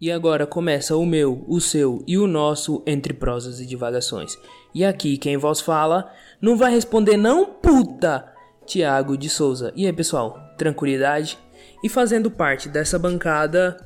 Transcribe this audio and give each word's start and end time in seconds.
E 0.00 0.12
agora 0.12 0.46
começa 0.46 0.96
o 0.96 1.06
meu, 1.06 1.44
o 1.48 1.60
seu 1.60 2.02
e 2.06 2.18
o 2.18 2.26
nosso 2.26 2.82
Entre 2.86 3.14
Prosas 3.14 3.60
e 3.60 3.66
Divagações. 3.66 4.38
E 4.74 4.84
aqui 4.84 5.16
quem 5.16 5.36
vos 5.38 5.60
fala 5.60 6.12
não 6.40 6.56
vai 6.56 6.70
responder 6.70 7.16
não, 7.16 7.46
puta! 7.46 8.32
Tiago 8.66 9.16
de 9.16 9.30
Souza. 9.30 9.72
E 9.74 9.86
aí, 9.86 9.92
pessoal, 9.92 10.38
tranquilidade? 10.58 11.38
E 11.82 11.88
fazendo 11.88 12.30
parte 12.30 12.68
dessa 12.68 12.98
bancada, 12.98 13.76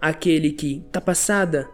aquele 0.00 0.52
que 0.52 0.84
tá 0.92 1.00
passada, 1.00 1.68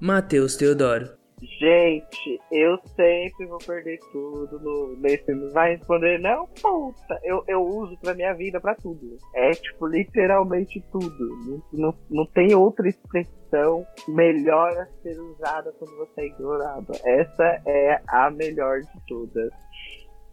Matheus 0.00 0.56
Teodoro. 0.56 1.17
Gente, 1.40 2.40
eu 2.50 2.78
sempre 2.96 3.46
vou 3.46 3.58
perder 3.58 3.98
tudo 4.12 4.58
no, 4.60 4.96
nesse. 4.96 5.32
Vai 5.52 5.76
responder, 5.76 6.18
não, 6.18 6.46
puta. 6.60 7.20
Eu, 7.22 7.44
eu 7.46 7.62
uso 7.62 7.96
pra 7.98 8.14
minha 8.14 8.34
vida 8.34 8.60
pra 8.60 8.74
tudo. 8.74 9.16
É, 9.34 9.50
tipo, 9.52 9.86
literalmente 9.86 10.84
tudo. 10.90 11.28
Não, 11.46 11.62
não, 11.72 11.94
não 12.10 12.26
tem 12.26 12.54
outra 12.54 12.88
expressão 12.88 13.86
melhor 14.08 14.76
a 14.76 14.86
ser 15.02 15.18
usada 15.20 15.72
quando 15.78 15.96
você 15.96 16.22
é 16.22 16.26
ignorado. 16.26 16.92
Essa 17.04 17.62
é 17.66 18.00
a 18.08 18.30
melhor 18.30 18.80
de 18.80 19.06
todas. 19.06 19.52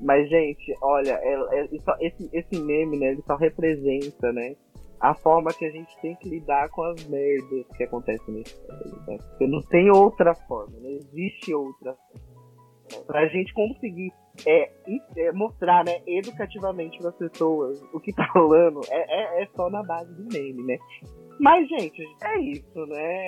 Mas, 0.01 0.27
gente, 0.27 0.75
olha, 0.81 1.19
é, 1.21 1.61
é, 1.61 1.69
esse, 2.01 2.29
esse 2.33 2.61
meme, 2.61 2.99
né, 2.99 3.11
ele 3.11 3.21
só 3.25 3.35
representa, 3.35 4.31
né, 4.33 4.55
a 4.99 5.13
forma 5.13 5.53
que 5.53 5.65
a 5.65 5.71
gente 5.71 5.99
tem 6.01 6.15
que 6.15 6.29
lidar 6.29 6.69
com 6.69 6.83
as 6.83 7.05
merdas 7.07 7.65
que 7.75 7.83
acontecem 7.83 8.33
nesse 8.33 8.55
país. 8.67 9.07
Né? 9.07 9.17
Porque 9.17 9.47
não 9.47 9.61
tem 9.61 9.89
outra 9.89 10.33
forma, 10.33 10.77
não 10.79 10.89
existe 10.89 11.53
outra 11.53 11.93
forma. 11.93 13.05
Pra 13.07 13.27
gente 13.27 13.53
conseguir 13.53 14.11
é, 14.45 14.71
é 15.17 15.31
mostrar 15.31 15.85
né, 15.85 16.01
educativamente 16.05 16.99
para 16.99 17.09
as 17.09 17.15
pessoas 17.15 17.81
o 17.93 17.99
que 17.99 18.13
tá 18.13 18.25
rolando, 18.35 18.81
é, 18.89 19.39
é, 19.39 19.43
é, 19.43 19.47
só 19.55 19.69
na 19.69 19.83
base 19.83 20.13
do 20.13 20.25
meme, 20.31 20.63
né? 20.63 20.77
Mas, 21.39 21.67
gente, 21.67 22.01
é 22.23 22.39
isso, 22.39 22.85
né? 22.85 23.25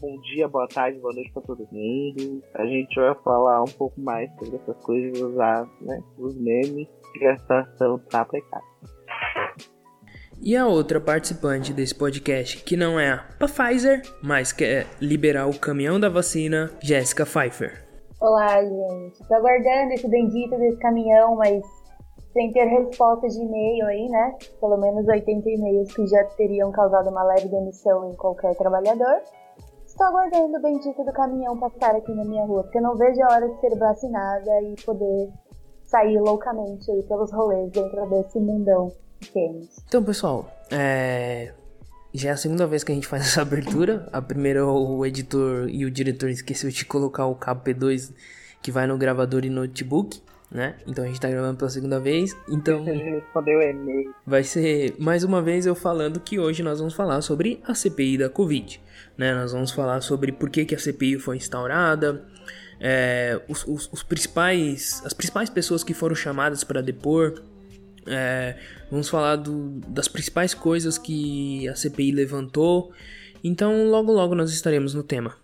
Bom 0.00 0.20
dia, 0.22 0.48
boa 0.48 0.66
tarde, 0.66 0.98
boa 0.98 1.14
noite 1.14 1.32
para 1.32 1.42
todo 1.42 1.68
mundo. 1.70 2.42
A 2.54 2.64
gente 2.66 2.94
vai 2.94 3.14
falar 3.22 3.62
um 3.62 3.72
pouco 3.76 4.00
mais 4.00 4.32
sobre 4.36 4.56
essas 4.56 4.76
coisas, 4.84 5.20
usar 5.20 5.68
né, 5.80 6.02
os 6.18 6.36
memes, 6.36 6.88
que 7.12 7.26
a 7.26 7.36
situação 7.38 7.98
tá 8.08 8.24
precária. 8.24 8.66
E 10.42 10.56
a 10.56 10.66
outra 10.66 10.98
participante 10.98 11.70
desse 11.70 11.94
podcast, 11.94 12.64
que 12.64 12.74
não 12.74 12.98
é 12.98 13.10
a 13.10 13.24
Pfizer, 13.38 14.00
mas 14.22 14.52
quer 14.52 14.86
liberar 14.98 15.46
o 15.46 15.58
caminhão 15.58 16.00
da 16.00 16.08
vacina, 16.08 16.70
Jéssica 16.80 17.26
Pfeiffer. 17.26 17.84
Olá, 18.18 18.64
gente. 18.64 19.22
Tô 19.28 19.34
aguardando 19.34 19.92
esse 19.92 20.08
bendito 20.08 20.56
desse 20.56 20.78
caminhão, 20.78 21.36
mas 21.36 21.62
sem 22.32 22.50
ter 22.52 22.64
resposta 22.64 23.28
de 23.28 23.38
e-mail 23.38 23.84
aí, 23.86 24.08
né? 24.08 24.34
Pelo 24.58 24.78
menos 24.78 25.06
80 25.06 25.46
e-mails 25.46 25.92
que 25.92 26.06
já 26.06 26.24
teriam 26.38 26.72
causado 26.72 27.10
uma 27.10 27.22
leve 27.22 27.46
demissão 27.48 28.10
em 28.10 28.16
qualquer 28.16 28.56
trabalhador. 28.56 29.20
Estou 29.84 30.06
aguardando 30.06 30.56
o 30.56 30.62
bendito 30.62 31.04
do 31.04 31.12
caminhão 31.12 31.58
passar 31.58 31.94
aqui 31.94 32.14
na 32.14 32.24
minha 32.24 32.46
rua, 32.46 32.62
porque 32.62 32.78
eu 32.78 32.82
não 32.82 32.96
vejo 32.96 33.22
a 33.24 33.34
hora 33.34 33.46
de 33.46 33.60
ser 33.60 33.76
vacinada 33.76 34.62
e 34.62 34.74
poder 34.86 35.28
sair 35.84 36.18
loucamente 36.18 36.90
aí 36.90 37.02
pelos 37.02 37.30
rolês 37.30 37.70
dentro 37.72 38.08
desse 38.08 38.40
mundão 38.40 38.90
então, 39.86 40.02
pessoal, 40.02 40.50
é... 40.70 41.52
já 42.12 42.30
é 42.30 42.32
a 42.32 42.36
segunda 42.36 42.66
vez 42.66 42.82
que 42.82 42.92
a 42.92 42.94
gente 42.94 43.06
faz 43.06 43.22
essa 43.26 43.42
abertura. 43.42 44.08
A 44.12 44.20
primeira, 44.20 44.66
o 44.66 45.04
editor 45.04 45.68
e 45.68 45.84
o 45.84 45.90
diretor 45.90 46.30
esqueceu 46.30 46.70
de 46.70 46.84
colocar 46.84 47.26
o 47.26 47.34
cabo 47.34 47.62
P2 47.64 48.12
que 48.62 48.70
vai 48.70 48.86
no 48.86 48.98
gravador 48.98 49.44
e 49.44 49.50
notebook, 49.50 50.20
né? 50.50 50.76
Então 50.86 51.04
a 51.04 51.06
gente 51.06 51.20
tá 51.20 51.30
gravando 51.30 51.56
pela 51.56 51.70
segunda 51.70 51.98
vez. 51.98 52.36
Então. 52.48 52.84
Respondeu 52.84 53.62
e-mail. 53.62 54.14
Vai 54.26 54.44
ser 54.44 54.94
mais 54.98 55.24
uma 55.24 55.40
vez 55.40 55.64
eu 55.64 55.74
falando 55.74 56.20
que 56.20 56.38
hoje 56.38 56.62
nós 56.62 56.78
vamos 56.78 56.94
falar 56.94 57.22
sobre 57.22 57.60
a 57.64 57.74
CPI 57.74 58.18
da 58.18 58.28
Covid. 58.28 58.80
Né? 59.16 59.34
Nós 59.34 59.52
vamos 59.52 59.70
falar 59.70 60.00
sobre 60.00 60.32
por 60.32 60.50
que, 60.50 60.64
que 60.64 60.74
a 60.74 60.78
CPI 60.78 61.18
foi 61.18 61.36
instaurada. 61.36 62.24
É, 62.80 63.40
os, 63.46 63.66
os, 63.66 63.90
os 63.92 64.02
principais, 64.02 65.02
as 65.04 65.12
principais 65.12 65.50
pessoas 65.50 65.84
que 65.84 65.92
foram 65.92 66.14
chamadas 66.14 66.64
para 66.64 66.80
depor, 66.80 67.42
é, 68.06 68.56
vamos 68.90 69.08
falar 69.08 69.36
do, 69.36 69.80
das 69.88 70.08
principais 70.08 70.54
coisas 70.54 70.98
que 70.98 71.68
a 71.68 71.74
CPI 71.74 72.12
levantou. 72.12 72.92
Então, 73.42 73.84
logo 73.84 74.12
logo 74.12 74.34
nós 74.34 74.52
estaremos 74.52 74.94
no 74.94 75.02
tema. 75.02 75.34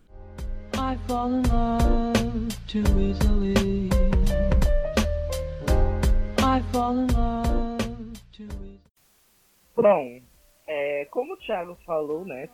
Bom, 9.75 10.21
é, 10.67 11.05
como 11.11 11.35
o 11.35 11.37
Thiago 11.37 11.77
falou, 11.87 12.25
né? 12.25 12.49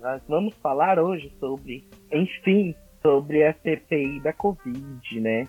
Nós 0.00 0.22
vamos 0.28 0.54
falar 0.62 0.98
hoje 0.98 1.32
sobre, 1.38 1.86
enfim, 2.12 2.74
sobre 3.02 3.44
a 3.44 3.54
CPI 3.54 4.20
da 4.20 4.32
Covid, 4.32 5.20
né? 5.20 5.46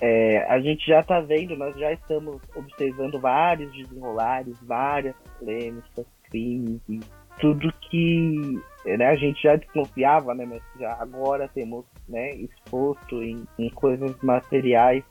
É, 0.00 0.44
a 0.48 0.60
gente 0.60 0.86
já 0.86 1.00
está 1.00 1.20
vendo, 1.20 1.56
nós 1.56 1.76
já 1.78 1.92
estamos 1.92 2.40
observando 2.54 3.18
vários 3.18 3.72
desenrolares, 3.72 4.56
várias 4.62 5.14
polêmicas, 5.38 6.06
crimes 6.24 6.80
e 6.88 7.00
tudo 7.40 7.72
que 7.90 8.60
né, 8.84 9.06
a 9.06 9.16
gente 9.16 9.42
já 9.42 9.56
desconfiava, 9.56 10.34
né, 10.34 10.46
mas 10.46 10.62
já 10.78 10.94
agora 11.00 11.48
temos 11.48 11.84
né, 12.08 12.34
exposto 12.34 13.22
em, 13.22 13.44
em 13.58 13.70
coisas 13.70 14.16
materiais 14.22 15.04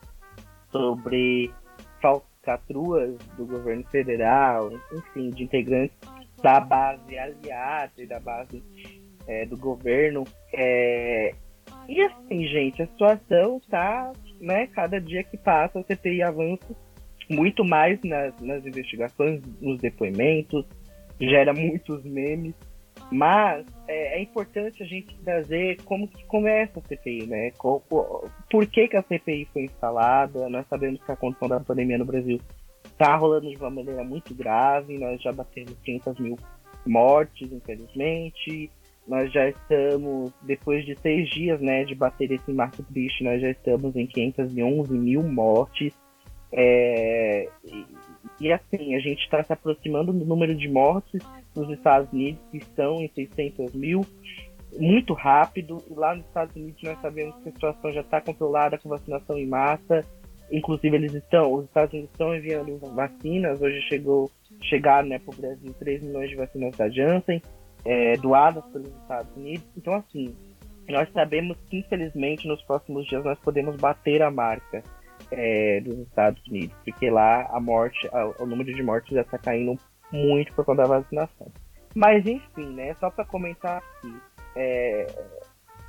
sobre 0.72 1.52
falcatruas 2.02 3.18
do 3.38 3.46
governo 3.46 3.84
federal, 3.86 4.72
enfim, 4.94 5.30
de 5.30 5.44
integrantes 5.44 5.98
da 6.42 6.60
base 6.60 7.18
aliada 7.18 7.92
e 7.98 8.06
da 8.06 8.20
base 8.20 8.62
é, 9.28 9.46
do 9.46 9.58
governo. 9.58 10.24
É, 10.54 11.34
e 11.88 12.02
assim, 12.02 12.48
gente, 12.48 12.82
a 12.82 12.88
situação 12.88 13.58
está 13.58 14.12
né, 14.40 14.68
cada 14.68 15.00
dia 15.00 15.24
que 15.24 15.38
passa, 15.38 15.80
a 15.80 15.84
CPI 15.84 16.22
avança 16.24 16.76
muito 17.30 17.64
mais 17.64 18.00
nas, 18.04 18.40
nas 18.42 18.66
investigações, 18.66 19.42
nos 19.60 19.80
depoimentos, 19.80 20.66
gera 21.20 21.54
muitos 21.54 22.04
memes, 22.04 22.54
mas 23.12 23.66
é, 23.88 24.18
é, 24.18 24.22
importante 24.22 24.82
a 24.82 24.86
gente 24.86 25.16
trazer 25.24 25.78
como 25.84 26.08
que 26.08 26.24
começa 26.26 26.80
a 26.80 26.84
CPI, 26.84 27.28
né? 27.28 27.52
por 27.60 28.68
que, 28.68 28.88
que 28.88 28.98
a 28.98 29.04
CPI 29.04 29.48
foi 29.52 29.64
instalada? 29.64 30.50
Nós 30.50 30.66
sabemos 30.68 31.04
que 31.04 31.12
a 31.12 31.16
condição 31.16 31.48
da 31.48 31.60
pandemia 31.60 31.98
no 31.98 32.06
Brasil 32.06 32.40
está 32.86 33.16
rolando 33.16 33.50
de 33.50 33.58
uma 33.58 33.70
maneira 33.70 34.04
muito 34.04 34.34
grave, 34.34 34.98
nós 34.98 35.22
já 35.22 35.32
batemos 35.32 35.74
500 35.84 36.20
mil 36.20 36.38
mortes, 36.86 37.52
infelizmente, 37.52 38.72
nós 39.08 39.32
já 39.32 39.48
estamos, 39.48 40.34
depois 40.42 40.84
de 40.86 40.96
seis 41.00 41.30
dias 41.30 41.62
né, 41.62 41.84
de 41.84 41.94
bater 41.94 42.32
esse 42.32 42.52
marco 42.52 42.82
triste, 42.84 43.24
nós 43.24 43.40
já 43.40 43.50
estamos 43.50 43.96
em 43.96 44.08
511 44.08 44.92
mil 44.98 45.22
mortes. 45.22 45.94
É, 46.52 47.48
e, 47.64 47.86
e, 48.42 48.52
assim, 48.52 48.96
a 48.96 49.00
gente 49.00 49.22
está 49.22 49.44
se 49.44 49.54
aproximando 49.54 50.12
do 50.12 50.26
número 50.26 50.56
de 50.56 50.68
mortes 50.68 51.22
nos 51.56 51.70
Estados 51.70 52.12
Unidos, 52.12 52.42
que 52.52 52.58
estão 52.58 53.00
em 53.02 53.10
600 53.10 53.74
mil, 53.76 54.02
muito 54.80 55.14
rápido. 55.14 55.84
E 55.90 55.94
lá 55.94 56.16
nos 56.16 56.26
Estados 56.26 56.56
Unidos 56.56 56.82
nós 56.82 57.00
sabemos 57.02 57.36
que 57.44 57.50
a 57.50 57.52
situação 57.52 57.92
já 57.92 58.02
está 58.02 58.22
controlada 58.22 58.78
com 58.80 58.90
vacinação 58.90 59.38
em 59.38 59.46
massa. 59.46 60.02
Inclusive, 60.52 60.96
eles 60.96 61.14
estão, 61.14 61.54
os 61.54 61.66
Estados 61.66 61.94
Unidos 61.94 62.12
estão 62.12 62.36
enviando 62.36 62.78
vacinas. 62.96 63.62
Hoje 63.62 63.82
chegou, 63.84 64.32
chegaram 64.64 65.10
né, 65.10 65.20
para 65.20 65.34
o 65.34 65.38
Brasil 65.38 65.74
3 65.78 66.02
milhões 66.02 66.30
de 66.30 66.36
vacinas 66.36 66.76
da 66.76 66.90
Janssen 66.90 67.42
é, 67.86 68.18
doadas 68.18 68.66
pelos 68.66 68.88
Estados 68.88 69.36
Unidos. 69.36 69.66
Então, 69.78 69.96
assim, 69.96 70.36
nós 70.90 71.10
sabemos 71.14 71.58
que, 71.70 71.80
infelizmente, 71.80 72.48
nos 72.48 72.62
próximos 72.64 73.06
dias 73.08 73.24
nós 73.24 73.40
podemos 73.40 73.76
bater 73.78 74.22
a 74.22 74.32
marca 74.32 74.84
é, 75.32 75.80
dos 75.82 76.00
Estados 76.00 76.46
Unidos, 76.48 76.76
porque 76.84 77.10
lá 77.10 77.48
a 77.52 77.60
morte, 77.60 78.08
a, 78.12 78.44
o 78.44 78.46
número 78.46 78.74
de 78.74 78.84
mortes 78.84 79.14
já 79.14 79.22
está 79.22 79.38
caindo 79.38 79.80
muito 80.12 80.54
por 80.54 80.66
conta 80.66 80.84
da 80.84 81.00
vacinação. 81.00 81.52
Mas, 81.96 82.26
enfim, 82.26 82.74
né, 82.74 82.94
só 82.96 83.10
para 83.10 83.26
comentar 83.26 83.78
aqui, 83.78 84.14
é, 84.56 85.08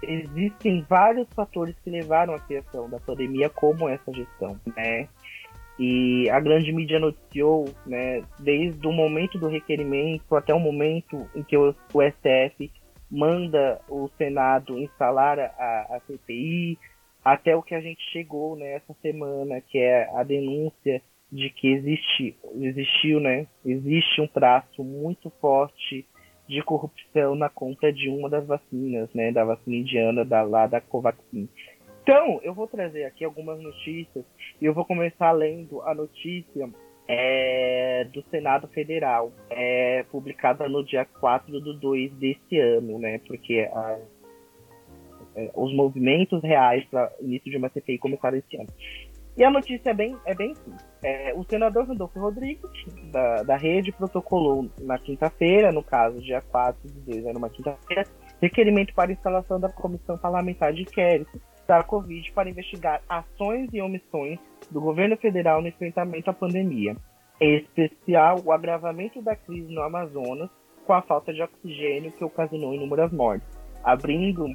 existem 0.02 0.84
vários 0.88 1.28
fatores 1.34 1.74
que 1.82 1.90
levaram 1.90 2.34
à 2.34 2.40
criação 2.40 2.88
da 2.88 3.00
pandemia, 3.00 3.50
como 3.50 3.88
essa 3.88 4.12
gestão, 4.12 4.58
né? 4.76 5.08
E 5.78 6.28
a 6.30 6.40
grande 6.40 6.72
mídia 6.72 6.98
noticiou, 6.98 7.66
né, 7.86 8.22
desde 8.38 8.86
o 8.86 8.92
momento 8.92 9.38
do 9.38 9.48
requerimento 9.48 10.34
até 10.34 10.54
o 10.54 10.60
momento 10.60 11.28
em 11.34 11.42
que 11.42 11.56
o, 11.56 11.74
STF 11.92 12.70
manda 13.10 13.80
o 13.88 14.08
Senado 14.16 14.78
instalar 14.78 15.38
a, 15.38 15.96
a 15.96 16.00
CPI, 16.06 16.78
até 17.24 17.54
o 17.54 17.62
que 17.62 17.74
a 17.74 17.80
gente 17.80 18.02
chegou 18.10 18.56
né, 18.56 18.80
semana, 19.02 19.60
que 19.60 19.78
é 19.78 20.08
a 20.14 20.22
denúncia 20.22 21.02
de 21.30 21.50
que 21.50 21.68
existe, 21.68 22.36
existiu, 22.54 23.20
né, 23.20 23.46
existe 23.64 24.20
um 24.20 24.26
traço 24.26 24.82
muito 24.82 25.30
forte 25.40 26.06
de 26.48 26.62
corrupção 26.62 27.34
na 27.34 27.48
compra 27.48 27.92
de 27.92 28.08
uma 28.08 28.30
das 28.30 28.46
vacinas, 28.46 29.12
né, 29.12 29.32
da 29.32 29.44
vacina 29.44 29.76
indiana 29.76 30.24
da, 30.24 30.42
lá 30.42 30.66
da 30.66 30.80
Covaxin. 30.80 31.48
Então, 32.08 32.38
eu 32.44 32.54
vou 32.54 32.68
trazer 32.68 33.02
aqui 33.02 33.24
algumas 33.24 33.60
notícias 33.60 34.24
e 34.62 34.64
eu 34.64 34.72
vou 34.72 34.84
começar 34.84 35.32
lendo 35.32 35.82
a 35.82 35.92
notícia 35.92 36.70
é, 37.08 38.06
do 38.12 38.22
Senado 38.30 38.68
Federal, 38.68 39.32
é, 39.50 40.04
publicada 40.04 40.68
no 40.68 40.84
dia 40.84 41.04
4 41.04 41.60
de 41.60 41.80
2 41.80 42.12
desse 42.12 42.60
ano, 42.60 43.00
né? 43.00 43.18
Porque 43.26 43.68
a, 43.72 43.98
é, 45.34 45.50
os 45.52 45.74
movimentos 45.74 46.40
reais 46.44 46.84
para 46.84 47.12
início 47.20 47.50
de 47.50 47.56
uma 47.56 47.68
CPI 47.70 47.98
começaram 47.98 48.38
esse 48.38 48.56
ano. 48.56 48.68
E 49.36 49.42
a 49.42 49.50
notícia 49.50 49.90
é 49.90 49.94
bem, 49.94 50.16
é 50.24 50.32
bem 50.32 50.54
simples. 50.54 50.86
É, 51.02 51.34
o 51.34 51.42
senador 51.42 51.88
Rodolfo 51.88 52.20
Rodrigues, 52.20 52.70
da, 53.10 53.42
da 53.42 53.56
rede, 53.56 53.90
protocolou 53.90 54.70
na 54.80 54.96
quinta-feira, 54.96 55.72
no 55.72 55.82
caso, 55.82 56.22
dia 56.22 56.40
4 56.40 56.88
de 56.88 57.00
2, 57.00 57.26
era 57.26 57.36
uma 57.36 57.50
quinta-feira, 57.50 58.04
requerimento 58.40 58.94
para 58.94 59.10
instalação 59.10 59.58
da 59.58 59.68
Comissão 59.68 60.16
Parlamentar 60.16 60.72
de 60.72 60.82
Inquérito 60.82 61.40
da 61.66 61.82
Covid 61.82 62.32
para 62.32 62.48
investigar 62.48 63.02
ações 63.08 63.68
e 63.72 63.80
omissões 63.80 64.38
do 64.70 64.80
governo 64.80 65.16
federal 65.16 65.60
no 65.60 65.68
enfrentamento 65.68 66.30
à 66.30 66.32
pandemia, 66.32 66.96
em 67.40 67.56
especial 67.56 68.40
o 68.44 68.52
agravamento 68.52 69.20
da 69.22 69.34
crise 69.36 69.72
no 69.72 69.82
Amazonas 69.82 70.50
com 70.86 70.92
a 70.92 71.02
falta 71.02 71.32
de 71.32 71.42
oxigênio 71.42 72.12
que 72.12 72.24
ocasionou 72.24 72.72
inúmeras 72.72 73.12
mortes. 73.12 73.48
Abrindo 73.82 74.46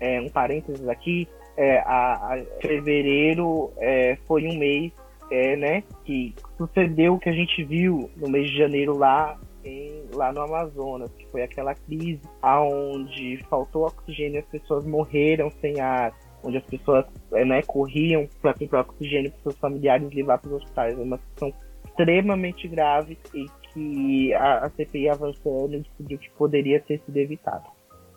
é, 0.00 0.20
um 0.20 0.28
parênteses 0.28 0.88
aqui, 0.88 1.28
é, 1.56 1.78
a, 1.80 2.34
a 2.34 2.44
fevereiro 2.60 3.72
é, 3.78 4.16
foi 4.26 4.46
um 4.46 4.56
mês 4.56 4.92
é, 5.30 5.56
né, 5.56 5.82
que 6.04 6.34
sucedeu 6.56 7.14
o 7.14 7.18
que 7.18 7.28
a 7.28 7.32
gente 7.32 7.64
viu 7.64 8.10
no 8.16 8.28
mês 8.28 8.50
de 8.50 8.58
janeiro 8.58 8.96
lá 8.96 9.38
em, 9.64 10.04
lá 10.12 10.32
no 10.32 10.42
Amazonas, 10.42 11.10
que 11.12 11.26
foi 11.28 11.42
aquela 11.42 11.74
crise 11.74 12.20
aonde 12.42 13.38
faltou 13.48 13.86
oxigênio 13.86 14.36
e 14.36 14.38
as 14.38 14.46
pessoas 14.46 14.84
morreram 14.84 15.50
sem 15.60 15.80
ar, 15.80 16.12
onde 16.44 16.58
as 16.58 16.64
pessoas 16.64 17.06
é, 17.32 17.44
né, 17.44 17.62
corriam 17.62 18.28
para 18.40 18.54
comprar 18.54 18.80
oxigênio 18.80 19.30
para 19.30 19.42
seus 19.42 19.58
familiares 19.58 20.12
levar 20.12 20.38
para 20.38 20.48
os 20.48 20.62
hospitais. 20.62 20.98
É 20.98 21.02
uma 21.02 21.18
situação 21.18 21.52
extremamente 21.84 22.68
grave 22.68 23.18
e 23.34 23.46
que 23.72 24.34
a, 24.34 24.66
a 24.66 24.70
CPI 24.70 25.08
avançando 25.08 25.80
descobriu 25.80 26.18
que 26.18 26.30
poderia 26.30 26.80
ter 26.80 27.00
sido 27.00 27.16
evitado. 27.16 27.64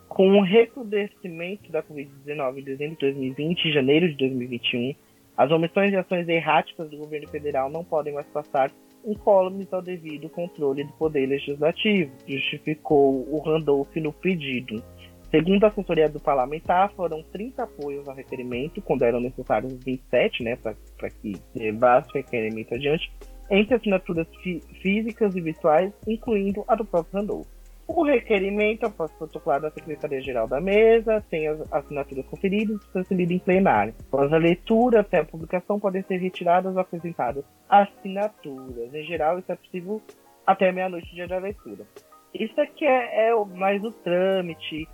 Com 0.08 0.38
o 0.38 0.42
recrudescimento 0.42 1.70
da 1.70 1.82
Covid-19 1.82 2.58
em 2.58 2.62
dezembro 2.62 2.94
de 2.94 3.00
2020 3.00 3.64
e 3.64 3.72
janeiro 3.72 4.08
de 4.08 4.16
2021, 4.16 4.94
as 5.36 5.50
omissões 5.50 5.92
e 5.92 5.96
ações 5.96 6.28
erráticas 6.28 6.90
do 6.90 6.96
governo 6.96 7.28
federal 7.28 7.70
não 7.70 7.84
podem 7.84 8.14
mais 8.14 8.26
passar 8.26 8.72
incólumes 9.04 9.72
ao 9.72 9.80
devido 9.80 10.28
controle 10.28 10.84
do 10.84 10.92
poder 10.94 11.26
legislativo, 11.26 12.10
justificou 12.26 13.26
o 13.30 13.38
Randolph 13.38 13.94
no 13.96 14.12
pedido. 14.12 14.82
Segundo 15.30 15.64
a 15.64 15.68
assessoria 15.68 16.08
do 16.08 16.18
parlamentar, 16.18 16.90
foram 16.92 17.22
30 17.22 17.62
apoios 17.62 18.08
ao 18.08 18.14
requerimento, 18.14 18.80
quando 18.80 19.02
eram 19.02 19.20
necessários 19.20 19.72
27, 19.84 20.42
né, 20.42 20.56
para 20.56 21.10
que 21.10 21.36
levasse 21.54 22.08
o 22.10 22.14
requerimento 22.14 22.74
adiante, 22.74 23.12
entre 23.50 23.74
assinaturas 23.74 24.26
fí 24.42 24.62
físicas 24.80 25.36
e 25.36 25.40
virtuais, 25.40 25.92
incluindo 26.06 26.64
a 26.66 26.74
do 26.74 26.84
próprio 26.84 27.20
Randolph. 27.20 27.46
O 27.86 28.04
requerimento, 28.04 28.84
após 28.84 29.10
protocolar 29.12 29.62
da 29.62 29.70
Secretaria-Geral 29.70 30.46
da 30.46 30.60
Mesa, 30.60 31.24
tem 31.30 31.48
as 31.48 31.60
assinaturas 31.72 32.26
conferidas 32.26 32.82
e 32.82 32.92
transferidas 32.92 33.36
em 33.36 33.38
plenário. 33.38 33.94
Após 34.08 34.30
a 34.30 34.36
leitura 34.36 35.00
até 35.00 35.20
a 35.20 35.24
publicação, 35.24 35.80
podem 35.80 36.02
ser 36.02 36.18
retiradas 36.18 36.74
ou 36.74 36.80
apresentadas 36.80 37.44
assinaturas. 37.68 38.94
Em 38.94 39.04
geral, 39.04 39.38
isso 39.38 39.50
é 39.50 39.56
possível 39.56 40.02
até 40.46 40.70
meia-noite 40.70 41.14
dia 41.14 41.26
da 41.26 41.38
leitura. 41.38 41.86
Isso 42.34 42.60
aqui 42.60 42.84
é, 42.84 43.30
é 43.30 43.44
mais 43.56 43.82
o 43.82 43.90
trâmite 43.90 44.86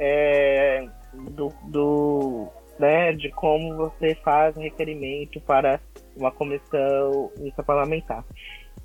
é, 0.00 0.88
do, 1.12 1.52
do 1.64 2.48
né, 2.78 3.12
de 3.12 3.28
como 3.30 3.76
você 3.76 4.14
faz 4.16 4.56
o 4.56 4.60
requerimento 4.60 5.38
para 5.42 5.78
uma 6.16 6.32
comissão 6.32 7.30
parlamentar. 7.66 8.24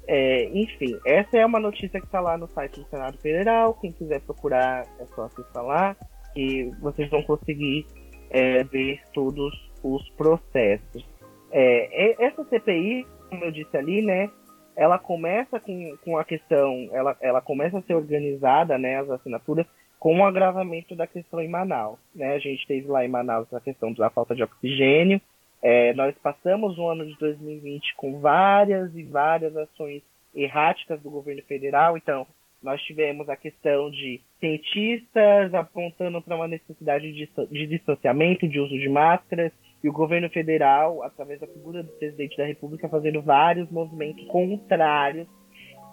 É, 0.08 0.50
enfim, 0.54 1.00
essa 1.06 1.38
é 1.38 1.46
uma 1.46 1.60
notícia 1.60 2.00
que 2.00 2.06
está 2.06 2.20
lá 2.20 2.38
no 2.38 2.48
site 2.50 2.80
do 2.80 2.88
Senado 2.90 3.18
Federal. 3.18 3.74
Quem 3.76 3.92
quiser 3.92 4.22
procurar 4.22 4.86
é 5.00 5.06
só 5.16 5.24
acessar 5.24 5.64
lá 5.64 5.96
e 6.36 6.70
vocês 6.82 7.10
vão 7.10 7.24
conseguir 7.24 7.88
é, 8.30 8.64
ver 8.66 9.00
todos 9.14 9.54
os 9.82 10.08
processos. 10.12 11.08
É, 11.52 12.26
essa 12.26 12.44
CPI, 12.44 13.08
como 13.30 13.46
eu 13.46 13.52
disse 13.52 13.76
ali, 13.78 14.02
né, 14.02 14.30
ela 14.76 15.00
começa 15.00 15.60
com, 15.60 15.98
com 16.04 16.18
a 16.18 16.26
questão, 16.26 16.90
ela, 16.92 17.16
ela 17.22 17.42
começa 17.42 17.78
a 17.78 17.82
ser 17.84 17.96
organizada, 17.96 18.78
né, 18.78 19.00
as 19.00 19.10
assinaturas, 19.10 19.66
com 20.06 20.20
o 20.20 20.24
agravamento 20.24 20.96
da 20.96 21.08
questão 21.08 21.42
em 21.42 21.48
Manaus. 21.48 21.98
Né? 22.14 22.36
A 22.36 22.38
gente 22.38 22.68
teve 22.68 22.88
lá 22.88 23.04
em 23.04 23.08
Manaus 23.08 23.52
a 23.52 23.60
questão 23.60 23.92
da 23.92 24.08
falta 24.08 24.36
de 24.36 24.44
oxigênio, 24.44 25.20
é, 25.64 25.96
nós 25.96 26.16
passamos 26.22 26.78
o 26.78 26.88
ano 26.88 27.08
de 27.08 27.18
2020 27.18 27.96
com 27.96 28.20
várias 28.20 28.96
e 28.96 29.02
várias 29.02 29.58
ações 29.58 30.04
erráticas 30.36 31.02
do 31.02 31.10
governo 31.10 31.42
federal, 31.48 31.98
então 31.98 32.28
nós 32.62 32.80
tivemos 32.84 33.28
a 33.30 33.36
questão 33.36 33.90
de 33.90 34.22
cientistas 34.40 35.52
apontando 35.56 36.22
para 36.22 36.36
uma 36.36 36.48
necessidade 36.48 37.12
de, 37.12 37.28
de 37.50 37.66
distanciamento, 37.66 38.48
de 38.48 38.60
uso 38.60 38.78
de 38.78 38.88
máscaras, 38.88 39.52
e 39.84 39.90
o 39.90 39.94
governo 39.94 40.30
federal, 40.30 41.02
através 41.02 41.40
da 41.40 41.48
figura 41.48 41.82
do 41.82 41.92
presidente 41.94 42.38
da 42.38 42.46
República, 42.46 42.88
fazendo 42.88 43.24
vários 43.24 43.72
movimentos 43.72 44.24
contrários 44.28 45.28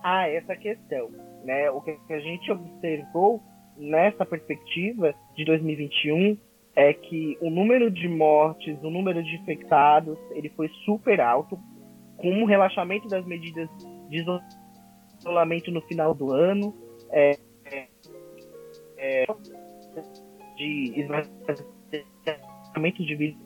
a 0.05 0.29
essa 0.29 0.55
questão. 0.55 1.09
Né? 1.45 1.71
O 1.71 1.81
que 1.81 2.13
a 2.13 2.21
gente 2.21 2.53
observou 2.53 3.41
nessa 3.77 4.25
perspectiva 4.25 5.15
de 5.37 5.45
2021 5.45 6.37
é 6.75 6.93
que 6.93 7.37
o 7.41 7.51
número 7.51 7.91
de 7.91 8.09
mortes, 8.09 8.79
o 8.83 8.91
número 8.91 9.23
de 9.23 9.37
infectados, 9.37 10.19
ele 10.31 10.49
foi 10.51 10.69
super 10.85 11.21
alto, 11.21 11.59
com 12.17 12.31
um 12.31 12.45
relaxamento 12.45 13.09
das 13.09 13.25
medidas 13.27 13.69
de 14.09 14.25
isolamento 15.21 15.71
no 15.71 15.81
final 15.83 16.15
do 16.15 16.33
ano, 16.33 16.75
é, 17.11 17.37
é, 17.67 17.89
é 18.97 19.27
de 20.57 20.93
esvaziamento 20.97 23.05
de 23.05 23.15
vida, 23.17 23.37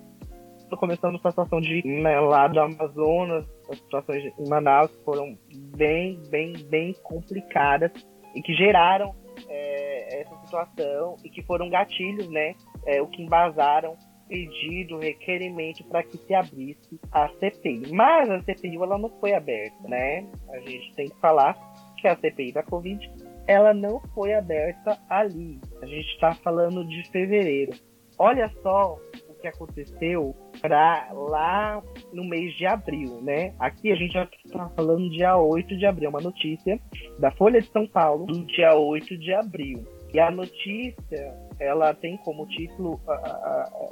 começando 0.78 1.18
com 1.18 1.28
a 1.28 1.30
situação 1.30 1.60
de 1.60 1.86
né, 1.86 2.18
lá 2.20 2.48
do 2.48 2.60
Amazonas, 2.60 3.46
as 3.70 3.78
situações 3.78 4.32
em 4.38 4.48
Manaus 4.48 4.90
foram 5.04 5.36
bem, 5.76 6.20
bem, 6.28 6.54
bem 6.68 6.94
complicadas 7.02 7.90
e 8.34 8.42
que 8.42 8.54
geraram 8.54 9.14
situação 10.46 11.16
e 11.22 11.28
que 11.28 11.42
foram 11.42 11.68
gatilhos, 11.68 12.28
né, 12.28 12.54
é, 12.86 13.02
o 13.02 13.06
que 13.06 13.22
embasaram 13.22 13.96
pedido, 14.28 14.98
requerimento 14.98 15.84
para 15.84 16.02
que 16.02 16.16
se 16.16 16.34
abrisse 16.34 17.00
a 17.12 17.28
CPI. 17.28 17.92
Mas 17.92 18.28
a 18.30 18.42
CPI 18.42 18.76
ela 18.76 18.98
não 18.98 19.10
foi 19.20 19.34
aberta, 19.34 19.76
né? 19.88 20.26
A 20.50 20.58
gente 20.58 20.94
tem 20.94 21.08
que 21.08 21.16
falar 21.20 21.56
que 21.96 22.08
a 22.08 22.16
CPI 22.16 22.52
da 22.52 22.62
Covid 22.62 23.08
ela 23.46 23.72
não 23.72 24.00
foi 24.14 24.34
aberta 24.34 24.98
ali. 25.08 25.60
A 25.80 25.86
gente 25.86 26.08
está 26.14 26.34
falando 26.34 26.84
de 26.86 27.08
fevereiro. 27.10 27.72
Olha 28.18 28.50
só 28.62 28.98
o 29.28 29.34
que 29.34 29.46
aconteceu 29.46 30.34
para 30.60 31.08
lá 31.12 31.82
no 32.12 32.24
mês 32.24 32.54
de 32.56 32.66
abril, 32.66 33.20
né? 33.22 33.54
Aqui 33.58 33.92
a 33.92 33.94
gente 33.94 34.14
já 34.14 34.28
está 34.44 34.68
falando 34.70 35.10
dia 35.10 35.36
8 35.36 35.76
de 35.76 35.86
abril, 35.86 36.08
uma 36.08 36.20
notícia 36.20 36.80
da 37.18 37.30
Folha 37.30 37.60
de 37.60 37.68
São 37.68 37.86
Paulo 37.86 38.26
do 38.26 38.44
dia 38.46 38.74
8 38.74 39.18
de 39.18 39.32
abril. 39.34 39.84
E 40.16 40.18
a 40.18 40.30
notícia, 40.30 41.36
ela 41.60 41.92
tem 41.92 42.16
como 42.16 42.46
título 42.46 42.98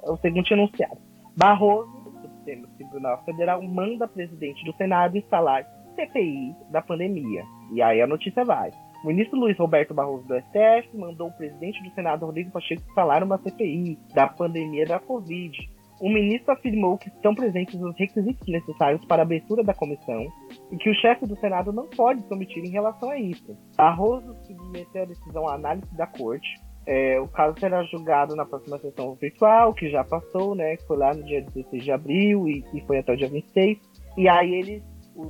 o 0.04 0.16
seguinte 0.16 0.54
enunciado. 0.54 0.96
Barroso, 1.36 1.92
Supremo 2.22 2.66
Tribunal 2.78 3.22
Federal, 3.26 3.60
manda 3.60 4.08
presidente 4.08 4.64
do 4.64 4.74
Senado 4.74 5.18
instalar 5.18 5.66
CPI 5.94 6.56
da 6.70 6.80
pandemia. 6.80 7.44
E 7.74 7.82
aí 7.82 8.00
a 8.00 8.06
notícia 8.06 8.42
vai. 8.42 8.70
O 9.04 9.08
ministro 9.08 9.38
Luiz 9.38 9.58
Roberto 9.58 9.92
Barroso 9.92 10.26
do 10.26 10.34
STF 10.34 10.96
mandou 10.96 11.28
o 11.28 11.32
presidente 11.32 11.82
do 11.82 11.90
Senado, 11.90 12.24
Rodrigo 12.24 12.50
Pacheco, 12.50 12.80
instalar 12.88 13.22
uma 13.22 13.36
CPI 13.36 13.98
da 14.14 14.26
pandemia 14.26 14.86
da 14.86 14.98
Covid 14.98 15.73
o 16.00 16.08
ministro 16.08 16.52
afirmou 16.52 16.98
que 16.98 17.08
estão 17.08 17.34
presentes 17.34 17.80
os 17.80 17.96
requisitos 17.96 18.46
necessários 18.48 19.04
para 19.06 19.22
a 19.22 19.24
abertura 19.24 19.62
da 19.62 19.74
comissão 19.74 20.26
e 20.70 20.76
que 20.76 20.90
o 20.90 20.94
chefe 20.94 21.26
do 21.26 21.38
Senado 21.38 21.72
não 21.72 21.86
pode 21.86 22.22
se 22.26 22.34
omitir 22.34 22.64
em 22.64 22.70
relação 22.70 23.10
a 23.10 23.18
isso. 23.18 23.56
Barroso 23.76 24.34
submeteu 24.42 25.02
a 25.02 25.06
decisão 25.06 25.48
à 25.48 25.54
análise 25.54 25.96
da 25.96 26.06
corte. 26.06 26.48
É, 26.86 27.18
o 27.18 27.28
caso 27.28 27.58
será 27.58 27.82
julgado 27.84 28.36
na 28.36 28.44
próxima 28.44 28.78
sessão 28.78 29.14
virtual, 29.14 29.72
que 29.72 29.88
já 29.88 30.04
passou, 30.04 30.54
né? 30.54 30.76
Que 30.76 30.86
foi 30.86 30.98
lá 30.98 31.14
no 31.14 31.22
dia 31.22 31.40
16 31.40 31.82
de 31.82 31.92
abril 31.92 32.46
e, 32.46 32.62
e 32.74 32.80
foi 32.82 32.98
até 32.98 33.12
o 33.12 33.16
dia 33.16 33.28
26. 33.28 33.78
E 34.18 34.28
aí 34.28 34.54
eles, 34.54 34.82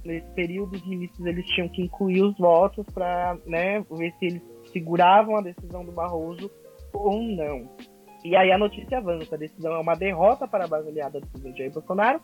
nesse 0.04 0.28
período, 0.32 0.74
os 0.74 0.88
ministros 0.88 1.24
eles 1.26 1.46
tinham 1.46 1.68
que 1.68 1.82
incluir 1.82 2.22
os 2.22 2.36
votos 2.38 2.84
para 2.92 3.38
né, 3.46 3.80
ver 3.88 4.12
se 4.18 4.26
eles 4.26 4.42
seguravam 4.72 5.36
a 5.36 5.42
decisão 5.42 5.84
do 5.84 5.92
Barroso 5.92 6.50
ou 6.92 7.22
não. 7.22 7.68
E 8.24 8.34
aí 8.34 8.50
a 8.50 8.56
notícia 8.56 8.98
avança. 8.98 9.34
A 9.34 9.38
decisão 9.38 9.74
é 9.74 9.78
uma 9.78 9.94
derrota 9.94 10.48
para 10.48 10.64
a 10.64 10.68
base 10.68 10.88
aliada 10.88 11.20
do 11.20 11.26
presidente 11.26 11.58
Jair 11.58 11.72
Bolsonaro 11.72 12.20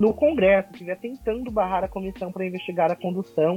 no 0.00 0.12
Congresso, 0.12 0.72
que 0.72 0.84
vem 0.84 0.96
tentando 0.96 1.50
barrar 1.50 1.84
a 1.84 1.88
comissão 1.88 2.32
para 2.32 2.44
investigar 2.44 2.90
a 2.90 2.96
condução 2.96 3.56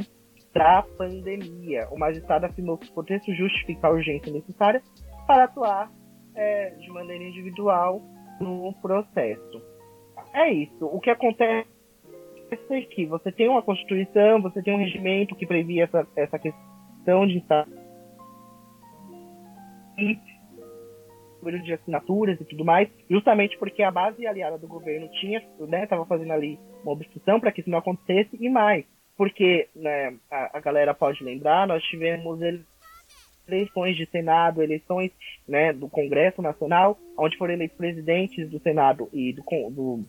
da 0.53 0.83
pandemia. 0.97 1.87
O 1.91 1.97
magistrado 1.97 2.45
afirmou 2.45 2.77
que 2.77 2.87
o 2.89 2.93
contexto 2.93 3.33
justifica 3.33 3.87
a 3.87 3.91
urgência 3.91 4.31
necessária 4.31 4.81
para 5.25 5.45
atuar 5.45 5.91
é, 6.35 6.69
de 6.71 6.89
maneira 6.89 7.23
individual 7.23 8.01
no 8.39 8.71
processo. 8.81 9.61
É 10.33 10.51
isso. 10.51 10.85
O 10.85 10.99
que 10.99 11.09
acontece 11.09 11.67
que 12.91 13.05
você 13.07 13.31
tem 13.31 13.49
uma 13.49 13.63
Constituição, 13.63 14.41
você 14.41 14.61
tem 14.61 14.73
um 14.73 14.77
regimento 14.77 15.35
que 15.35 15.45
previa 15.45 15.85
essa, 15.85 16.07
essa 16.15 16.39
questão 16.39 17.25
de 17.25 17.39
estar 17.39 17.67
número 21.47 21.63
de 21.63 21.73
assinaturas 21.73 22.39
e 22.39 22.45
tudo 22.45 22.65
mais, 22.65 22.89
justamente 23.09 23.57
porque 23.57 23.81
a 23.81 23.91
base 23.91 24.27
aliada 24.27 24.57
do 24.57 24.67
governo 24.67 25.09
tinha, 25.19 25.41
né, 25.59 25.83
estava 25.83 26.05
fazendo 26.05 26.33
ali 26.33 26.59
uma 26.83 26.91
obstrução 26.91 27.39
para 27.39 27.51
que 27.51 27.61
isso 27.61 27.69
não 27.69 27.77
acontecesse 27.77 28.37
e 28.39 28.49
mais, 28.49 28.85
porque 29.15 29.69
né, 29.73 30.15
a, 30.29 30.57
a 30.57 30.59
galera 30.59 30.93
pode 30.93 31.23
lembrar, 31.23 31.65
nós 31.65 31.81
tivemos 31.83 32.39
eleições 33.47 33.95
de 33.95 34.05
Senado, 34.07 34.61
eleições 34.61 35.11
né, 35.47 35.71
do 35.71 35.87
Congresso 35.87 36.41
Nacional, 36.41 36.97
onde 37.17 37.37
foram 37.37 37.53
eleitos 37.53 37.77
presidentes 37.77 38.49
do 38.49 38.59
Senado 38.59 39.09
e 39.13 39.31
do, 39.33 39.43
do, 39.71 40.03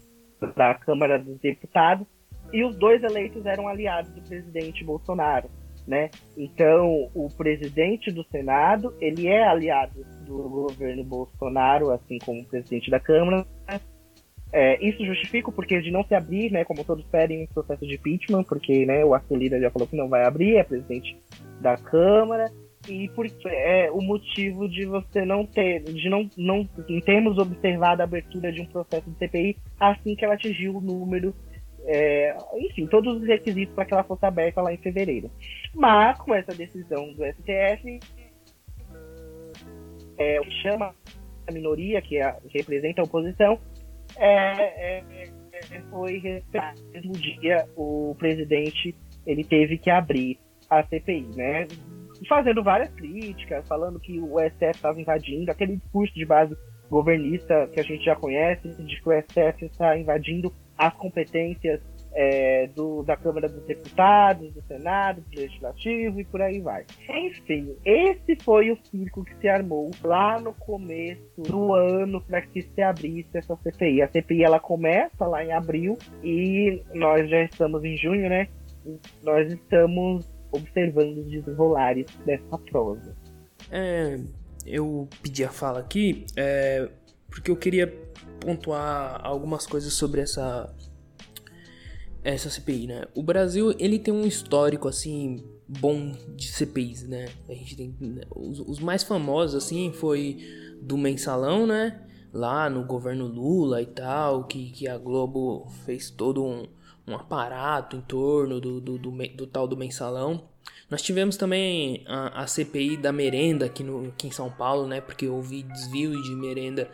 da 0.56 0.74
Câmara 0.74 1.18
dos 1.18 1.38
Deputados, 1.38 2.06
e 2.52 2.64
os 2.64 2.76
dois 2.76 3.02
eleitos 3.02 3.46
eram 3.46 3.68
aliados 3.68 4.10
do 4.12 4.22
presidente 4.22 4.82
Bolsonaro. 4.82 5.48
Né? 5.88 6.10
Então, 6.36 7.08
o 7.14 7.30
presidente 7.34 8.12
do 8.12 8.22
Senado, 8.24 8.94
ele 9.00 9.26
é 9.26 9.42
aliado 9.42 10.04
do 10.26 10.36
governo 10.42 11.02
Bolsonaro, 11.02 11.90
assim 11.90 12.18
como 12.18 12.42
o 12.42 12.44
presidente 12.44 12.90
da 12.90 13.00
Câmara. 13.00 13.46
É, 14.52 14.86
isso 14.86 15.02
justifica 15.02 15.48
o 15.48 15.52
porquê 15.52 15.80
de 15.80 15.90
não 15.90 16.04
se 16.04 16.14
abrir, 16.14 16.52
né, 16.52 16.62
como 16.62 16.84
todos 16.84 17.06
pedem, 17.06 17.44
um 17.44 17.46
processo 17.46 17.86
de 17.86 17.94
impeachment, 17.94 18.44
porque 18.44 18.84
né, 18.84 19.02
o 19.02 19.14
Arthur 19.14 19.40
já 19.58 19.70
falou 19.70 19.88
que 19.88 19.96
não 19.96 20.10
vai 20.10 20.24
abrir, 20.24 20.56
é 20.56 20.62
presidente 20.62 21.16
da 21.60 21.78
Câmara, 21.78 22.50
e 22.86 23.08
por, 23.08 23.26
é 23.46 23.90
o 23.90 24.02
motivo 24.02 24.68
de 24.68 24.84
você 24.84 25.24
não 25.24 25.44
ter, 25.44 25.82
de 25.84 26.08
não, 26.08 26.28
não 26.36 26.68
termos 27.04 27.38
observado 27.38 28.02
a 28.02 28.04
abertura 28.04 28.52
de 28.52 28.60
um 28.60 28.66
processo 28.66 29.10
de 29.10 29.18
CPI 29.18 29.56
assim 29.80 30.14
que 30.14 30.24
ela 30.24 30.34
atingiu 30.34 30.76
o 30.76 30.80
número 30.80 31.34
é, 31.90 32.36
enfim, 32.54 32.86
todos 32.86 33.16
os 33.16 33.26
requisitos 33.26 33.74
para 33.74 33.86
que 33.86 33.94
ela 33.94 34.04
fosse 34.04 34.24
aberta 34.26 34.60
lá 34.60 34.72
em 34.72 34.76
fevereiro. 34.76 35.30
Mas, 35.74 36.18
com 36.18 36.34
essa 36.34 36.54
decisão 36.54 37.14
do 37.14 37.24
STF, 37.24 37.98
é, 40.18 40.38
o 40.38 40.44
que 40.44 40.62
chama 40.62 40.94
a 41.48 41.52
minoria, 41.52 42.02
que, 42.02 42.18
é, 42.18 42.30
que 42.46 42.58
representa 42.58 43.00
a 43.00 43.04
oposição, 43.04 43.58
é, 44.18 44.98
é, 44.98 45.04
é 45.14 45.80
foi 45.90 46.42
no 46.54 46.92
mesmo 46.92 47.12
dia 47.12 47.66
o 47.74 48.14
presidente 48.18 48.94
ele 49.26 49.42
teve 49.42 49.76
que 49.78 49.90
abrir 49.90 50.38
a 50.70 50.84
CPI, 50.84 51.26
né? 51.34 51.66
Fazendo 52.28 52.62
várias 52.62 52.90
críticas, 52.90 53.66
falando 53.66 53.98
que 53.98 54.20
o 54.20 54.38
STF 54.38 54.70
estava 54.74 55.00
invadindo, 55.00 55.50
aquele 55.50 55.76
discurso 55.76 56.14
de 56.14 56.24
base 56.24 56.56
governista 56.90 57.66
que 57.72 57.80
a 57.80 57.82
gente 57.82 58.04
já 58.04 58.14
conhece, 58.14 58.68
de 58.68 59.00
que 59.00 59.08
o 59.08 59.22
STF 59.22 59.64
está 59.64 59.96
invadindo 59.96 60.52
as 60.78 60.94
competências 60.94 61.80
é, 62.12 62.68
do, 62.68 63.02
da 63.02 63.16
Câmara 63.16 63.48
dos 63.48 63.62
Deputados, 63.64 64.52
do 64.52 64.62
Senado, 64.62 65.20
do 65.20 65.40
Legislativo 65.40 66.20
e 66.20 66.24
por 66.24 66.40
aí 66.40 66.60
vai. 66.60 66.84
Enfim, 67.08 67.76
esse 67.84 68.36
foi 68.42 68.70
o 68.70 68.78
circo 68.84 69.24
que 69.24 69.36
se 69.36 69.48
armou 69.48 69.90
lá 70.02 70.40
no 70.40 70.52
começo 70.54 71.22
do 71.36 71.74
ano 71.74 72.20
para 72.22 72.40
que 72.42 72.62
se 72.62 72.82
abrisse 72.82 73.28
essa 73.34 73.56
CPI. 73.56 74.02
A 74.02 74.08
CPI 74.08 74.44
ela 74.44 74.60
começa 74.60 75.26
lá 75.26 75.44
em 75.44 75.52
abril 75.52 75.98
e 76.22 76.82
nós 76.94 77.28
já 77.28 77.42
estamos 77.42 77.84
em 77.84 77.96
junho, 77.96 78.28
né? 78.28 78.48
Nós 79.22 79.52
estamos 79.52 80.26
observando 80.50 81.18
os 81.18 81.30
desenrolares 81.30 82.06
dessa 82.24 82.58
prosa. 82.70 83.14
É, 83.70 84.18
eu 84.66 85.08
pedi 85.22 85.44
a 85.44 85.50
fala 85.50 85.80
aqui 85.80 86.24
é, 86.36 86.88
porque 87.30 87.50
eu 87.50 87.56
queria 87.56 87.86
pontuar 88.40 89.20
algumas 89.24 89.66
coisas 89.66 89.92
sobre 89.92 90.20
essa 90.20 90.74
essa 92.22 92.50
CPI, 92.50 92.86
né? 92.86 93.04
O 93.14 93.22
Brasil, 93.22 93.74
ele 93.78 93.98
tem 93.98 94.12
um 94.12 94.26
histórico 94.26 94.88
assim 94.88 95.44
bom 95.66 96.12
de 96.34 96.48
CPIs, 96.48 97.02
né? 97.06 97.28
A 97.48 97.54
gente 97.54 97.76
tem 97.76 97.94
né, 98.00 98.22
os, 98.34 98.60
os 98.60 98.80
mais 98.80 99.02
famosos 99.02 99.64
assim 99.64 99.92
foi 99.92 100.38
do 100.80 100.96
Mensalão, 100.96 101.66
né? 101.66 102.02
Lá 102.32 102.68
no 102.68 102.84
governo 102.84 103.26
Lula 103.26 103.80
e 103.80 103.86
tal, 103.86 104.44
que, 104.44 104.70
que 104.70 104.88
a 104.88 104.98
Globo 104.98 105.66
fez 105.84 106.10
todo 106.10 106.44
um, 106.44 106.66
um 107.06 107.14
aparato 107.14 107.96
em 107.96 108.00
torno 108.00 108.60
do, 108.60 108.80
do, 108.80 108.98
do, 108.98 109.10
do 109.10 109.46
tal 109.46 109.66
do 109.66 109.76
Mensalão. 109.76 110.48
Nós 110.90 111.02
tivemos 111.02 111.36
também 111.36 112.04
a, 112.06 112.42
a 112.42 112.46
CPI 112.46 112.96
da 112.96 113.12
merenda 113.12 113.66
aqui, 113.66 113.82
no, 113.82 114.08
aqui 114.08 114.26
em 114.26 114.30
São 114.30 114.50
Paulo, 114.50 114.86
né? 114.86 115.00
Porque 115.00 115.26
houve 115.26 115.62
desvio 115.62 116.20
de 116.22 116.34
merenda 116.34 116.90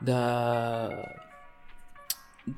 da. 0.00 1.24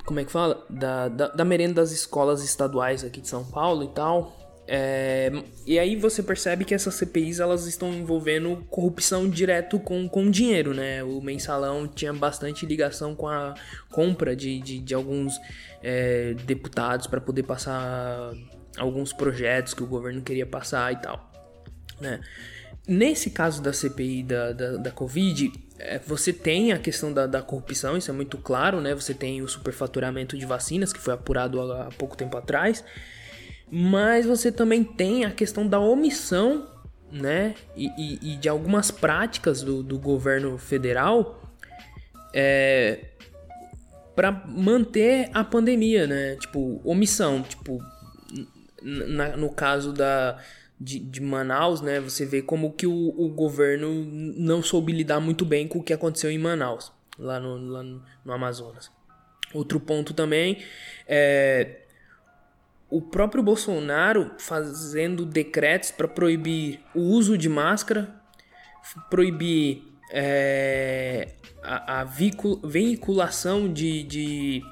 Como 0.05 0.21
é 0.21 0.25
que 0.25 0.31
fala? 0.31 0.65
Da, 0.71 1.09
da, 1.09 1.29
da 1.29 1.45
merenda 1.45 1.75
das 1.75 1.91
escolas 1.91 2.45
estaduais 2.45 3.03
aqui 3.05 3.21
de 3.21 3.29
São 3.29 3.45
Paulo 3.45 3.85
e 3.85 3.89
tal. 3.89 4.41
É, 4.73 5.33
e 5.67 5.81
aí 5.81 5.97
você 5.97 6.23
percebe 6.23 6.65
que 6.65 6.73
essas 6.73 6.95
CPIs 6.95 7.41
elas 7.41 7.67
estão 7.67 7.93
envolvendo 7.93 8.65
corrupção 8.71 9.29
direto 9.29 9.81
com, 9.81 10.09
com 10.09 10.31
dinheiro, 10.31 10.73
né? 10.73 11.03
O 11.03 11.21
mensalão 11.21 11.89
tinha 11.89 12.13
bastante 12.13 12.65
ligação 12.65 13.17
com 13.17 13.27
a 13.27 13.53
compra 13.91 14.37
de, 14.37 14.61
de, 14.61 14.79
de 14.79 14.95
alguns 14.95 15.35
é, 15.83 16.35
deputados 16.45 17.09
para 17.09 17.21
poder 17.21 17.43
passar 17.43 18.33
alguns 18.79 19.13
projetos 19.13 19.75
que 19.75 19.83
o 19.83 19.87
governo 19.89 20.23
queria 20.23 20.47
passar 20.47 20.93
e 20.93 20.97
tal, 20.97 21.29
né? 22.01 22.21
Nesse 22.87 23.31
caso 23.31 23.61
da 23.61 23.73
CPI 23.73 24.23
da, 24.23 24.53
da, 24.53 24.77
da 24.77 24.91
Covid, 24.93 25.53
você 26.07 26.33
tem 26.33 26.73
a 26.73 26.79
questão 26.79 27.13
da, 27.13 27.27
da, 27.27 27.43
corrupção, 27.43 27.97
isso 27.97 28.11
é 28.11 28.15
muito 28.15 28.39
claro, 28.39 28.81
né? 28.81 28.95
Você 28.95 29.15
tem 29.15 29.43
o 29.43 29.49
superfaturamento 29.49 30.37
de 30.37 30.47
vacinas, 30.47 30.93
que 30.93 30.99
foi 30.99 31.15
apurado 31.15 31.61
há, 31.61 31.87
há 31.87 31.91
pouco 31.91 32.17
tempo 32.17 32.37
atrás, 32.37 32.85
mas 33.71 34.27
você 34.27 34.51
também 34.51 34.83
tem 34.83 35.25
a 35.25 35.31
questão 35.31 35.67
da 35.67 35.79
omissão, 35.79 36.69
né? 37.11 37.55
E, 37.77 37.89
e, 37.97 38.33
e 38.33 38.37
de 38.37 38.49
algumas 38.49 38.91
práticas 38.91 39.63
do, 39.63 39.83
do 39.83 39.99
governo 39.99 40.59
federal 40.59 41.43
é, 42.35 43.07
para 44.15 44.33
manter 44.47 45.31
a 45.33 45.43
pandemia, 45.43 46.07
né? 46.07 46.37
Tipo, 46.37 46.81
omissão, 46.85 47.43
tipo, 47.43 47.83
na, 48.83 49.37
no 49.37 49.51
caso 49.51 49.93
da, 49.93 50.39
de, 50.81 50.99
de, 50.99 51.21
Manaus, 51.21 51.81
né? 51.81 52.01
Você 52.01 52.25
vê 52.25 52.41
como 52.41 52.73
que 52.73 52.87
o, 52.87 53.15
o, 53.17 53.29
governo 53.29 54.05
não 54.05 54.63
soube 54.63 54.93
lidar 54.93 55.21
muito 55.21 55.45
bem 55.45 55.69
com 55.69 55.79
o 55.79 55.83
que 55.83 55.93
aconteceu 55.93 56.31
em 56.31 56.39
Manaus, 56.39 56.91
lá 57.19 57.39
no, 57.39 57.57
lá 57.57 57.83
no, 57.83 58.03
no 58.25 58.33
Amazonas. 58.33 58.91
Outro 59.53 59.79
ponto 59.79 60.15
também 60.15 60.63
é 61.07 61.81
o 62.89 63.01
próprio 63.01 63.43
Bolsonaro 63.43 64.33
fazendo 64.39 65.25
decretos 65.25 65.91
para 65.91 66.09
proibir 66.09 66.81
o 66.95 67.01
uso 67.01 67.39
de 67.39 67.49
máscara, 67.49 68.13
proibir 69.09 69.85
é, 70.11 71.35
a, 71.63 72.01
a 72.01 72.05
veiculação 72.05 73.73
de, 73.73 74.03
de 74.03 74.63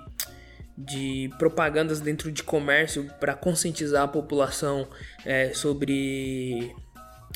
de 0.78 1.28
propagandas 1.38 2.00
dentro 2.00 2.30
de 2.30 2.44
comércio 2.44 3.10
para 3.18 3.34
conscientizar 3.34 4.04
a 4.04 4.08
população 4.08 4.86
é, 5.26 5.52
sobre 5.52 6.72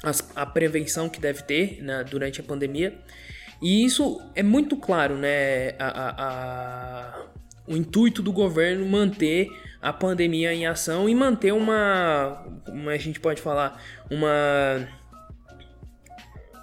as, 0.05 0.31
a 0.37 0.47
prevenção 0.47 1.09
que 1.09 1.21
deve 1.21 1.43
ter 1.43 1.83
né, 1.83 2.05
durante 2.09 2.41
a 2.41 2.45
pandemia. 2.45 2.97
E 3.61 3.85
isso 3.85 4.21
é 4.37 4.45
muito 4.45 4.77
claro, 4.77 5.17
né? 5.17 5.71
A, 5.79 5.87
a, 5.87 6.15
a, 6.19 7.27
o 7.67 7.77
intuito 7.77 8.23
do 8.23 8.33
governo 8.33 8.87
manter 8.87 9.49
a 9.81 9.93
pandemia 9.93 10.55
em 10.55 10.67
ação 10.67 11.09
e 11.09 11.15
manter 11.15 11.53
uma, 11.53 12.45
uma 12.69 12.93
a 12.93 12.97
gente 12.97 13.19
pode 13.19 13.41
falar, 13.43 13.83
uma 14.09 14.89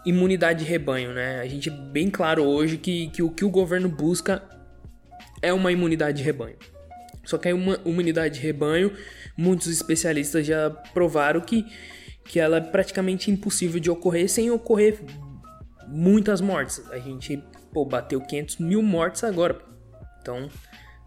imunidade 0.05 0.63
de 0.63 0.69
rebanho, 0.69 1.13
né? 1.13 1.41
A 1.41 1.47
gente 1.47 1.69
é 1.69 1.71
bem 1.71 2.09
claro 2.09 2.43
hoje 2.43 2.77
que, 2.77 3.09
que 3.09 3.21
o 3.21 3.29
que 3.29 3.43
o 3.43 3.49
governo 3.49 3.89
busca 3.89 4.41
é 5.41 5.53
uma 5.53 5.71
imunidade 5.71 6.17
de 6.17 6.23
rebanho. 6.23 6.57
Só 7.25 7.37
que 7.37 7.49
é 7.49 7.53
uma 7.53 7.79
imunidade 7.85 8.35
de 8.35 8.41
rebanho, 8.41 8.91
muitos 9.37 9.67
especialistas 9.67 10.45
já 10.45 10.69
provaram 10.93 11.41
que, 11.41 11.65
que 12.25 12.39
ela 12.39 12.57
é 12.57 12.61
praticamente 12.61 13.29
impossível 13.29 13.79
de 13.79 13.89
ocorrer 13.89 14.29
sem 14.29 14.49
ocorrer 14.49 14.99
muitas 15.87 16.41
mortes. 16.41 16.81
A 16.91 16.97
gente 16.97 17.43
pô, 17.71 17.85
bateu 17.85 18.19
500 18.21 18.57
mil 18.57 18.81
mortes 18.81 19.23
agora. 19.23 19.59
Então, 20.21 20.49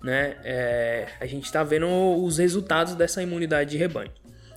né, 0.03 0.37
é, 0.45 1.09
a 1.21 1.27
gente 1.27 1.45
está 1.45 1.62
vendo 1.62 1.87
os 2.23 2.39
resultados 2.39 2.95
dessa 2.95 3.23
imunidade 3.23 3.71
de 3.71 3.77
rebanho. 3.77 4.11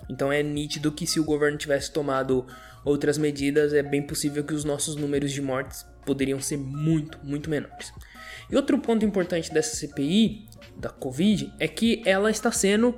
Então 0.10 0.32
é 0.32 0.44
nítido 0.44 0.92
que 0.92 1.08
se 1.08 1.20
o 1.20 1.24
governo 1.24 1.58
tivesse 1.58 1.92
tomado 1.92 2.46
outras 2.84 3.18
medidas, 3.18 3.74
é 3.74 3.82
bem 3.82 4.06
possível 4.06 4.44
que 4.44 4.54
os 4.54 4.64
nossos 4.64 4.96
números 4.96 5.32
de 5.32 5.42
mortes 5.42 5.86
poderiam 6.06 6.40
ser 6.40 6.58
muito, 6.58 7.20
muito 7.24 7.50
menores. 7.50 7.92
E 8.50 8.56
outro 8.56 8.78
ponto 8.78 9.06
importante 9.06 9.54
dessa 9.54 9.76
CPI 9.76 10.46
da 10.78 10.90
Covid 10.90 11.52
é 11.60 11.68
que 11.68 12.02
ela 12.06 12.30
está 12.30 12.52
sendo 12.52 12.96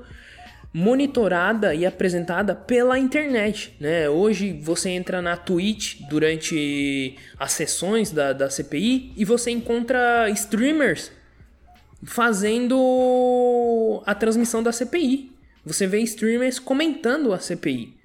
monitorada 0.73 1.73
e 1.73 1.85
apresentada 1.85 2.53
pela 2.53 2.99
internet, 2.99 3.75
né? 3.79 4.09
Hoje 4.09 4.59
você 4.61 4.89
entra 4.89 5.21
na 5.21 5.37
Twitch 5.37 6.01
durante 6.09 7.15
as 7.39 7.53
sessões 7.53 8.11
da, 8.11 8.33
da 8.33 8.49
CPI 8.49 9.13
e 9.15 9.25
você 9.25 9.49
encontra 9.49 10.29
streamers 10.29 11.11
fazendo 12.03 14.03
a 14.05 14.13
transmissão 14.13 14.61
da 14.61 14.71
CPI. 14.71 15.31
Você 15.65 15.87
vê 15.87 15.99
streamers 16.01 16.59
comentando 16.59 17.33
a 17.33 17.39
CPI. 17.39 17.97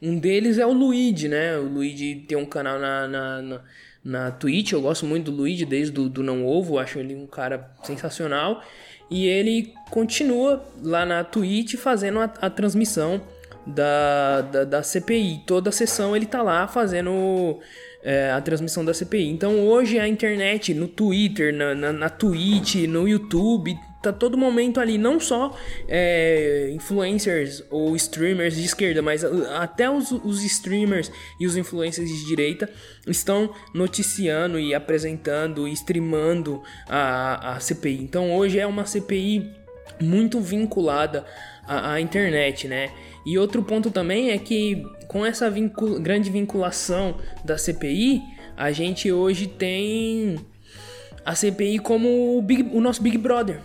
Um 0.00 0.18
deles 0.18 0.58
é 0.58 0.66
o 0.66 0.72
Luigi, 0.72 1.28
né? 1.28 1.56
O 1.56 1.64
Luigi 1.64 2.24
tem 2.28 2.38
um 2.38 2.46
canal 2.46 2.78
na, 2.78 3.08
na, 3.08 3.42
na, 3.42 3.60
na 4.04 4.30
Twitch. 4.30 4.72
Eu 4.72 4.80
gosto 4.80 5.06
muito 5.06 5.30
do 5.30 5.36
Luigi 5.36 5.64
desde 5.64 5.92
do, 5.92 6.08
do 6.08 6.22
Não 6.22 6.46
Ovo. 6.46 6.78
Acho 6.78 6.98
ele 6.98 7.14
um 7.14 7.26
cara 7.26 7.70
sensacional. 7.82 8.62
E 9.10 9.26
ele 9.26 9.72
continua 9.90 10.64
lá 10.82 11.06
na 11.06 11.24
Twitch 11.24 11.76
fazendo 11.76 12.20
a, 12.20 12.24
a 12.24 12.50
transmissão 12.50 13.20
da, 13.66 14.40
da, 14.42 14.64
da, 14.64 14.82
CPI. 14.82 15.42
Toda 15.46 15.72
sessão 15.72 16.14
ele 16.14 16.26
tá 16.26 16.42
lá 16.42 16.66
fazendo 16.66 17.58
é, 18.02 18.30
a 18.30 18.40
transmissão 18.40 18.84
da 18.84 18.92
CPI. 18.92 19.28
Então 19.28 19.60
hoje 19.60 19.98
a 19.98 20.06
internet, 20.06 20.74
no 20.74 20.88
Twitter, 20.88 21.54
na, 21.54 21.74
na, 21.74 21.92
na 21.92 22.08
Twitch, 22.08 22.76
no 22.86 23.08
YouTube, 23.08 23.78
tá 24.02 24.12
todo 24.12 24.36
momento 24.36 24.80
ali, 24.80 24.96
não 24.96 25.18
só 25.18 25.56
é, 25.88 26.70
influencers 26.72 27.64
ou 27.70 27.96
streamers 27.96 28.54
de 28.54 28.64
esquerda, 28.64 29.02
mas 29.02 29.24
até 29.24 29.90
os, 29.90 30.12
os 30.12 30.42
streamers 30.44 31.10
e 31.40 31.46
os 31.46 31.56
influencers 31.56 32.08
de 32.08 32.24
direita 32.26 32.68
estão 33.06 33.52
noticiando 33.74 34.58
e 34.58 34.74
apresentando 34.74 35.66
e 35.66 35.72
streamando 35.72 36.62
a, 36.88 37.56
a 37.56 37.60
CPI. 37.60 38.02
Então 38.02 38.34
hoje 38.34 38.58
é 38.58 38.66
uma 38.66 38.86
CPI 38.86 39.50
muito 40.00 40.40
vinculada 40.40 41.24
à, 41.66 41.94
à 41.94 42.00
internet, 42.00 42.68
né? 42.68 42.90
E 43.26 43.36
outro 43.36 43.62
ponto 43.62 43.90
também 43.90 44.30
é 44.30 44.38
que 44.38 44.82
com 45.08 45.26
essa 45.26 45.52
grande 46.00 46.30
vinculação 46.30 47.16
da 47.44 47.58
CPI, 47.58 48.22
a 48.56 48.70
gente 48.70 49.10
hoje 49.10 49.46
tem 49.46 50.38
a 51.24 51.34
CPI 51.34 51.78
como 51.80 52.38
o, 52.38 52.42
Big, 52.42 52.70
o 52.72 52.80
nosso 52.80 53.02
Big 53.02 53.18
Brother 53.18 53.60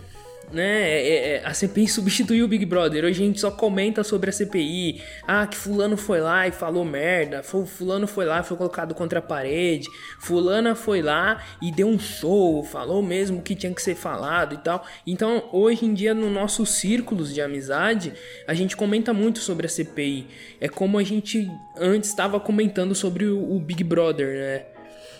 né? 0.54 0.88
É, 0.88 1.34
é, 1.34 1.42
a 1.44 1.52
CPI 1.52 1.88
substituiu 1.88 2.44
o 2.44 2.48
Big 2.48 2.64
Brother. 2.64 3.04
Hoje 3.04 3.22
a 3.22 3.26
gente 3.26 3.40
só 3.40 3.50
comenta 3.50 4.04
sobre 4.04 4.30
a 4.30 4.32
CPI. 4.32 5.02
Ah, 5.26 5.46
que 5.46 5.56
fulano 5.56 5.96
foi 5.96 6.20
lá 6.20 6.46
e 6.46 6.52
falou 6.52 6.84
merda. 6.84 7.42
Fulano 7.42 8.06
foi 8.06 8.24
lá 8.24 8.40
e 8.40 8.44
foi 8.44 8.56
colocado 8.56 8.94
contra 8.94 9.18
a 9.18 9.22
parede. 9.22 9.88
Fulana 10.20 10.74
foi 10.74 11.02
lá 11.02 11.42
e 11.60 11.72
deu 11.72 11.88
um 11.88 11.98
show, 11.98 12.62
falou 12.62 13.02
mesmo 13.02 13.38
o 13.38 13.42
que 13.42 13.54
tinha 13.54 13.74
que 13.74 13.82
ser 13.82 13.96
falado 13.96 14.54
e 14.54 14.58
tal. 14.58 14.86
Então, 15.06 15.48
hoje 15.52 15.84
em 15.84 15.92
dia, 15.92 16.14
nos 16.14 16.32
nossos 16.32 16.70
círculos 16.70 17.34
de 17.34 17.42
amizade, 17.42 18.12
a 18.46 18.54
gente 18.54 18.76
comenta 18.76 19.12
muito 19.12 19.40
sobre 19.40 19.66
a 19.66 19.68
CPI. 19.68 20.28
É 20.60 20.68
como 20.68 20.98
a 20.98 21.02
gente 21.02 21.50
antes 21.76 22.10
estava 22.10 22.38
comentando 22.38 22.94
sobre 22.94 23.26
o, 23.26 23.56
o 23.56 23.58
Big 23.58 23.82
Brother, 23.82 24.28
né? 24.28 24.66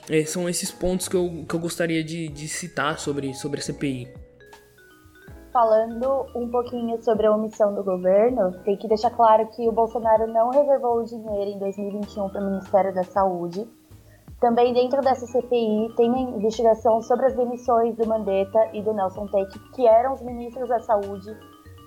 É, 0.09 0.23
são 0.27 0.47
esses 0.49 0.71
pontos 0.71 1.09
que 1.09 1.17
eu, 1.17 1.47
que 1.49 1.55
eu 1.55 1.59
gostaria 1.59 2.05
de, 2.05 2.29
de 2.29 2.47
citar 2.47 2.99
sobre, 2.99 3.33
sobre 3.33 3.61
a 3.61 3.63
CPI 3.63 4.24
falando 5.55 6.27
um 6.35 6.51
pouquinho 6.51 7.01
sobre 7.01 7.29
a 7.29 7.33
omissão 7.33 7.73
do 7.73 7.85
governo, 7.85 8.51
tem 8.65 8.77
que 8.77 8.89
deixar 8.89 9.11
claro 9.11 9.47
que 9.47 9.69
o 9.69 9.73
Bolsonaro 9.73 10.27
não 10.27 10.51
reservou 10.51 10.99
o 10.99 11.05
dinheiro 11.05 11.53
em 11.53 11.59
2021 11.61 12.29
para 12.29 12.43
o 12.43 12.51
Ministério 12.51 12.93
da 12.93 13.05
Saúde. 13.05 13.65
Também 14.41 14.75
dentro 14.75 15.01
dessa 15.01 15.25
CPI 15.29 15.95
tem 15.97 16.11
uma 16.11 16.37
investigação 16.37 17.01
sobre 17.03 17.27
as 17.27 17.37
demissões 17.37 17.97
do 17.97 18.05
Mandetta 18.05 18.69
e 18.73 18.83
do 18.83 18.93
Nelson 18.93 19.29
Teich, 19.29 19.57
que 19.71 19.87
eram 19.87 20.15
os 20.15 20.23
ministros 20.23 20.69
da 20.69 20.81
Saúde. 20.81 21.31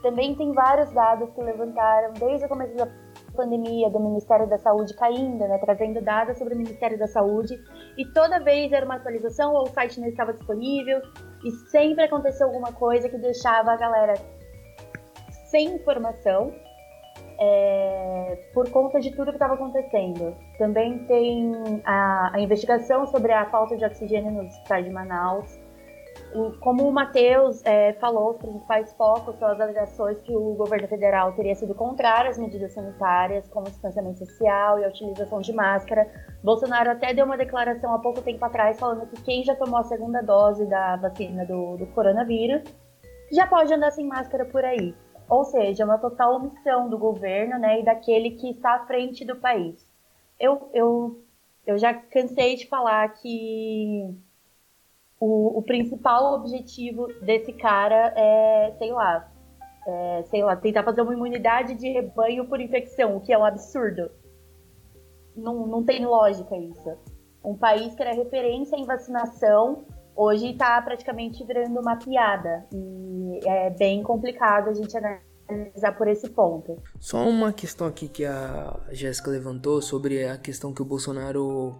Também 0.02 0.34
tem 0.34 0.54
vários 0.54 0.90
dados 0.94 1.30
que 1.32 1.42
levantaram 1.42 2.14
desde 2.14 2.46
o 2.46 2.50
começo 2.50 2.74
da 2.78 2.88
pandemia 3.38 3.90
do 3.90 4.00
Ministério 4.00 4.50
da 4.50 4.58
Saúde 4.58 4.94
caindo, 4.96 5.48
né, 5.48 5.58
trazendo 5.60 6.02
dados 6.02 6.38
sobre 6.38 6.56
o 6.56 6.58
Ministério 6.58 6.98
da 6.98 7.08
Saúde, 7.08 7.54
e 7.98 8.06
toda 8.12 8.40
vez 8.40 8.72
era 8.74 8.86
uma 8.86 8.96
atualização 8.96 9.54
ou 9.54 9.64
o 9.64 9.70
site 9.70 10.02
não 10.02 10.08
estava 10.08 10.34
disponível, 10.34 11.00
e 11.46 11.52
sempre 11.70 12.04
aconteceu 12.04 12.48
alguma 12.48 12.74
coisa 12.74 13.08
que 13.08 13.18
deixava 13.18 13.72
a 13.72 13.78
galera 13.78 14.16
sem 15.50 15.76
informação 15.76 16.52
é, 17.40 18.40
por 18.54 18.70
conta 18.72 19.00
de 19.00 19.12
tudo 19.12 19.28
que 19.28 19.36
estava 19.36 19.54
acontecendo. 19.54 20.36
Também 20.58 21.06
tem 21.06 21.52
a, 21.86 22.36
a, 22.36 22.42
investigação 22.42 23.06
sobre 23.08 23.32
a 23.32 23.46
falta 23.50 23.78
de 23.78 23.86
oxigênio 23.86 24.32
nos 24.32 24.48
hospitais 24.48 24.86
de 24.86 24.92
Manaus. 24.92 25.67
Como 26.60 26.88
o 26.88 26.92
Matheus 26.92 27.66
é, 27.66 27.94
falou, 27.94 28.32
os 28.32 28.38
principais 28.38 28.94
focos 28.94 29.36
são 29.38 29.48
as 29.48 29.60
alegações 29.60 30.22
que 30.22 30.36
o 30.36 30.54
governo 30.56 30.88
federal 30.88 31.34
teria 31.34 31.56
sido 31.56 31.74
contrário 31.74 32.30
às 32.30 32.38
medidas 32.38 32.74
sanitárias, 32.74 33.48
como 33.50 33.68
o 33.68 33.70
distanciamento 33.70 34.20
social 34.20 34.80
e 34.80 34.86
a 34.86 34.90
utilização 34.90 35.42
de 35.42 35.54
máscara, 35.54 36.08
Bolsonaro 36.44 36.92
até 36.92 37.14
deu 37.14 37.26
uma 37.26 37.38
declaração 37.38 37.94
há 37.94 38.00
pouco 38.00 38.22
tempo 38.22 38.44
atrás 38.46 38.80
falando 38.80 39.08
que 39.08 39.22
quem 39.24 39.44
já 39.44 39.56
tomou 39.56 39.80
a 39.80 39.84
segunda 39.84 40.22
dose 40.22 40.66
da 40.66 40.96
vacina 40.96 41.46
do, 41.46 41.78
do 41.78 41.88
coronavírus 41.88 42.64
já 43.32 43.46
pode 43.48 43.74
andar 43.74 43.92
sem 43.92 44.06
máscara 44.06 44.46
por 44.46 44.64
aí. 44.64 44.96
Ou 45.30 45.44
seja, 45.44 45.84
uma 45.84 45.98
total 45.98 46.36
omissão 46.36 46.90
do 46.90 46.98
governo 46.98 47.60
né, 47.60 47.82
e 47.82 47.84
daquele 47.84 48.32
que 48.32 48.52
está 48.52 48.76
à 48.76 48.86
frente 48.86 49.26
do 49.26 49.36
país. 49.36 49.86
Eu, 50.40 50.70
eu, 50.74 51.22
eu 51.66 51.78
já 51.78 51.94
cansei 51.94 52.56
de 52.56 52.68
falar 52.68 53.10
que 53.10 54.16
o, 55.20 55.60
o 55.60 55.62
principal 55.62 56.36
objetivo 56.36 57.08
desse 57.22 57.54
cara 57.54 58.14
é, 58.16 58.76
sei 58.78 58.92
lá, 58.92 59.32
é, 59.88 60.24
sei 60.30 60.44
lá, 60.44 60.56
tentar 60.56 60.84
fazer 60.84 61.02
uma 61.02 61.14
imunidade 61.14 61.76
de 61.76 61.90
rebanho 61.90 62.48
por 62.48 62.60
infecção, 62.60 63.18
o 63.18 63.22
que 63.22 63.34
é 63.34 63.38
um 63.38 63.46
absurdo 63.46 64.10
não, 65.38 65.68
não 65.68 65.84
tem 65.84 66.06
lógica 66.06 66.58
isso. 66.58 66.98
Um 67.44 67.56
país 67.56 67.94
que 67.94 68.02
era 68.02 68.14
referência 68.14 68.76
em 68.76 68.86
vacinação, 68.86 69.86
hoje 70.16 70.52
está 70.52 70.82
praticamente 70.82 71.46
virando 71.46 71.80
uma 71.80 71.96
piada. 71.96 72.66
E 72.74 73.40
é 73.48 73.70
bem 73.70 74.02
complicado 74.02 74.70
a 74.70 74.74
gente 74.74 74.94
analisar 75.48 75.96
por 75.98 76.08
esse 76.08 76.30
ponto. 76.30 76.82
Só 77.00 77.20
uma 77.30 77.54
questão 77.54 77.88
aqui 77.88 78.10
que 78.10 78.26
a 78.26 78.80
Jéssica 78.90 79.30
levantou 79.30 79.82
sobre 79.82 80.28
a 80.28 80.38
questão 80.38 80.74
que 80.74 80.82
o 80.82 80.86
Bolsonaro 80.86 81.76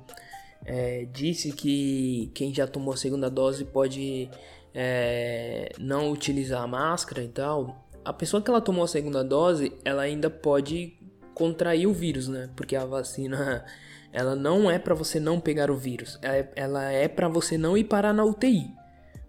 é, 0.66 1.08
disse 1.12 1.52
que 1.52 2.32
quem 2.34 2.54
já 2.54 2.68
tomou 2.68 2.94
a 2.94 2.98
segunda 2.98 3.30
dose 3.30 3.66
pode 3.66 4.30
é, 4.74 5.72
não 5.80 6.12
utilizar 6.12 6.62
a 6.62 6.68
máscara 6.68 7.24
e 7.24 7.28
tal. 7.28 7.88
A 8.04 8.14
pessoa 8.14 8.42
que 8.42 8.50
ela 8.50 8.62
tomou 8.62 8.84
a 8.84 8.88
segunda 8.88 9.24
dose, 9.24 9.74
ela 9.84 10.04
ainda 10.04 10.30
pode 10.30 10.98
contrair 11.34 11.88
o 11.88 11.94
vírus, 11.94 12.28
né? 12.28 12.50
Porque 12.56 12.76
a 12.76 12.86
vacina 12.86 13.66
ela 14.12 14.36
não 14.36 14.70
é 14.70 14.80
para 14.80 14.96
você 14.96 15.20
não 15.20 15.40
pegar 15.40 15.70
o 15.70 15.78
vírus, 15.78 16.20
ela 16.56 16.92
é, 16.92 17.04
é 17.04 17.08
para 17.08 17.28
você 17.28 17.58
não 17.58 17.78
ir 17.78 17.84
parar 17.84 18.14
na 18.14 18.24
UTI. 18.24 18.72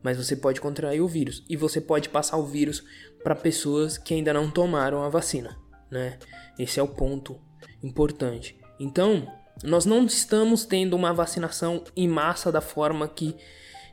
Mas 0.02 0.16
você 0.16 0.36
pode 0.36 0.60
contrair 0.60 1.00
o 1.00 1.08
vírus 1.08 1.44
e 1.48 1.56
você 1.56 1.80
pode 1.80 2.08
passar 2.08 2.36
o 2.36 2.46
vírus 2.46 2.84
para 3.22 3.34
pessoas 3.34 3.98
que 3.98 4.14
ainda 4.14 4.32
não 4.32 4.50
tomaram 4.50 5.02
a 5.02 5.08
vacina, 5.08 5.58
né? 5.90 6.18
Esse 6.58 6.78
é 6.78 6.82
o 6.82 6.88
ponto 6.88 7.38
importante. 7.82 8.56
Então, 8.78 9.26
nós 9.64 9.84
não 9.84 10.04
estamos 10.04 10.64
tendo 10.64 10.94
uma 10.94 11.12
vacinação 11.12 11.84
em 11.96 12.06
massa 12.06 12.52
da 12.52 12.60
forma 12.60 13.08
que 13.08 13.36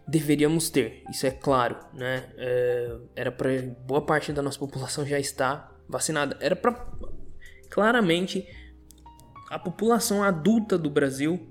deveríamos 0.07 0.69
ter. 0.69 1.03
Isso 1.09 1.25
é 1.25 1.31
claro, 1.31 1.77
né? 1.93 2.29
É, 2.37 2.95
era 3.15 3.31
para 3.31 3.49
boa 3.85 4.05
parte 4.05 4.31
da 4.31 4.41
nossa 4.41 4.59
população 4.59 5.05
já 5.05 5.19
estar 5.19 5.75
vacinada. 5.87 6.37
Era 6.39 6.55
para 6.55 6.85
claramente 7.69 8.47
a 9.49 9.57
população 9.57 10.23
adulta 10.23 10.77
do 10.77 10.89
Brasil 10.89 11.47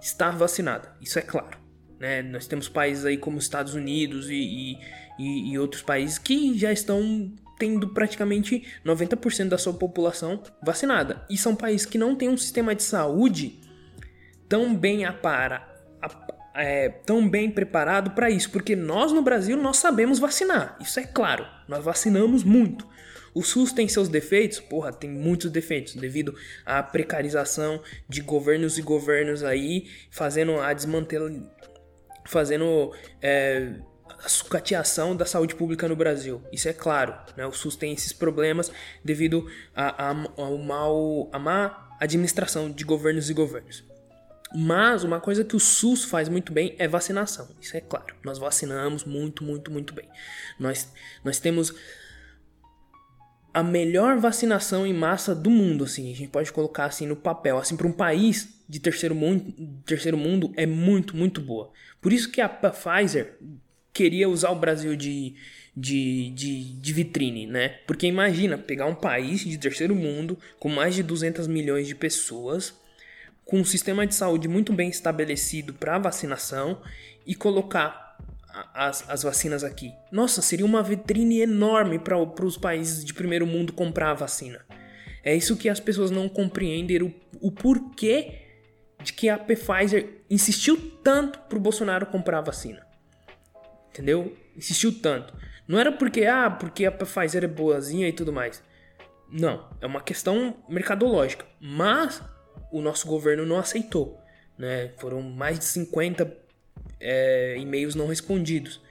está 0.00 0.30
vacinada. 0.30 0.94
Isso 1.00 1.18
é 1.18 1.22
claro. 1.22 1.58
Né? 1.98 2.22
Nós 2.22 2.46
temos 2.46 2.68
países 2.68 3.04
aí 3.04 3.16
como 3.16 3.38
Estados 3.38 3.74
Unidos 3.74 4.28
e, 4.28 4.78
e, 5.18 5.52
e 5.52 5.58
outros 5.58 5.82
países 5.82 6.18
que 6.18 6.58
já 6.58 6.72
estão 6.72 7.34
tendo 7.58 7.88
praticamente 7.88 8.64
90% 8.84 9.48
da 9.48 9.58
sua 9.58 9.74
população 9.74 10.42
vacinada. 10.62 11.24
E 11.28 11.36
são 11.36 11.54
países 11.54 11.86
que 11.86 11.98
não 11.98 12.14
têm 12.14 12.28
um 12.28 12.36
sistema 12.36 12.74
de 12.74 12.82
saúde 12.82 13.60
tão 14.48 14.74
bem 14.74 15.04
apara, 15.04 15.66
é, 16.54 16.88
tão 16.88 17.28
bem 17.28 17.50
preparado 17.50 18.12
para 18.12 18.30
isso, 18.30 18.50
porque 18.50 18.74
nós 18.74 19.12
no 19.12 19.22
Brasil 19.22 19.56
nós 19.56 19.76
sabemos 19.76 20.18
vacinar, 20.18 20.78
isso 20.80 20.98
é 20.98 21.04
claro, 21.04 21.46
nós 21.68 21.84
vacinamos 21.84 22.42
muito. 22.42 22.86
O 23.34 23.42
SUS 23.42 23.70
tem 23.70 23.86
seus 23.86 24.08
defeitos? 24.08 24.58
Porra, 24.60 24.90
tem 24.90 25.10
muitos 25.10 25.50
defeitos 25.50 25.94
devido 25.94 26.34
à 26.64 26.82
precarização 26.82 27.82
de 28.08 28.22
governos 28.22 28.78
e 28.78 28.82
governos 28.82 29.44
aí 29.44 29.90
fazendo 30.10 30.58
a 30.58 30.72
desmantelar, 30.72 31.30
fazendo 32.24 32.94
é, 33.20 33.74
a 34.22 34.28
sucateação 34.28 35.14
da 35.14 35.24
saúde 35.24 35.54
pública 35.54 35.88
no 35.88 35.96
Brasil. 35.96 36.42
Isso 36.52 36.68
é 36.68 36.72
claro, 36.72 37.14
né? 37.36 37.46
O 37.46 37.52
SUS 37.52 37.76
tem 37.76 37.92
esses 37.92 38.12
problemas 38.12 38.70
devido 39.04 39.50
a, 39.74 40.10
a, 40.10 40.16
ao 40.36 40.58
mal, 40.58 41.28
a 41.32 41.38
má 41.38 41.96
administração 42.00 42.70
de 42.70 42.84
governos 42.84 43.30
e 43.30 43.34
governos. 43.34 43.84
Mas 44.54 45.04
uma 45.04 45.20
coisa 45.20 45.44
que 45.44 45.56
o 45.56 45.60
SUS 45.60 46.04
faz 46.04 46.28
muito 46.28 46.52
bem 46.52 46.74
é 46.78 46.86
vacinação. 46.86 47.48
Isso 47.60 47.76
é 47.76 47.80
claro. 47.80 48.14
Nós 48.24 48.38
vacinamos 48.38 49.04
muito, 49.04 49.44
muito, 49.44 49.70
muito 49.70 49.94
bem. 49.94 50.08
Nós, 50.58 50.92
nós 51.24 51.38
temos 51.38 51.74
a 53.52 53.62
melhor 53.62 54.18
vacinação 54.18 54.86
em 54.86 54.92
massa 54.92 55.34
do 55.34 55.48
mundo, 55.48 55.84
assim, 55.84 56.12
a 56.12 56.14
gente 56.14 56.28
pode 56.28 56.52
colocar 56.52 56.84
assim 56.84 57.06
no 57.06 57.16
papel, 57.16 57.56
assim, 57.56 57.74
para 57.74 57.86
um 57.86 57.92
país 57.92 58.62
de 58.68 58.78
terceiro 58.78 59.14
mundo, 59.14 59.50
terceiro 59.86 60.18
mundo 60.18 60.52
é 60.56 60.66
muito, 60.66 61.16
muito 61.16 61.40
boa. 61.40 61.72
Por 61.98 62.12
isso 62.12 62.30
que 62.30 62.42
a 62.42 62.50
Pfizer 62.50 63.38
queria 63.96 64.28
usar 64.28 64.50
o 64.50 64.54
Brasil 64.54 64.94
de, 64.94 65.34
de, 65.74 66.30
de, 66.30 66.64
de 66.74 66.92
vitrine, 66.92 67.46
né? 67.46 67.80
Porque 67.86 68.06
imagina 68.06 68.58
pegar 68.58 68.84
um 68.84 68.94
país 68.94 69.40
de 69.40 69.56
terceiro 69.56 69.94
mundo 69.94 70.38
com 70.58 70.68
mais 70.68 70.94
de 70.94 71.02
200 71.02 71.46
milhões 71.46 71.86
de 71.86 71.94
pessoas, 71.94 72.74
com 73.42 73.58
um 73.58 73.64
sistema 73.64 74.06
de 74.06 74.14
saúde 74.14 74.48
muito 74.48 74.70
bem 74.70 74.90
estabelecido 74.90 75.72
para 75.72 75.98
vacinação 75.98 76.82
e 77.26 77.34
colocar 77.34 78.18
as, 78.74 79.08
as 79.08 79.22
vacinas 79.22 79.64
aqui. 79.64 79.94
Nossa, 80.12 80.42
seria 80.42 80.66
uma 80.66 80.82
vitrine 80.82 81.40
enorme 81.40 81.98
para 81.98 82.18
os 82.18 82.58
países 82.58 83.02
de 83.02 83.14
primeiro 83.14 83.46
mundo 83.46 83.72
comprar 83.72 84.10
a 84.10 84.14
vacina. 84.14 84.60
É 85.24 85.34
isso 85.34 85.56
que 85.56 85.70
as 85.70 85.80
pessoas 85.80 86.10
não 86.10 86.28
compreendem 86.28 87.02
o, 87.02 87.14
o 87.40 87.50
porquê 87.50 88.42
de 89.02 89.14
que 89.14 89.28
a 89.30 89.38
Pfizer 89.38 90.22
insistiu 90.28 90.76
tanto 91.02 91.38
pro 91.48 91.58
Bolsonaro 91.58 92.06
comprar 92.06 92.38
a 92.38 92.42
vacina. 92.42 92.85
Entendeu? 93.96 94.36
Insistiu 94.54 95.00
tanto. 95.00 95.32
Não 95.66 95.80
era 95.80 95.90
porque, 95.90 96.26
ah, 96.26 96.50
porque 96.50 96.84
a 96.84 96.92
Pfizer 96.92 97.42
é 97.44 97.46
boazinha 97.48 98.06
e 98.06 98.12
tudo 98.12 98.30
mais. 98.30 98.62
Não, 99.32 99.66
é 99.80 99.86
uma 99.86 100.02
questão 100.02 100.54
mercadológica. 100.68 101.46
Mas 101.58 102.22
o 102.70 102.82
nosso 102.82 103.08
governo 103.08 103.46
não 103.46 103.56
aceitou. 103.56 104.20
Né? 104.58 104.92
Foram 104.98 105.22
mais 105.22 105.58
de 105.58 105.64
50 105.64 106.30
é, 107.00 107.56
e-mails 107.58 107.94
não 107.94 108.06
respondidos. 108.06 108.82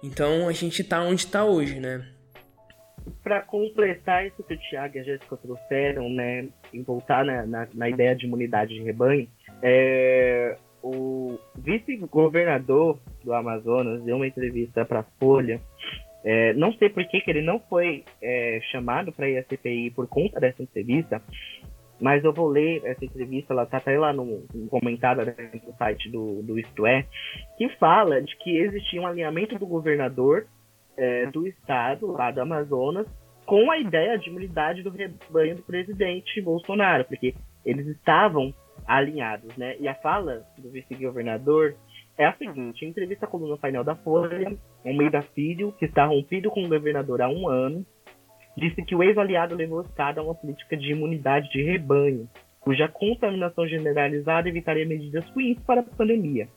Então 0.00 0.48
a 0.48 0.52
gente 0.52 0.80
está 0.80 1.02
onde 1.02 1.22
está 1.22 1.44
hoje, 1.44 1.80
né? 1.80 2.06
Para 3.24 3.42
completar 3.42 4.26
isso 4.26 4.44
que 4.44 4.54
o 4.54 4.58
Thiago 4.58 4.96
e 4.96 5.00
a 5.00 5.02
Jéssica 5.02 5.36
trouxeram, 5.36 6.08
né, 6.08 6.48
voltar 6.84 7.24
na, 7.24 7.46
na, 7.46 7.68
na 7.72 7.88
ideia 7.88 8.14
de 8.14 8.26
imunidade 8.26 8.74
de 8.74 8.82
rebanho, 8.82 9.28
é, 9.62 10.56
o 10.82 11.38
vice-governador 11.56 12.98
do 13.26 13.34
Amazonas 13.34 14.02
deu 14.02 14.16
uma 14.16 14.26
entrevista 14.26 14.84
para 14.84 15.00
a 15.00 15.06
Folha 15.20 15.60
é, 16.28 16.52
não 16.54 16.72
sei 16.72 16.88
por 16.90 17.06
que, 17.06 17.20
que 17.20 17.30
ele 17.30 17.40
não 17.40 17.60
foi 17.60 18.04
é, 18.20 18.58
chamado 18.72 19.12
para 19.12 19.28
ir 19.28 19.38
à 19.38 19.44
CPI 19.44 19.92
por 19.92 20.08
conta 20.08 20.40
dessa 20.40 20.60
entrevista, 20.60 21.22
mas 22.00 22.24
eu 22.24 22.32
vou 22.32 22.48
ler 22.48 22.82
essa 22.84 23.04
entrevista, 23.04 23.54
ela 23.54 23.62
está 23.62 23.76
até 23.76 23.96
lá 23.96 24.12
no, 24.12 24.44
no 24.52 24.66
comentário 24.66 25.24
no 25.24 25.72
site 25.74 26.10
do, 26.10 26.42
do 26.42 26.58
Isto 26.58 26.84
É, 26.84 27.06
que 27.56 27.68
fala 27.78 28.20
de 28.20 28.36
que 28.38 28.58
existia 28.58 29.00
um 29.00 29.06
alinhamento 29.06 29.56
do 29.56 29.68
governador 29.68 30.48
é, 30.96 31.26
do 31.26 31.46
estado, 31.46 32.08
lá 32.08 32.32
do 32.32 32.40
Amazonas, 32.40 33.06
com 33.44 33.70
a 33.70 33.78
ideia 33.78 34.18
de 34.18 34.28
imunidade 34.28 34.82
do 34.82 34.90
rebanho 34.90 35.54
do 35.54 35.62
presidente 35.62 36.42
Bolsonaro, 36.42 37.04
porque 37.04 37.36
eles 37.64 37.86
estavam 37.86 38.52
alinhados, 38.84 39.56
né? 39.56 39.76
E 39.78 39.86
a 39.86 39.94
fala 39.94 40.42
do 40.58 40.70
vice-governador 40.70 41.76
é 42.18 42.26
a 42.26 42.36
seguinte: 42.36 42.84
em 42.84 42.88
entrevista 42.88 43.26
à 43.26 43.28
coluna 43.28 43.56
painel 43.56 43.84
da 43.84 43.94
Folha, 43.94 44.56
Almeida 44.84 45.22
Filho, 45.34 45.72
que 45.72 45.84
está 45.84 46.04
rompido 46.06 46.50
com 46.50 46.64
o 46.64 46.68
governador 46.68 47.22
há 47.22 47.28
um 47.28 47.48
ano, 47.48 47.84
disse 48.56 48.82
que 48.84 48.94
o 48.94 49.02
ex-aliado 49.02 49.54
levou 49.54 49.78
o 49.78 49.82
Estado 49.82 50.20
a 50.20 50.22
uma 50.22 50.34
política 50.34 50.76
de 50.76 50.92
imunidade 50.92 51.50
de 51.50 51.62
rebanho, 51.62 52.28
cuja 52.60 52.88
contaminação 52.88 53.66
generalizada 53.66 54.48
evitaria 54.48 54.86
medidas 54.86 55.28
ruins 55.30 55.58
para 55.60 55.80
a 55.80 55.84
pandemia. 55.84 56.48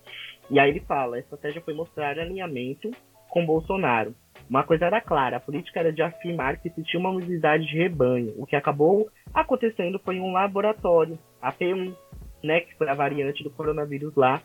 E 0.50 0.60
aí 0.60 0.70
ele 0.70 0.80
fala: 0.82 1.18
a 1.18 1.20
estratégia 1.20 1.62
foi 1.62 1.74
mostrar 1.74 2.18
alinhamento 2.18 2.90
com 3.30 3.46
Bolsonaro. 3.46 4.16
Uma 4.50 4.64
coisa 4.64 4.86
era 4.86 5.00
clara, 5.00 5.38
a 5.38 5.40
política 5.40 5.80
era 5.80 5.94
de 5.94 6.02
afirmar 6.02 6.58
que 6.60 6.70
existia 6.70 7.00
uma 7.00 7.12
imunidade 7.12 7.68
de 7.68 7.78
rebanho. 7.78 8.34
O 8.36 8.48
que 8.48 8.56
acabou 8.56 9.08
acontecendo 9.32 10.00
foi 10.00 10.20
um 10.20 10.32
laboratório, 10.32 11.20
a 11.40 11.54
P1, 11.54 11.96
né, 12.44 12.62
que 12.62 12.76
foi 12.76 12.90
a 12.90 12.96
variante 12.96 13.44
do 13.44 13.52
coronavírus 13.52 14.16
lá, 14.16 14.42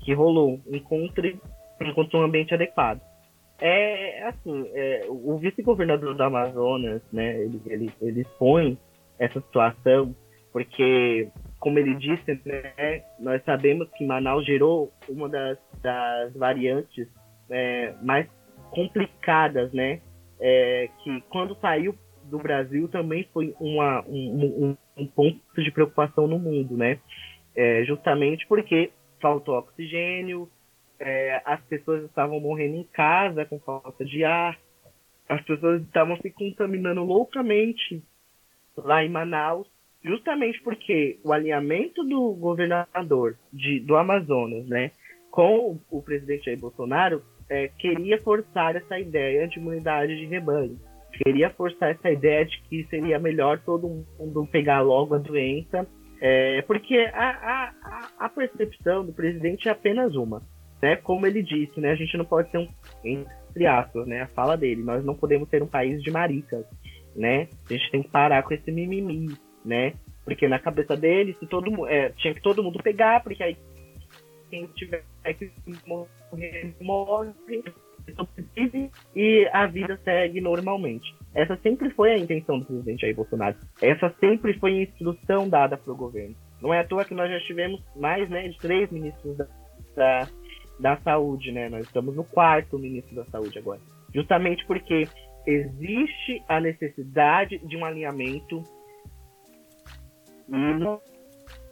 que 0.00 0.12
rolou. 0.14 0.60
Encontre, 0.66 1.40
encontre 1.80 2.16
um 2.16 2.22
ambiente 2.22 2.54
adequado. 2.54 3.00
É 3.60 4.24
assim, 4.24 4.68
é, 4.74 5.06
o 5.08 5.38
vice-governador 5.38 6.14
do 6.14 6.22
Amazonas, 6.22 7.02
né, 7.12 7.40
ele, 7.40 7.60
ele, 7.66 7.92
ele 8.00 8.20
expõe 8.22 8.76
essa 9.18 9.40
situação 9.40 10.14
porque, 10.52 11.28
como 11.58 11.78
ele 11.80 11.96
disse, 11.96 12.40
né, 12.44 13.02
nós 13.18 13.42
sabemos 13.44 13.88
que 13.90 14.06
Manaus 14.06 14.46
gerou 14.46 14.92
uma 15.08 15.28
das, 15.28 15.58
das 15.82 16.32
variantes 16.34 17.08
é, 17.50 17.92
mais 18.02 18.28
complicadas, 18.70 19.72
né, 19.72 20.00
é, 20.40 20.88
que 21.02 21.20
quando 21.28 21.56
saiu 21.60 21.94
do 22.24 22.38
Brasil 22.38 22.88
também 22.88 23.28
foi 23.32 23.54
uma, 23.58 24.04
um, 24.06 24.66
um, 24.68 24.76
um 24.96 25.06
ponto 25.06 25.40
de 25.56 25.70
preocupação 25.70 26.26
no 26.26 26.38
mundo, 26.38 26.76
né, 26.76 26.98
é, 27.56 27.84
justamente 27.84 28.46
porque 28.46 28.92
faltou 29.24 29.56
oxigênio, 29.56 30.50
é, 31.00 31.40
as 31.46 31.58
pessoas 31.62 32.04
estavam 32.04 32.38
morrendo 32.38 32.76
em 32.76 32.84
casa 32.84 33.46
com 33.46 33.58
falta 33.58 34.04
de 34.04 34.22
ar, 34.22 34.58
as 35.26 35.40
pessoas 35.40 35.80
estavam 35.80 36.14
se 36.18 36.30
contaminando 36.30 37.02
loucamente 37.02 38.02
lá 38.76 39.02
em 39.02 39.08
Manaus, 39.08 39.66
justamente 40.04 40.60
porque 40.60 41.18
o 41.24 41.32
alinhamento 41.32 42.04
do 42.04 42.34
governador 42.34 43.38
de, 43.50 43.80
do 43.80 43.96
Amazonas, 43.96 44.66
né, 44.66 44.90
com 45.30 45.70
o, 45.90 45.98
o 45.98 46.02
presidente 46.02 46.44
Jair 46.44 46.58
Bolsonaro, 46.58 47.22
é, 47.48 47.68
queria 47.68 48.20
forçar 48.20 48.76
essa 48.76 49.00
ideia 49.00 49.48
de 49.48 49.58
imunidade 49.58 50.18
de 50.18 50.26
rebanho. 50.26 50.78
Queria 51.14 51.48
forçar 51.48 51.92
essa 51.92 52.10
ideia 52.10 52.44
de 52.44 52.60
que 52.64 52.84
seria 52.90 53.18
melhor 53.18 53.58
todo 53.60 54.04
mundo 54.18 54.46
pegar 54.52 54.82
logo 54.82 55.14
a 55.14 55.18
doença 55.18 55.88
é, 56.26 56.62
porque 56.62 56.96
a, 57.12 57.28
a, 57.84 58.08
a 58.18 58.28
percepção 58.30 59.04
do 59.04 59.12
presidente 59.12 59.68
é 59.68 59.72
apenas 59.72 60.16
uma. 60.16 60.40
Né? 60.80 60.96
Como 60.96 61.26
ele 61.26 61.42
disse, 61.42 61.78
né? 61.78 61.90
a 61.90 61.94
gente 61.94 62.16
não 62.16 62.24
pode 62.24 62.50
ser 62.50 62.56
um, 62.56 62.68
entre 63.04 63.66
aspas, 63.66 64.06
né? 64.06 64.22
a 64.22 64.26
fala 64.28 64.56
dele, 64.56 64.82
nós 64.82 65.04
não 65.04 65.14
podemos 65.14 65.50
ser 65.50 65.62
um 65.62 65.66
país 65.66 66.02
de 66.02 66.10
maricas. 66.10 66.64
Né? 67.14 67.46
A 67.68 67.72
gente 67.74 67.90
tem 67.90 68.02
que 68.02 68.08
parar 68.08 68.42
com 68.42 68.54
esse 68.54 68.72
mimimi, 68.72 69.36
né? 69.62 69.92
Porque 70.24 70.48
na 70.48 70.58
cabeça 70.58 70.96
dele, 70.96 71.36
se 71.38 71.46
todo 71.46 71.86
é, 71.86 72.08
tinha 72.16 72.32
que 72.32 72.40
todo 72.40 72.62
mundo 72.62 72.82
pegar, 72.82 73.22
porque 73.22 73.42
aí 73.42 73.58
quem 74.48 74.66
tiver 74.68 75.04
que 75.38 75.50
morrer, 75.86 76.74
morre, 76.80 77.32
e 79.14 79.48
a 79.52 79.66
vida 79.66 80.00
segue 80.02 80.40
normalmente. 80.40 81.14
Essa 81.34 81.56
sempre 81.56 81.90
foi 81.90 82.12
a 82.12 82.18
intenção 82.18 82.60
do 82.60 82.66
presidente 82.66 83.00
Jair 83.00 83.16
Bolsonaro. 83.16 83.56
Essa 83.82 84.14
sempre 84.20 84.56
foi 84.58 84.72
a 84.72 84.82
instrução 84.82 85.48
dada 85.48 85.76
para 85.76 85.92
o 85.92 85.96
governo. 85.96 86.36
Não 86.62 86.72
é 86.72 86.80
à 86.80 86.84
toa 86.86 87.04
que 87.04 87.14
nós 87.14 87.30
já 87.30 87.40
tivemos 87.40 87.82
mais 87.96 88.28
né, 88.30 88.48
de 88.48 88.56
três 88.58 88.90
ministros 88.90 89.36
da, 89.36 89.46
da, 89.96 90.28
da 90.78 90.96
saúde, 90.98 91.50
né? 91.50 91.68
Nós 91.68 91.84
estamos 91.86 92.14
no 92.14 92.24
quarto 92.24 92.78
ministro 92.78 93.16
da 93.16 93.24
saúde 93.26 93.58
agora. 93.58 93.80
Justamente 94.14 94.64
porque 94.64 95.08
existe 95.44 96.42
a 96.48 96.60
necessidade 96.60 97.58
de 97.58 97.76
um 97.76 97.84
alinhamento 97.84 98.62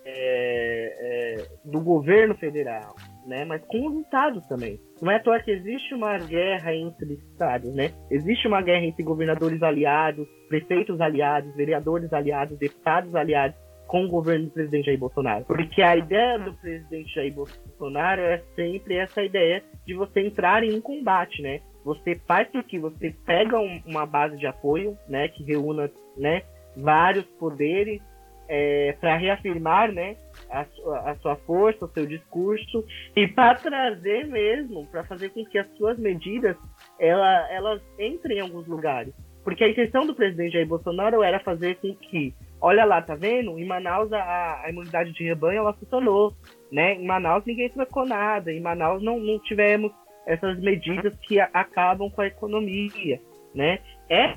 é, 0.05 1.37
é, 1.45 1.49
do 1.65 1.81
governo 1.81 2.35
federal, 2.35 2.97
né? 3.27 3.45
Mas 3.45 3.65
com 3.67 3.89
os 3.89 4.05
estados 4.05 4.47
também. 4.47 4.79
Não 5.01 5.11
é 5.11 5.17
à 5.17 5.21
toa 5.21 5.41
que 5.41 5.51
existe 5.51 5.95
uma 5.95 6.19
guerra 6.19 6.75
entre 6.75 7.15
estados, 7.15 7.75
né? 7.75 7.93
Existe 8.11 8.47
uma 8.47 8.63
guerra 8.63 8.85
entre 8.85 9.03
governadores 9.03 9.63
aliados, 9.63 10.27
prefeitos 10.49 11.01
aliados, 11.01 11.55
vereadores 11.55 12.13
aliados, 12.13 12.59
deputados 12.59 13.15
aliados 13.15 13.57
com 13.87 14.05
o 14.05 14.09
governo 14.09 14.47
do 14.47 14.53
presidente 14.53 14.87
Jair 14.87 14.99
Bolsonaro. 14.99 15.45
Porque 15.45 15.83
a 15.83 15.97
ideia 15.97 16.39
do 16.39 16.55
presidente 16.55 17.15
Jair 17.15 17.35
Bolsonaro 17.35 18.23
é 18.23 18.43
sempre 18.55 18.97
essa 18.97 19.23
ideia 19.23 19.63
de 19.87 19.95
você 19.95 20.21
entrar 20.21 20.63
em 20.63 20.75
um 20.75 20.81
combate, 20.81 21.43
né? 21.43 21.61
Você 21.85 22.15
faz 22.27 22.49
com 22.51 22.63
que 22.63 22.79
você 22.79 23.15
pega 23.27 23.59
um, 23.59 23.83
uma 23.87 24.07
base 24.07 24.39
de 24.39 24.47
apoio, 24.47 24.97
né, 25.09 25.29
que 25.29 25.43
reúna, 25.43 25.91
né, 26.17 26.43
vários 26.77 27.25
poderes 27.39 28.01
é, 28.49 28.97
para 29.01 29.17
reafirmar, 29.17 29.93
né, 29.93 30.17
a, 30.51 30.67
a, 31.11 31.15
sua 31.17 31.37
força, 31.37 31.85
o 31.85 31.89
seu 31.89 32.07
discurso 32.07 32.85
e 33.17 33.27
para 33.27 33.55
trazer 33.55 34.27
mesmo, 34.27 34.87
para 34.87 35.03
fazer 35.05 35.31
com 35.31 35.45
que 35.45 35.59
as 35.59 35.69
suas 35.77 35.99
medidas 35.99 36.57
ela, 36.99 37.51
elas 37.51 37.81
entrem 37.99 38.39
em 38.39 38.41
alguns 38.41 38.67
lugares. 38.67 39.15
Porque 39.43 39.65
a 39.65 39.69
intenção 39.69 40.07
do 40.07 40.15
presidente 40.15 40.53
Jair 40.53 40.67
Bolsonaro 40.67 41.23
era 41.23 41.41
fazer 41.41 41.77
com 41.77 41.95
que, 41.95 42.35
olha 42.61 42.85
lá, 42.85 43.03
tá 43.03 43.15
vendo? 43.15 43.59
Em 43.59 43.65
Manaus 43.65 44.13
a, 44.13 44.63
a 44.65 44.71
imunidade 44.71 45.13
de 45.13 45.25
rebanho 45.25 45.59
ela 45.59 45.73
funcionou, 45.73 46.33
né? 46.71 46.95
Em 46.95 47.07
Manaus 47.07 47.45
ninguém 47.45 47.69
trocou 47.71 48.07
nada, 48.07 48.53
em 48.53 48.61
Manaus 48.61 49.03
não, 49.03 49.19
não 49.19 49.39
tivemos 49.41 49.91
essas 50.27 50.61
medidas 50.61 51.17
que 51.23 51.41
acabam 51.41 52.09
com 52.11 52.21
a 52.21 52.27
economia, 52.27 53.21
né? 53.55 53.81
É 54.09 54.35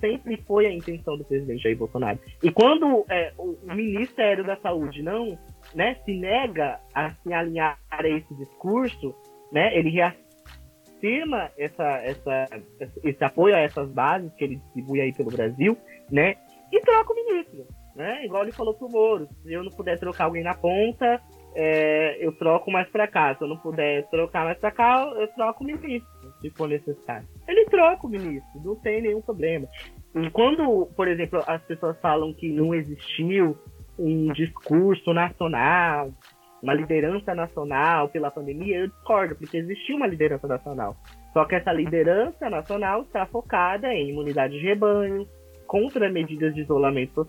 sempre 0.00 0.36
foi 0.46 0.66
a 0.66 0.72
intenção 0.72 1.16
do 1.16 1.24
presidente 1.24 1.62
Jair 1.62 1.76
Bolsonaro. 1.76 2.18
E 2.42 2.50
quando 2.50 3.04
é, 3.08 3.32
o, 3.38 3.56
Ministério 3.74 4.44
da 4.44 4.56
Saúde 4.56 5.02
não 5.02 5.38
né, 5.74 5.96
se 6.04 6.14
nega 6.18 6.80
a 6.94 7.10
se 7.10 7.32
alinhar 7.32 7.78
a 7.90 8.06
esse 8.06 8.34
discurso, 8.34 9.14
né, 9.50 9.76
ele 9.76 9.90
reafirma 9.90 11.50
essa, 11.56 11.88
essa, 12.04 12.48
esse 13.02 13.24
apoio 13.24 13.54
a 13.54 13.60
essas 13.60 13.90
bases 13.90 14.32
que 14.34 14.44
ele 14.44 14.56
distribui 14.56 15.00
aí 15.00 15.12
pelo 15.12 15.30
Brasil, 15.30 15.76
né, 16.10 16.36
e 16.72 16.80
troca 16.80 17.12
o 17.12 17.16
ministro. 17.16 17.66
Né? 17.94 18.24
Igual 18.24 18.42
ele 18.42 18.52
falou 18.52 18.74
pro 18.74 18.88
Moro, 18.88 19.28
se 19.42 19.52
eu 19.52 19.62
não 19.62 19.70
puder 19.70 19.98
trocar 19.98 20.24
alguém 20.24 20.42
na 20.42 20.54
ponta, 20.54 21.20
é, 21.54 22.24
eu 22.24 22.32
troco 22.32 22.70
mais 22.70 22.88
para 22.88 23.06
cá. 23.06 23.34
Se 23.34 23.44
eu 23.44 23.48
não 23.48 23.58
puder 23.58 24.08
trocar 24.08 24.44
mais 24.44 24.58
para 24.58 24.70
cá, 24.70 25.12
eu 25.16 25.28
troco 25.28 25.62
o 25.62 25.66
ministro, 25.66 26.08
se 26.40 26.50
for 26.50 26.68
necessário. 26.68 27.28
Ele 27.46 27.64
troca 27.66 28.06
o 28.06 28.10
ministro, 28.10 28.60
não 28.64 28.76
tem 28.76 29.02
nenhum 29.02 29.20
problema. 29.20 29.66
E 30.14 30.30
quando, 30.30 30.86
por 30.96 31.08
exemplo, 31.08 31.42
as 31.46 31.62
pessoas 31.62 31.98
falam 32.00 32.32
que 32.32 32.52
não 32.52 32.74
existiu 32.74 33.56
um 33.98 34.32
discurso 34.32 35.12
nacional, 35.12 36.10
uma 36.62 36.74
liderança 36.74 37.34
nacional 37.34 38.08
pela 38.08 38.30
pandemia, 38.30 38.80
eu 38.80 38.88
discordo, 38.88 39.34
porque 39.34 39.56
existiu 39.56 39.96
uma 39.96 40.06
liderança 40.06 40.46
nacional. 40.46 40.96
Só 41.32 41.44
que 41.44 41.56
essa 41.56 41.72
liderança 41.72 42.48
nacional 42.48 43.02
está 43.02 43.26
focada 43.26 43.92
em 43.92 44.10
imunidade 44.10 44.58
de 44.58 44.64
rebanho, 44.64 45.26
contra 45.66 46.10
medidas 46.10 46.54
de 46.54 46.60
isolamento 46.60 47.26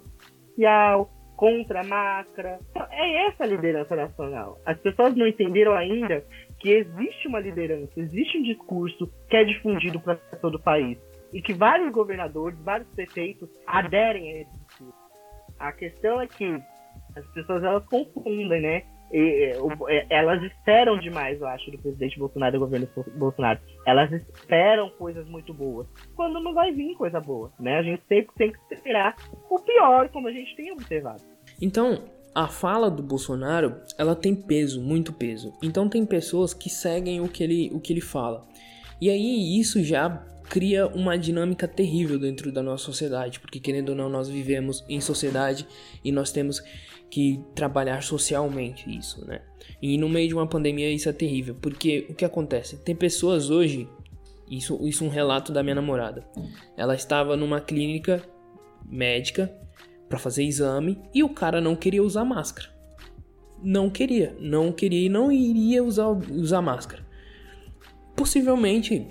social, 0.50 1.10
contra 1.36 1.82
a 1.82 1.84
máscara. 1.84 2.60
Então, 2.70 2.86
é 2.92 3.28
essa 3.28 3.44
a 3.44 3.48
liderança 3.48 3.96
nacional. 3.96 4.60
As 4.66 4.78
pessoas 4.80 5.16
não 5.16 5.28
entenderam 5.28 5.74
ainda 5.74 6.24
que 6.64 6.72
existe 6.72 7.28
uma 7.28 7.42
liderança, 7.42 7.92
existe 7.98 8.38
um 8.38 8.42
discurso 8.42 9.12
que 9.30 9.36
é 9.36 9.44
difundido 9.44 10.00
para 10.00 10.16
todo 10.16 10.56
o 10.56 10.62
país 10.62 10.98
e 11.34 11.42
que 11.42 11.54
vários 11.54 11.92
governadores, 11.92 12.58
vários 12.64 12.88
prefeitos 12.96 13.50
aderem 13.68 14.32
a 14.32 14.42
esse 14.42 14.60
discurso. 14.60 14.94
A 15.60 15.74
questão 15.74 16.22
é 16.22 16.28
que 16.28 16.46
as 17.18 17.28
pessoas 17.34 17.64
elas 17.66 17.86
confundem, 17.88 18.62
né? 18.62 18.84
E, 19.12 19.52
e, 19.52 20.06
elas 20.10 20.42
esperam 20.42 20.98
demais, 20.98 21.40
eu 21.42 21.48
acho, 21.48 21.70
do 21.70 21.78
presidente 21.78 22.18
Bolsonaro 22.18 22.56
e 22.56 22.58
do 22.58 22.66
governo 22.66 22.88
Bolsonaro. 23.18 23.60
Elas 23.86 24.12
esperam 24.14 24.90
coisas 24.92 25.28
muito 25.28 25.54
boas. 25.54 25.86
Quando 26.16 26.40
não 26.40 26.54
vai 26.54 26.72
vir 26.72 26.96
coisa 26.96 27.20
boa, 27.20 27.52
né? 27.60 27.80
A 27.80 27.84
gente 27.84 28.02
sempre 28.08 28.34
tem 28.38 28.52
que 28.54 28.74
esperar 28.74 29.18
o 29.50 29.60
pior, 29.60 30.08
como 30.10 30.30
a 30.30 30.32
gente 30.32 30.56
tem 30.56 30.72
observado. 30.72 31.22
Então, 31.62 32.06
a 32.34 32.48
fala 32.48 32.90
do 32.90 33.04
Bolsonaro, 33.04 33.76
ela 33.98 34.16
tem 34.16 34.34
peso, 34.36 34.82
muito 34.82 35.14
peso. 35.14 35.54
Então 35.62 35.88
tem 35.88 36.06
pessoas 36.06 36.54
que 36.54 36.70
seguem 36.70 37.22
o 37.22 37.28
que 37.28 37.44
ele, 37.44 37.72
o 37.74 37.80
que 37.80 37.94
ele 37.94 38.02
fala. 38.02 38.46
E 39.00 39.10
aí 39.10 39.60
isso 39.60 39.84
já 39.84 40.26
cria 40.50 40.88
uma 40.88 41.18
dinâmica 41.18 41.68
terrível 41.68 42.20
dentro 42.20 42.52
da 42.52 42.62
nossa 42.62 42.86
sociedade, 42.86 43.40
porque 43.40 43.60
querendo 43.60 43.90
ou 43.90 43.96
não, 43.96 44.10
nós 44.10 44.30
vivemos 44.30 44.84
em 44.88 45.00
sociedade 45.00 45.68
e 46.04 46.12
nós 46.12 46.32
temos 46.32 46.62
que 47.10 47.40
trabalhar 47.54 48.02
socialmente 48.02 48.90
isso, 48.90 49.26
né? 49.26 49.42
E 49.82 49.98
no 49.98 50.10
meio 50.10 50.28
de 50.28 50.34
uma 50.34 50.48
pandemia 50.48 50.92
isso 50.92 51.08
é 51.08 51.14
terrível, 51.14 51.56
porque 51.62 52.08
o 52.10 52.16
que 52.16 52.26
acontece? 52.26 52.78
Tem 52.78 52.96
pessoas 52.96 53.50
hoje, 53.50 53.88
isso, 54.50 54.80
isso 54.88 55.04
é 55.04 55.08
um 55.08 55.10
relato 55.10 55.52
da 55.52 55.62
minha 55.62 55.76
namorada. 55.76 56.26
Ela 56.76 56.96
estava 56.96 57.38
numa 57.38 57.62
clínica 57.62 58.24
médica 58.86 59.54
para 60.08 60.20
fazer 60.20 60.44
exame 60.44 61.00
e 61.14 61.24
o 61.24 61.30
cara 61.30 61.60
não 61.60 61.76
queria 61.76 62.04
usar 62.04 62.26
máscara. 62.26 62.70
Não 63.62 63.90
queria, 63.90 64.36
não 64.40 64.72
queria 64.72 65.06
e 65.06 65.10
não 65.10 65.32
iria 65.32 65.84
usar, 65.84 66.10
usar 66.10 66.62
máscara. 66.62 67.06
Possivelmente, 68.16 69.08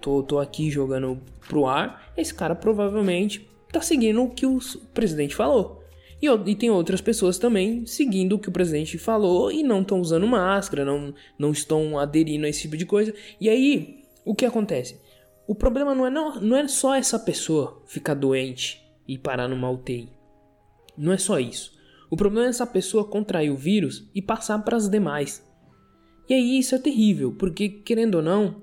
tô, 0.00 0.22
tô 0.22 0.38
aqui 0.38 0.70
jogando 0.70 1.20
pro 1.48 1.66
ar, 1.66 2.12
esse 2.16 2.34
cara 2.34 2.54
provavelmente 2.54 3.48
tá 3.70 3.80
seguindo 3.80 4.22
o 4.22 4.30
que 4.30 4.44
o 4.44 4.58
presidente 4.92 5.34
falou. 5.34 5.82
E, 6.20 6.26
e, 6.50 6.54
tem 6.54 6.70
outras 6.70 7.00
pessoas 7.00 7.36
também 7.36 7.84
seguindo 7.84 8.34
o 8.34 8.38
que 8.38 8.48
o 8.48 8.52
presidente 8.52 8.96
falou 8.96 9.50
e 9.50 9.64
não 9.64 9.82
estão 9.82 10.00
usando 10.00 10.26
máscara, 10.26 10.84
não, 10.84 11.12
não 11.36 11.50
estão 11.50 11.98
aderindo 11.98 12.46
a 12.46 12.48
esse 12.48 12.62
tipo 12.62 12.76
de 12.76 12.86
coisa. 12.86 13.12
E 13.40 13.48
aí, 13.48 14.04
o 14.24 14.34
que 14.34 14.46
acontece? 14.46 15.00
O 15.48 15.54
problema 15.54 15.94
não 15.94 16.06
é, 16.06 16.10
não, 16.10 16.40
não 16.40 16.56
é 16.56 16.68
só 16.68 16.94
essa 16.94 17.18
pessoa 17.18 17.82
ficar 17.86 18.14
doente 18.14 18.80
e 19.08 19.18
parar 19.18 19.48
numa 19.48 19.68
UTI. 19.68 20.08
Não 20.96 21.12
é 21.12 21.18
só 21.18 21.38
isso. 21.38 21.72
O 22.10 22.16
problema 22.16 22.46
é 22.46 22.50
essa 22.50 22.66
pessoa 22.66 23.08
contrair 23.08 23.50
o 23.50 23.56
vírus 23.56 24.08
e 24.14 24.20
passar 24.20 24.58
para 24.58 24.76
as 24.76 24.88
demais. 24.88 25.42
E 26.28 26.34
aí 26.34 26.58
isso 26.58 26.74
é 26.74 26.78
terrível, 26.78 27.32
porque 27.32 27.68
querendo 27.68 28.16
ou 28.16 28.22
não, 28.22 28.62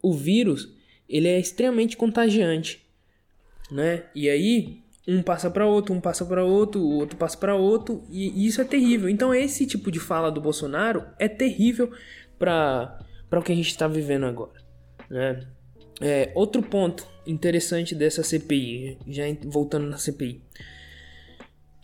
o 0.00 0.12
vírus 0.12 0.74
ele 1.08 1.28
é 1.28 1.38
extremamente 1.38 1.96
contagiante, 1.96 2.86
né? 3.70 4.04
E 4.14 4.28
aí 4.28 4.82
um 5.06 5.22
passa 5.22 5.50
para 5.50 5.66
outro, 5.66 5.94
um 5.94 6.00
passa 6.00 6.24
para 6.24 6.44
outro, 6.44 6.80
o 6.80 6.94
outro 6.94 7.16
passa 7.16 7.36
para 7.36 7.54
outro, 7.54 8.04
e 8.08 8.46
isso 8.46 8.60
é 8.60 8.64
terrível. 8.64 9.08
Então 9.08 9.34
esse 9.34 9.66
tipo 9.66 9.90
de 9.90 9.98
fala 9.98 10.30
do 10.30 10.40
Bolsonaro 10.40 11.04
é 11.18 11.28
terrível 11.28 11.90
para 12.38 12.98
para 13.28 13.40
o 13.40 13.42
que 13.42 13.50
a 13.50 13.54
gente 13.54 13.68
está 13.68 13.88
vivendo 13.88 14.26
agora, 14.26 14.60
né? 15.08 15.46
É, 16.00 16.30
outro 16.34 16.62
ponto 16.62 17.06
interessante 17.26 17.94
dessa 17.94 18.22
CPI, 18.22 18.98
já 19.06 19.24
voltando 19.44 19.86
na 19.86 19.96
CPI, 19.96 20.42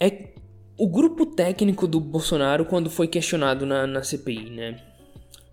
é 0.01 0.29
o 0.77 0.89
grupo 0.89 1.27
técnico 1.27 1.87
do 1.87 2.01
Bolsonaro 2.01 2.65
quando 2.65 2.89
foi 2.89 3.09
questionado 3.09 3.67
na, 3.67 3.87
na 3.87 4.03
CPI, 4.03 4.51
né? 4.51 4.81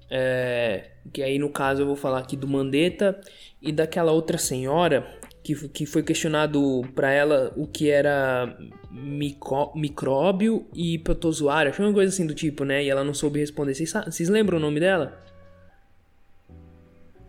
É, 0.09 0.91
que 1.11 1.23
aí 1.23 1.39
no 1.39 1.49
caso 1.49 1.81
eu 1.81 1.87
vou 1.87 1.95
falar 1.95 2.19
aqui 2.19 2.37
do 2.37 2.47
Mandetta 2.47 3.19
e 3.59 3.71
daquela 3.71 4.11
outra 4.11 4.37
senhora 4.37 5.19
que, 5.45 5.69
que 5.69 5.85
foi 5.85 6.01
questionado 6.01 6.81
para 6.95 7.11
ela 7.11 7.53
o 7.55 7.67
que 7.67 7.89
era 7.89 8.57
micróbio 8.91 10.67
e 10.73 10.97
protozoário, 10.97 11.71
achou 11.71 11.85
uma 11.85 11.93
coisa 11.93 12.11
assim 12.11 12.25
do 12.25 12.33
tipo, 12.33 12.63
né? 12.63 12.83
E 12.83 12.89
ela 12.89 13.03
não 13.03 13.13
soube 13.13 13.39
responder. 13.39 13.75
Vocês 13.75 14.27
lembram 14.27 14.57
o 14.57 14.61
nome 14.61 14.79
dela? 14.79 15.23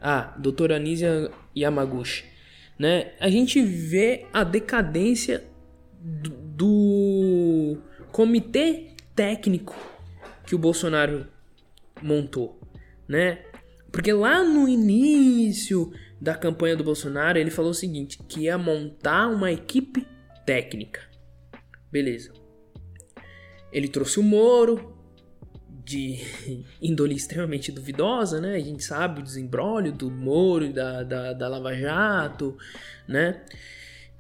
Ah, 0.01 0.35
doutora 0.39 0.77
Anísia 0.77 1.31
Yamaguchi. 1.55 2.25
Né? 2.79 3.13
A 3.21 3.29
gente 3.29 3.61
vê 3.61 4.27
a 4.33 4.45
decadência 4.45 5.45
do, 6.07 7.79
comitê 8.13 8.91
técnico 9.15 9.77
que 10.47 10.55
o 10.55 10.59
Bolsonaro 10.59 11.27
montou, 12.01 12.61
né? 13.09 13.45
Porque 13.91 14.13
lá 14.13 14.45
no 14.45 14.69
início 14.69 15.93
da 16.21 16.35
campanha 16.35 16.77
do 16.77 16.85
Bolsonaro, 16.85 17.39
ele 17.39 17.51
falou 17.51 17.71
o 17.71 17.75
seguinte: 17.75 18.19
que 18.29 18.43
ia 18.43 18.57
montar 18.57 19.29
uma 19.29 19.51
equipe 19.51 20.07
técnica. 20.45 21.01
Beleza. 21.91 22.33
Ele 23.73 23.89
trouxe 23.89 24.21
o 24.21 24.23
Moro, 24.23 24.97
de 25.87 26.19
índole 26.83 27.15
extremamente 27.15 27.71
duvidosa, 27.71 28.41
né? 28.41 28.57
A 28.57 28.61
gente 28.61 28.83
sabe 28.83 29.21
o 29.21 29.25
desembrólio 29.25 29.93
do 29.93 30.11
Moro 30.11 30.73
da, 30.73 31.03
da, 31.03 31.33
da 31.33 31.49
Lava 31.49 31.75
Jato, 31.75 32.57
né? 33.09 33.45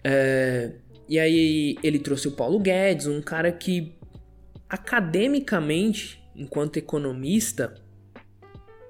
É, 0.05 0.72
e 1.09 1.19
aí 1.19 1.77
ele 1.83 1.99
trouxe 1.99 2.29
o 2.29 2.33
Paulo 2.33 2.59
Guedes, 2.59 3.07
um 3.07 3.23
cara 3.23 3.53
que 3.53 3.95
academicamente, 4.69 6.23
enquanto 6.35 6.77
economista, 6.77 7.75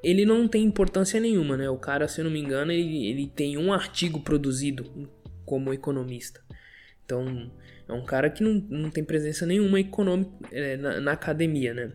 ele 0.03 0.25
não 0.25 0.49
tem 0.49 0.65
importância 0.65 1.21
nenhuma, 1.21 1.57
né? 1.57 1.69
O 1.69 1.77
cara, 1.77 2.09
se 2.09 2.21
eu 2.21 2.25
não 2.25 2.31
me 2.31 2.41
engano, 2.41 2.73
ele, 2.73 3.07
ele 3.07 3.27
tem 3.27 3.59
um 3.59 3.73
artigo 3.73 4.21
produzido 4.21 5.11
como 5.45 5.75
economista. 5.75 6.41
Então, 7.05 7.51
é 7.89 7.93
um 7.93 8.05
cara 8.05 8.31
que 8.31 8.43
não, 8.43 8.55
não 8.69 8.91
tem 8.91 9.05
presença 9.05 9.47
nenhuma 9.47 9.79
econômica 9.79 10.31
é, 10.51 10.77
na, 10.77 11.01
na, 11.01 11.13
academia, 11.13 11.75
né? 11.75 11.93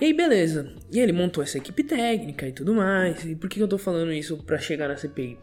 E 0.00 0.06
aí, 0.06 0.12
beleza. 0.12 0.74
E 0.92 0.98
ele 0.98 1.12
montou 1.12 1.42
essa 1.42 1.58
equipe 1.58 1.84
técnica 1.84 2.48
e 2.48 2.52
tudo 2.52 2.74
mais. 2.74 3.24
E 3.24 3.36
por 3.36 3.48
que 3.48 3.60
eu 3.60 3.68
tô 3.68 3.78
falando 3.78 4.12
isso 4.12 4.42
para 4.44 4.58
chegar 4.58 4.88
na 4.88 4.96
CPI? 4.96 5.38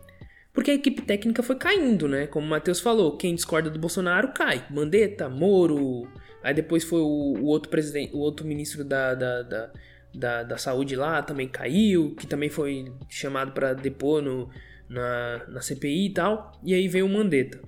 Porque 0.57 0.71
a 0.71 0.73
equipe 0.73 1.03
técnica 1.03 1.43
foi 1.43 1.55
caindo, 1.55 2.07
né? 2.07 2.25
Como 2.25 2.43
o 2.43 2.49
Matheus 2.49 2.79
falou, 2.79 3.15
quem 3.15 3.35
discorda 3.35 3.69
do 3.69 3.77
Bolsonaro 3.77 4.33
cai. 4.33 4.65
Mandetta, 4.71 5.29
Moro. 5.29 6.07
Aí 6.41 6.51
depois 6.51 6.83
foi 6.83 6.99
o, 6.99 7.05
o 7.05 7.45
outro 7.45 7.69
presidente, 7.69 8.15
o 8.15 8.17
outro 8.17 8.43
ministro 8.43 8.83
da, 8.83 9.13
da, 9.13 9.43
da 9.43 9.71
da, 10.11 10.41
da 10.41 10.57
saúde 10.57 10.95
lá 10.95 11.21
também 11.21 11.47
caiu, 11.47 12.15
que 12.15 12.25
também 12.25 12.49
foi 12.49 12.91
chamado 13.07 13.51
para 13.51 13.75
depor 13.75 14.19
no, 14.19 14.49
na, 14.89 15.45
na 15.47 15.61
CPI 15.61 16.07
e 16.07 16.13
tal. 16.13 16.59
E 16.63 16.73
aí 16.73 16.87
veio 16.87 17.05
o 17.05 17.09
Mandetta. 17.09 17.61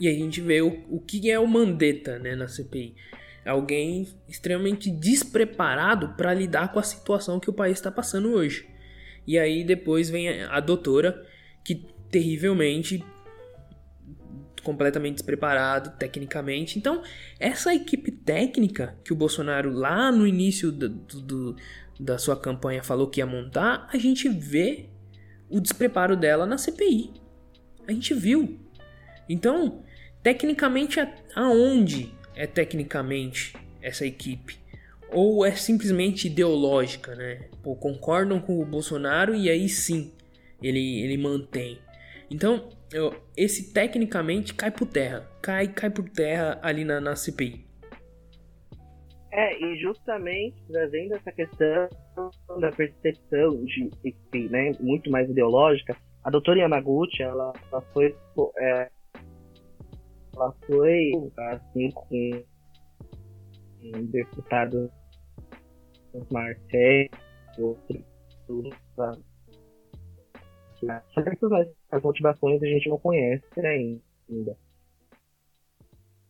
E 0.00 0.08
aí 0.08 0.16
a 0.16 0.18
gente 0.18 0.40
vê 0.40 0.62
o, 0.62 0.84
o 0.88 1.00
que 1.00 1.30
é 1.30 1.38
o 1.38 1.46
Mandetta 1.46 2.18
né, 2.18 2.34
na 2.34 2.48
CPI. 2.48 2.96
Alguém 3.46 4.08
extremamente 4.28 4.90
despreparado 4.90 6.16
para 6.16 6.34
lidar 6.34 6.72
com 6.72 6.80
a 6.80 6.82
situação 6.82 7.38
que 7.38 7.50
o 7.50 7.52
país 7.52 7.78
está 7.78 7.92
passando 7.92 8.32
hoje. 8.32 8.68
E 9.24 9.38
aí 9.38 9.62
depois 9.62 10.10
vem 10.10 10.42
a, 10.42 10.56
a 10.56 10.58
doutora 10.58 11.24
que 11.64 11.86
terrivelmente 12.10 13.02
completamente 14.64 15.16
despreparado 15.16 15.90
tecnicamente. 15.98 16.78
Então, 16.78 17.02
essa 17.38 17.74
equipe 17.74 18.10
técnica 18.10 18.96
que 19.04 19.12
o 19.12 19.16
Bolsonaro 19.16 19.70
lá 19.70 20.10
no 20.10 20.26
início 20.26 20.72
do, 20.72 20.88
do, 20.88 21.56
da 22.00 22.18
sua 22.18 22.36
campanha 22.36 22.82
falou 22.82 23.08
que 23.08 23.20
ia 23.20 23.26
montar, 23.26 23.88
a 23.92 23.98
gente 23.98 24.28
vê 24.28 24.86
o 25.48 25.60
despreparo 25.60 26.16
dela 26.16 26.46
na 26.46 26.58
CPI. 26.58 27.12
A 27.86 27.92
gente 27.92 28.14
viu. 28.14 28.58
Então, 29.28 29.84
tecnicamente, 30.22 30.98
aonde 31.34 32.12
é 32.34 32.46
tecnicamente 32.46 33.54
essa 33.80 34.06
equipe? 34.06 34.58
Ou 35.10 35.44
é 35.44 35.52
simplesmente 35.52 36.26
ideológica, 36.26 37.14
né? 37.14 37.48
Pô, 37.62 37.76
concordam 37.76 38.40
com 38.40 38.60
o 38.60 38.64
Bolsonaro 38.64 39.34
e 39.34 39.48
aí 39.48 39.68
sim 39.68 40.13
ele, 40.66 41.02
ele 41.02 41.18
mantém. 41.18 41.78
Então, 42.30 42.68
eu, 42.92 43.14
esse 43.36 43.72
tecnicamente 43.72 44.54
cai 44.54 44.70
por 44.70 44.86
terra. 44.86 45.28
Cai, 45.42 45.68
cai 45.68 45.90
por 45.90 46.08
terra 46.08 46.58
ali 46.62 46.84
na, 46.84 47.00
na 47.00 47.14
CPI. 47.14 47.64
É, 49.30 49.60
e 49.62 49.76
justamente 49.78 50.56
trazendo 50.68 51.14
essa 51.14 51.32
questão 51.32 51.88
da 52.60 52.70
percepção 52.70 53.64
de, 53.64 53.90
de 54.32 54.48
né, 54.48 54.70
muito 54.80 55.10
mais 55.10 55.28
ideológica, 55.28 55.96
a 56.22 56.30
doutora 56.30 56.60
Yamaguchi, 56.60 57.22
ela, 57.22 57.52
ela 57.70 57.82
foi 57.92 58.16
é, 58.58 58.88
ela 60.34 60.54
foi 60.66 61.12
assim 61.36 61.90
com 61.90 62.44
um 63.82 64.06
deputado 64.06 64.90
Marcelo 66.30 67.78
outros 70.88 71.14
certas 71.14 71.74
as 71.90 72.02
motivações 72.02 72.62
a 72.62 72.66
gente 72.66 72.88
não 72.88 72.98
conhece 72.98 73.44
ainda. 73.60 74.56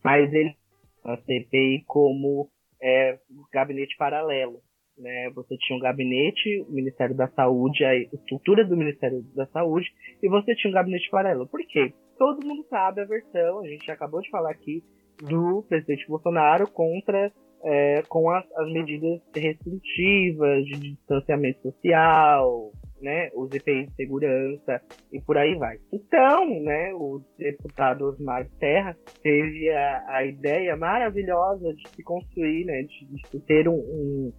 Mas 0.03 0.31
ele 0.33 0.55
a 1.03 1.17
CPI 1.17 1.83
como 1.85 2.49
é, 2.81 3.19
gabinete 3.53 3.95
paralelo. 3.97 4.59
Né? 4.97 5.29
Você 5.35 5.55
tinha 5.57 5.77
um 5.77 5.81
gabinete, 5.81 6.61
o 6.67 6.71
Ministério 6.71 7.15
da 7.15 7.27
Saúde, 7.27 7.83
a 7.83 7.95
estrutura 7.95 8.65
do 8.65 8.75
Ministério 8.75 9.21
da 9.35 9.45
Saúde, 9.47 9.87
e 10.21 10.29
você 10.29 10.55
tinha 10.55 10.71
um 10.71 10.73
gabinete 10.73 11.09
paralelo. 11.09 11.47
Por 11.47 11.61
quê? 11.67 11.93
Todo 12.17 12.45
mundo 12.45 12.65
sabe 12.69 13.01
a 13.01 13.05
versão, 13.05 13.59
a 13.59 13.67
gente 13.67 13.89
acabou 13.91 14.21
de 14.21 14.29
falar 14.29 14.51
aqui, 14.51 14.83
do 15.21 15.63
presidente 15.67 16.07
Bolsonaro 16.07 16.69
contra 16.69 17.31
é, 17.63 18.03
com 18.07 18.29
as, 18.29 18.45
as, 18.57 18.71
medidas 18.71 19.21
restritivas 19.33 20.65
de 20.65 20.91
distanciamento 20.91 21.61
social, 21.61 22.71
né, 23.05 23.29
os 23.35 23.53
EPIs 23.53 23.87
de 23.89 23.95
segurança 23.95 24.81
e 25.13 25.21
por 25.21 25.37
aí 25.37 25.55
vai. 25.55 25.77
Então, 25.93 26.47
né, 26.61 26.91
o 26.95 27.21
deputado 27.37 28.05
Osmar 28.05 28.49
Terra 28.59 28.97
teve 29.21 29.69
a, 29.69 30.05
a 30.07 30.25
ideia 30.25 30.75
maravilhosa 30.75 31.71
de 31.75 31.87
se 31.89 32.03
construir, 32.03 32.65
né, 32.65 32.81
de, 32.81 33.05
de 33.05 33.39
ter 33.41 33.69
um, 33.69 33.75
um 33.75 34.33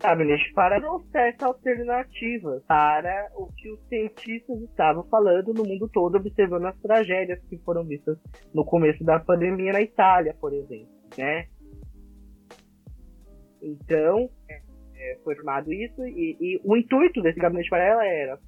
gabinete 0.00 0.50
para 0.54 0.80
trouxer 0.80 1.36
alternativas 1.42 2.62
para 2.64 3.30
o 3.36 3.48
que 3.54 3.70
os 3.70 3.80
cientistas 3.88 4.60
estavam 4.62 5.04
falando 5.04 5.52
no 5.52 5.62
mundo 5.62 5.88
todo, 5.92 6.16
observando 6.16 6.66
as 6.66 6.80
tragédias 6.80 7.38
que 7.48 7.58
foram 7.58 7.84
vistas 7.84 8.18
no 8.54 8.64
começo 8.64 9.04
da 9.04 9.20
pandemia 9.20 9.72
na 9.72 9.82
Itália, 9.82 10.34
por 10.40 10.54
exemplo, 10.54 10.88
né? 11.18 11.46
Então, 13.62 14.28
é, 15.04 15.18
foi 15.22 15.34
formado 15.36 15.72
isso 15.72 16.02
e, 16.06 16.36
e, 16.40 16.60
o 16.64 16.76
intuito 16.76 17.20
desse 17.20 17.38
gabinete 17.38 17.68
para 17.68 17.84
ela 17.84 18.06
era 18.06 18.38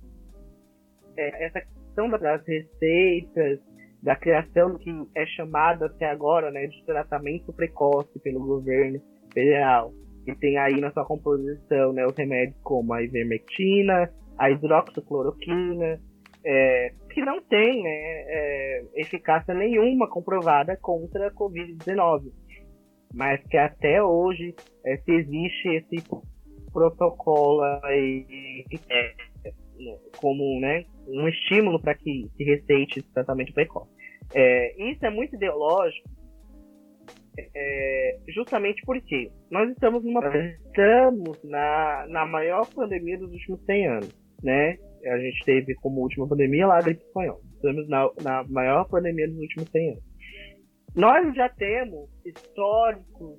é, 1.17 1.45
essa 1.45 1.61
questão 1.61 2.09
das 2.11 2.47
receitas, 2.47 3.61
da 4.03 4.15
criação 4.17 4.77
que 4.79 4.91
é 5.15 5.27
chamado 5.27 5.85
até 5.85 6.07
agora 6.07 6.51
né, 6.51 6.67
de 6.67 6.85
tratamento 6.85 7.53
precoce 7.53 8.19
pelo 8.21 8.41
governo 8.41 9.01
federal. 9.33 9.93
E 10.27 10.35
tem 10.35 10.59
aí 10.59 10.81
na 10.81 10.91
sua 10.91 11.05
composição 11.05 11.93
né, 11.93 12.05
os 12.07 12.17
remédios 12.17 12.59
como 12.63 12.93
a 12.93 13.03
ivermectina, 13.03 14.11
a 14.39 14.51
hidroxicloroquina, 14.51 16.01
é, 16.45 16.93
que 17.11 17.21
não 17.23 17.41
tem 17.43 17.83
né, 17.83 17.91
é, 17.91 18.85
eficácia 18.97 19.55
nenhuma 19.55 20.09
comprovada 20.09 20.77
contra 20.81 21.29
a 21.29 21.33
Covid-19. 21.33 22.31
Mas 23.15 23.43
que 23.49 23.57
até 23.57 24.03
hoje 24.03 24.55
é, 24.85 24.97
se 24.99 25.13
existe 25.13 25.69
esse 25.69 26.05
protocolo 26.77 27.63
aí, 27.85 28.65
é, 28.91 29.15
como 30.19 30.61
né, 30.61 30.85
um 31.09 31.27
estímulo 31.27 31.81
para 31.81 31.95
que 31.95 32.31
se 32.37 32.45
receite 32.45 32.99
esse 32.99 33.13
tratamento 33.15 33.55
precoce. 33.55 33.91
É, 34.35 34.91
isso 34.91 35.07
é 35.07 35.09
muito 35.09 35.35
ideológico, 35.37 36.07
é, 37.39 38.19
justamente 38.29 38.83
porque 38.85 39.31
nós 39.51 39.71
estamos 39.71 40.05
numa 40.05 40.21
estamos 40.67 41.43
na, 41.45 42.07
na 42.09 42.27
maior 42.27 42.67
pandemia 42.75 43.19
dos 43.19 43.33
últimos 43.33 43.65
100 43.65 43.87
anos, 43.89 44.27
né? 44.43 44.77
A 45.07 45.19
gente 45.19 45.45
teve 45.47 45.75
como 45.77 46.03
última 46.03 46.29
pandemia 46.29 46.67
lá 46.67 46.79
a 46.79 46.83
gripe 46.83 47.03
espanhola. 47.03 47.41
Estamos 47.55 47.89
na, 47.89 48.11
na 48.23 48.45
maior 48.49 48.87
pandemia 48.89 49.29
dos 49.29 49.39
últimos 49.39 49.71
100 49.71 49.91
anos. 49.91 50.05
Nós 50.95 51.35
já 51.35 51.49
temos 51.49 52.11
históricos 52.25 53.39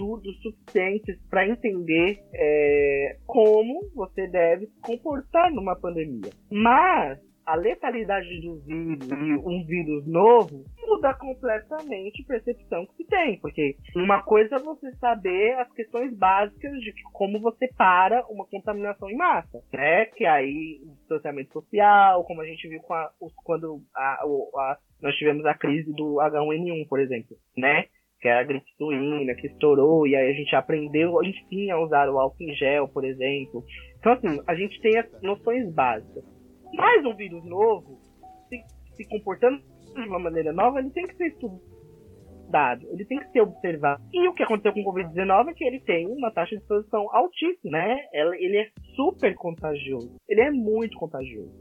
estudos 0.00 0.40
suficientes 0.40 1.18
para 1.28 1.46
entender 1.46 2.18
é, 2.32 3.18
como 3.26 3.90
você 3.94 4.26
deve 4.26 4.66
se 4.66 4.80
comportar 4.80 5.52
numa 5.52 5.76
pandemia. 5.76 6.30
Mas 6.50 7.18
a 7.44 7.54
letalidade 7.56 8.40
do 8.40 8.60
vírus 8.60 9.10
e 9.10 9.14
um 9.14 9.64
vírus 9.66 10.06
novo 10.06 10.64
muda 10.86 11.12
completamente 11.14 12.22
a 12.22 12.26
percepção 12.26 12.86
que 12.86 12.96
se 12.96 13.04
tem. 13.06 13.40
Porque 13.40 13.76
uma 13.96 14.22
coisa 14.22 14.56
é 14.56 14.58
você 14.58 14.92
saber 14.96 15.54
as 15.58 15.70
questões 15.72 16.16
básicas 16.16 16.72
de 16.80 16.94
como 17.12 17.40
você 17.40 17.68
para 17.76 18.24
uma 18.28 18.46
contaminação 18.46 19.10
em 19.10 19.16
massa, 19.16 19.62
né? 19.72 20.06
Que 20.06 20.24
aí 20.26 20.80
o 20.84 20.94
distanciamento 20.96 21.52
social, 21.52 22.24
como 22.24 22.40
a 22.40 22.46
gente 22.46 22.68
viu 22.68 22.80
a, 22.90 23.10
quando 23.44 23.82
a, 23.94 24.22
a, 24.22 24.78
nós 25.02 25.14
tivemos 25.16 25.44
a 25.44 25.54
crise 25.54 25.92
do 25.92 26.16
H1N1, 26.16 26.86
por 26.88 27.00
exemplo, 27.00 27.36
né? 27.56 27.86
Que 28.20 28.28
é 28.28 28.32
a 28.32 28.42
gripe 28.42 28.70
suína, 28.76 29.34
que 29.34 29.46
estourou, 29.46 30.06
e 30.06 30.14
aí 30.14 30.30
a 30.30 30.34
gente 30.34 30.54
aprendeu, 30.54 31.18
a 31.18 31.24
gente 31.24 31.44
tinha 31.48 31.74
a 31.74 31.82
usar 31.82 32.08
o 32.10 32.18
álcool 32.18 32.42
em 32.42 32.54
gel, 32.54 32.86
por 32.88 33.04
exemplo. 33.04 33.64
Então, 33.98 34.12
assim, 34.12 34.40
a 34.46 34.54
gente 34.54 34.80
tem 34.80 34.98
as 34.98 35.22
noções 35.22 35.72
básicas. 35.72 36.22
Mas 36.74 37.04
um 37.04 37.14
vírus 37.14 37.44
novo, 37.44 37.98
se, 38.48 38.62
se 38.94 39.08
comportando 39.08 39.60
de 39.94 40.08
uma 40.08 40.18
maneira 40.18 40.52
nova, 40.52 40.78
ele 40.78 40.90
tem 40.90 41.04
que 41.04 41.16
ser 41.16 41.28
estudado, 41.28 42.86
ele 42.90 43.04
tem 43.06 43.18
que 43.18 43.30
ser 43.30 43.40
observado. 43.40 44.02
E 44.12 44.28
o 44.28 44.34
que 44.34 44.42
aconteceu 44.42 44.72
com 44.72 44.80
o 44.80 44.94
Covid-19 44.94 45.48
é 45.48 45.54
que 45.54 45.64
ele 45.64 45.80
tem 45.80 46.06
uma 46.06 46.30
taxa 46.30 46.54
de 46.54 46.62
exposição 46.62 47.08
altíssima, 47.14 47.78
né? 47.78 47.96
Ele 48.12 48.58
é 48.58 48.68
super 48.94 49.34
contagioso. 49.34 50.14
Ele 50.28 50.40
é 50.42 50.50
muito 50.50 50.96
contagioso. 50.98 51.58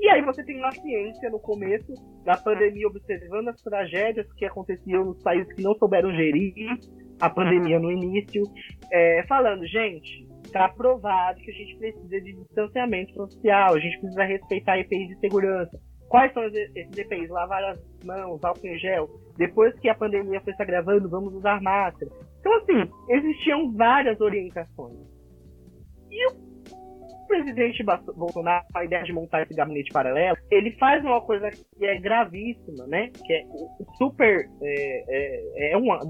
E 0.00 0.08
aí 0.08 0.22
você 0.22 0.42
tem 0.42 0.56
uma 0.56 0.72
ciência 0.72 1.28
no 1.28 1.38
começo 1.38 1.92
da 2.24 2.34
pandemia 2.36 2.88
observando 2.88 3.48
as 3.48 3.62
tragédias 3.62 4.26
que 4.32 4.46
aconteciam 4.46 5.04
nos 5.04 5.22
países 5.22 5.52
que 5.52 5.62
não 5.62 5.74
souberam 5.74 6.10
gerir 6.12 6.78
a 7.20 7.28
pandemia 7.28 7.78
no 7.78 7.92
início, 7.92 8.42
é, 8.90 9.22
falando, 9.28 9.66
gente, 9.66 10.26
está 10.42 10.70
provado 10.70 11.38
que 11.40 11.50
a 11.50 11.54
gente 11.54 11.76
precisa 11.76 12.20
de 12.20 12.32
distanciamento 12.32 13.12
social, 13.12 13.74
a 13.74 13.78
gente 13.78 14.00
precisa 14.00 14.24
respeitar 14.24 14.78
EPIs 14.78 15.08
de 15.08 15.20
segurança. 15.20 15.78
Quais 16.08 16.32
são 16.32 16.44
esses 16.44 16.98
EPIs? 16.98 17.28
Lavar 17.28 17.62
as 17.62 17.78
mãos, 18.02 18.42
álcool 18.42 18.66
em 18.66 18.78
gel. 18.78 19.06
Depois 19.36 19.78
que 19.80 19.88
a 19.90 19.94
pandemia 19.94 20.40
foi 20.40 20.54
se 20.54 20.62
agravando, 20.62 21.10
vamos 21.10 21.34
usar 21.34 21.60
máscara. 21.60 22.10
Então, 22.40 22.56
assim, 22.56 22.90
existiam 23.10 23.70
várias 23.72 24.18
orientações. 24.18 24.98
E 26.10 26.26
o 26.32 26.49
presidente 27.30 27.84
Bolsonaro, 28.16 28.64
a 28.74 28.84
ideia 28.84 29.04
de 29.04 29.12
montar 29.12 29.42
esse 29.42 29.54
gabinete 29.54 29.92
paralelo, 29.92 30.36
ele 30.50 30.72
faz 30.72 31.02
uma 31.04 31.20
coisa 31.20 31.48
que 31.50 31.86
é 31.86 31.98
gravíssima, 32.00 32.86
né? 32.88 33.10
Que 33.24 33.32
é 33.32 33.44
super. 33.96 34.48
É, 34.60 35.04
é, 35.08 35.72
é 35.72 35.76
uma, 35.76 36.00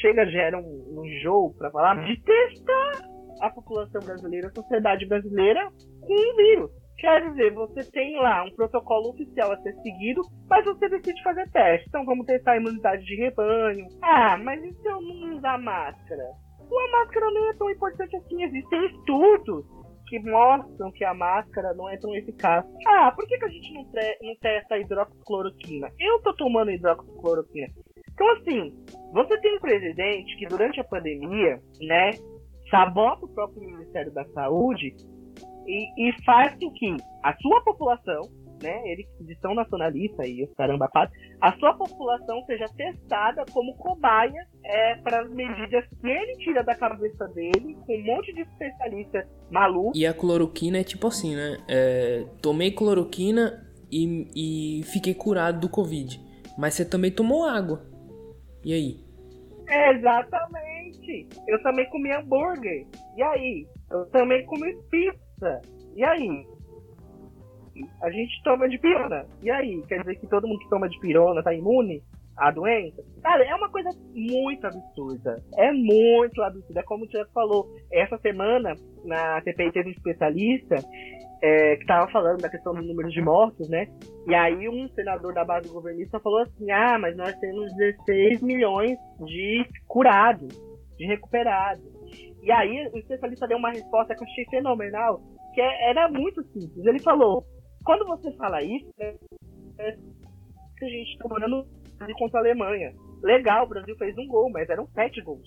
chega, 0.00 0.26
gera 0.26 0.58
um, 0.58 1.00
um 1.00 1.20
jogo 1.22 1.54
para 1.56 1.70
falar 1.70 2.04
de 2.04 2.20
testar 2.22 3.08
a 3.40 3.48
população 3.50 4.02
brasileira, 4.02 4.48
a 4.48 4.54
sociedade 4.54 5.06
brasileira 5.06 5.70
com 6.02 6.12
um 6.12 6.36
vírus. 6.36 6.70
Quer 6.98 7.30
dizer, 7.30 7.54
você 7.54 7.90
tem 7.90 8.20
lá 8.20 8.44
um 8.44 8.54
protocolo 8.54 9.08
oficial 9.08 9.50
a 9.52 9.62
ser 9.62 9.72
seguido, 9.76 10.20
mas 10.50 10.62
você 10.66 10.86
decide 10.90 11.22
fazer 11.22 11.50
teste. 11.50 11.88
Então 11.88 12.04
vamos 12.04 12.26
testar 12.26 12.52
a 12.52 12.56
imunidade 12.58 13.02
de 13.06 13.16
rebanho. 13.16 13.86
Ah, 14.02 14.36
mas 14.36 14.62
e 14.62 14.70
se 14.74 14.86
eu 14.86 15.00
não 15.00 15.38
usar 15.38 15.56
máscara? 15.56 16.22
A 16.60 16.92
máscara 16.92 17.30
não 17.30 17.50
é 17.50 17.54
tão 17.54 17.70
importante 17.70 18.14
assim. 18.14 18.44
Existem 18.44 18.86
estudos 18.86 19.79
que 20.10 20.18
mostram 20.18 20.90
que 20.90 21.04
a 21.04 21.14
máscara 21.14 21.72
não 21.72 21.88
é 21.88 21.96
tão 21.96 22.12
eficaz. 22.16 22.66
Ah, 22.84 23.12
por 23.12 23.24
que, 23.28 23.38
que 23.38 23.44
a 23.44 23.48
gente 23.48 23.72
não, 23.72 23.82
não 24.22 24.36
testa 24.40 24.76
hidroxicloroquina? 24.76 25.88
Eu 26.00 26.20
tô 26.22 26.34
tomando 26.34 26.72
hidroxicloroquina. 26.72 27.68
Então, 28.12 28.28
assim, 28.32 28.74
você 29.12 29.40
tem 29.40 29.56
um 29.56 29.60
presidente 29.60 30.36
que 30.36 30.46
durante 30.46 30.80
a 30.80 30.84
pandemia, 30.84 31.62
né, 31.80 32.10
sabota 32.68 33.24
o 33.24 33.28
próprio 33.28 33.62
Ministério 33.62 34.12
da 34.12 34.24
Saúde 34.30 34.96
e, 35.66 36.08
e 36.08 36.24
faz 36.24 36.58
com 36.58 36.72
que 36.72 36.96
a 37.22 37.32
sua 37.36 37.62
população 37.62 38.22
né, 38.62 38.82
eles 38.84 39.06
de 39.20 39.34
são 39.40 39.54
nacionalista 39.54 40.26
e 40.26 40.44
os 40.44 40.52
caramba 40.54 40.88
quatro, 40.88 41.14
a 41.40 41.52
sua 41.58 41.74
população 41.74 42.42
seja 42.46 42.66
testada 42.76 43.44
como 43.52 43.74
cobaia 43.76 44.46
é, 44.64 44.96
para 44.96 45.22
as 45.22 45.30
medidas 45.30 45.84
que 46.00 46.08
ele 46.08 46.36
tira 46.36 46.62
da 46.62 46.74
cabeça 46.74 47.26
dele, 47.28 47.76
com 47.86 47.96
um 47.96 48.04
monte 48.04 48.32
de 48.32 48.42
especialista 48.42 49.26
maluco. 49.50 49.92
E 49.94 50.06
a 50.06 50.14
cloroquina 50.14 50.78
é 50.78 50.84
tipo 50.84 51.06
assim, 51.06 51.34
né? 51.34 51.58
É, 51.68 52.26
tomei 52.42 52.70
cloroquina 52.70 53.66
e, 53.90 54.80
e 54.80 54.82
fiquei 54.84 55.14
curado 55.14 55.60
do 55.60 55.68
Covid. 55.68 56.20
Mas 56.58 56.74
você 56.74 56.84
também 56.84 57.10
tomou 57.10 57.44
água. 57.44 57.82
E 58.64 58.74
aí? 58.74 59.10
exatamente. 59.70 61.28
Eu 61.46 61.62
também 61.62 61.88
comi 61.90 62.12
hambúrguer. 62.12 62.86
E 63.16 63.22
aí? 63.22 63.66
Eu 63.90 64.06
também 64.06 64.44
comi 64.46 64.74
pizza. 64.90 65.60
E 65.94 66.04
aí? 66.04 66.46
A 68.02 68.10
gente 68.10 68.42
toma 68.42 68.68
de 68.68 68.78
pirona. 68.78 69.26
E 69.42 69.50
aí? 69.50 69.82
Quer 69.88 70.00
dizer 70.00 70.16
que 70.16 70.26
todo 70.26 70.46
mundo 70.46 70.60
que 70.60 70.68
toma 70.68 70.88
de 70.88 70.98
pirona 71.00 71.42
tá 71.42 71.52
imune 71.54 72.02
a 72.36 72.50
doença. 72.50 73.02
Cara, 73.22 73.44
é 73.44 73.54
uma 73.54 73.68
coisa 73.68 73.90
muito 74.14 74.66
absurda. 74.66 75.36
É 75.56 75.70
muito 75.72 76.42
absurda. 76.42 76.80
É 76.80 76.82
como 76.82 77.04
o 77.04 77.08
Tiago 77.08 77.30
falou, 77.34 77.68
essa 77.92 78.16
semana 78.18 78.74
na 79.04 79.40
CPI 79.42 79.72
teve 79.72 79.88
um 79.90 79.92
especialista 79.92 80.76
é, 81.42 81.76
que 81.76 81.82
estava 81.82 82.10
falando 82.10 82.40
da 82.40 82.48
questão 82.48 82.74
do 82.74 82.82
número 82.82 83.08
de 83.10 83.20
mortos, 83.20 83.68
né? 83.68 83.88
E 84.26 84.34
aí 84.34 84.68
um 84.68 84.88
senador 84.90 85.32
da 85.34 85.44
base 85.44 85.68
governista 85.68 86.20
falou 86.20 86.40
assim: 86.40 86.70
ah, 86.70 86.98
mas 86.98 87.16
nós 87.16 87.34
temos 87.38 87.74
16 87.74 88.42
milhões 88.42 88.98
de 89.20 89.66
curados, 89.86 90.48
de 90.98 91.06
recuperados. 91.06 91.84
E 92.42 92.50
aí 92.50 92.88
o 92.92 92.98
especialista 92.98 93.46
deu 93.46 93.58
uma 93.58 93.70
resposta 93.70 94.14
que 94.14 94.22
eu 94.22 94.28
achei 94.28 94.44
fenomenal, 94.46 95.20
que 95.54 95.60
é, 95.60 95.90
era 95.90 96.08
muito 96.08 96.42
simples. 96.44 96.86
Ele 96.86 97.00
falou: 97.00 97.44
quando 97.84 98.06
você 98.06 98.32
fala 98.32 98.62
isso, 98.62 98.92
né, 98.98 99.14
é 99.78 99.96
a 100.84 100.88
gente 100.88 101.12
está 101.12 101.28
morando 101.28 101.66
contra 102.18 102.38
a 102.38 102.42
Alemanha. 102.42 102.92
Legal, 103.22 103.64
o 103.66 103.68
Brasil 103.68 103.96
fez 103.96 104.16
um 104.16 104.26
gol, 104.26 104.50
mas 104.50 104.68
eram 104.68 104.86
sete 104.88 105.20
gols. 105.20 105.46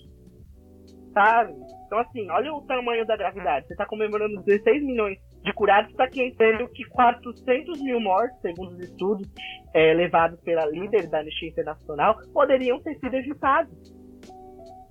Sabe? 1.12 1.54
Então, 1.86 1.98
assim, 1.98 2.28
olha 2.30 2.52
o 2.52 2.62
tamanho 2.62 3.06
da 3.06 3.16
gravidade. 3.16 3.66
Você 3.66 3.74
está 3.74 3.86
comemorando 3.86 4.42
16 4.42 4.84
milhões 4.84 5.18
de 5.42 5.52
curados, 5.52 5.90
está 5.90 6.08
sendo 6.10 6.68
que 6.68 6.84
400 6.86 7.82
mil 7.82 8.00
mortes, 8.00 8.40
segundo 8.40 8.72
os 8.72 8.80
estudos 8.80 9.28
é, 9.74 9.92
levados 9.92 10.40
pela 10.40 10.66
líder 10.66 11.08
da 11.08 11.20
Anistia 11.20 11.50
Internacional, 11.50 12.18
poderiam 12.32 12.80
ter 12.80 12.98
sido 12.98 13.14
evitados. 13.14 13.94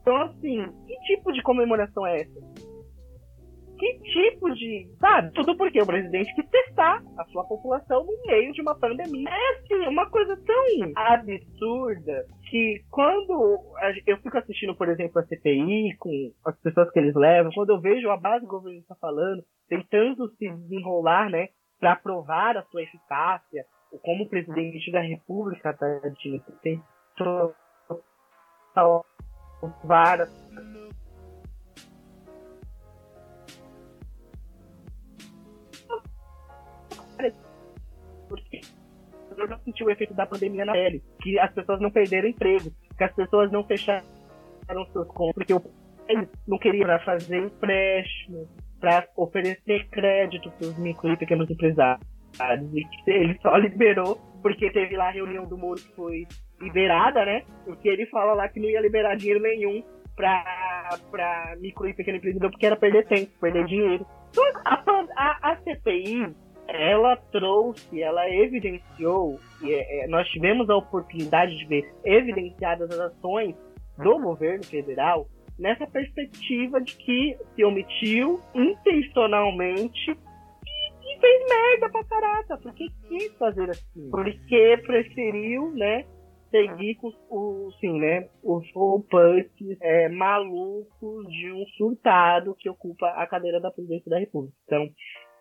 Então, 0.02 0.16
assim, 0.24 0.66
que 0.86 0.96
tipo 1.16 1.32
de 1.32 1.42
comemoração 1.42 2.06
é 2.06 2.22
essa? 2.22 2.53
Que 3.84 4.00
tipo 4.00 4.54
de. 4.54 4.88
Sabe? 5.00 5.32
Tudo 5.34 5.58
porque 5.58 5.82
o 5.82 5.86
presidente 5.86 6.34
quis 6.36 6.50
testar 6.50 7.04
a 7.18 7.26
sua 7.26 7.44
população 7.44 8.06
no 8.06 8.14
meio 8.26 8.54
de 8.54 8.62
uma 8.62 8.76
pandemia. 8.76 9.30
É 9.30 9.50
assim, 9.58 9.88
uma 9.88 10.10
coisa 10.10 10.38
tão 10.38 10.92
absurda 10.96 12.26
que 12.50 12.82
quando 12.90 13.60
eu 14.08 14.18
fico 14.18 14.38
assistindo, 14.38 14.76
por 14.76 14.88
exemplo, 14.88 15.20
a 15.20 15.26
CPI 15.26 15.96
com 15.98 16.32
as 16.46 16.58
pessoas 16.62 16.90
que 16.92 17.00
eles 17.00 17.16
levam, 17.16 17.52
quando 17.54 17.72
eu 17.72 17.82
vejo 17.82 18.10
a 18.10 18.18
base 18.18 18.46
governista 18.46 18.96
falando, 19.02 19.44
tentando 19.68 20.30
se 20.36 20.50
desenrolar, 20.50 21.30
né, 21.30 21.50
para 21.80 21.96
provar 21.96 22.56
a 22.58 22.64
sua 22.64 22.84
eficácia, 22.84 23.66
como 24.02 24.24
o 24.24 24.30
presidente 24.30 24.92
da 24.92 25.02
República 25.02 25.74
tá, 25.74 25.88
tentou 26.62 27.54
salvar 28.74 30.20
eu 39.38 39.48
já 39.48 39.58
senti 39.60 39.84
o 39.84 39.90
efeito 39.90 40.14
da 40.14 40.26
pandemia 40.26 40.66
na 40.66 40.74
pele, 40.74 41.04
que 41.22 41.40
as 41.40 41.52
pessoas 41.54 41.80
não 41.80 41.92
perderam 41.92 42.28
emprego, 42.28 42.72
que 42.98 43.04
as 43.04 43.14
pessoas 43.14 43.52
não 43.52 43.64
fecharam 43.66 44.06
seus 44.92 45.08
contas, 45.08 45.34
porque 45.34 45.54
o 45.54 45.60
país 45.60 46.30
não 46.48 46.58
queria 46.58 46.86
para 46.86 47.00
fazer 47.00 47.38
empréstimo, 47.38 48.48
para 48.80 49.08
oferecer 49.16 49.88
crédito 49.90 50.52
para 50.52 50.68
os 50.68 50.78
micro 50.78 51.12
e 51.12 51.18
pequenos 51.18 51.50
empresários. 51.50 52.06
E 52.74 52.86
ele 53.08 53.38
só 53.42 53.56
liberou 53.58 54.16
porque 54.42 54.70
teve 54.72 54.98
lá 54.98 55.08
a 55.08 55.12
reunião 55.12 55.46
do 55.46 55.58
Moro 55.58 55.80
que 55.80 55.96
foi 55.96 56.28
liberada, 56.60 57.26
né? 57.26 57.44
Porque 57.66 57.88
ele 57.88 58.06
fala 58.08 58.34
lá 58.34 58.50
que 58.50 58.60
não 58.60 58.70
ia 58.70 58.82
liberar 58.82 59.16
dinheiro 59.16 59.42
nenhum 59.42 59.84
para 60.16 61.56
micro 61.60 61.88
e 61.88 61.94
pequeno 61.94 62.18
empreendedor 62.18 62.52
porque 62.52 62.66
era 62.66 62.76
perder 62.76 63.08
tempo, 63.08 63.32
perder 63.40 63.66
dinheiro. 63.66 64.06
Então, 64.32 64.44
a, 64.66 64.84
a, 65.16 65.52
a 65.52 65.56
CPI 65.58 66.36
ela 66.68 67.16
trouxe, 67.32 68.02
ela 68.02 68.30
evidenciou, 68.30 69.40
e 69.62 69.74
é, 69.74 70.06
é, 70.06 70.08
nós 70.08 70.28
tivemos 70.30 70.70
a 70.70 70.78
oportunidade 70.78 71.56
de 71.58 71.66
ver 71.66 71.94
evidenciadas 72.04 72.90
as 72.92 73.00
ações 73.00 73.56
do 73.98 74.20
governo 74.20 74.64
federal 74.64 75.28
nessa 75.58 75.86
perspectiva 75.86 76.82
de 76.82 76.96
que 76.96 77.38
se 77.56 77.64
omitiu 77.64 78.40
intencionalmente 78.56 80.12
e, 80.12 81.16
e 81.16 81.20
fez 81.20 81.50
merda 81.50 81.90
pra 81.92 82.04
caraca, 82.06 82.58
porque 82.58 82.88
quis 83.08 83.38
fazer 83.38 83.70
assim, 83.70 84.10
porque 84.10 84.82
preferiu, 84.86 85.72
né, 85.74 86.06
seguir 86.50 86.96
com 86.96 87.08
os, 87.08 87.82
né, 87.82 88.30
os 88.44 88.72
roupantes 88.74 89.78
é, 89.82 90.08
malucos 90.10 91.28
de 91.28 91.52
um 91.52 91.66
surtado 91.78 92.56
que 92.56 92.70
ocupa 92.70 93.08
a 93.08 93.26
cadeira 93.26 93.60
da 93.60 93.72
presidência 93.72 94.10
da 94.10 94.20
República. 94.20 94.56
Então, 94.66 94.88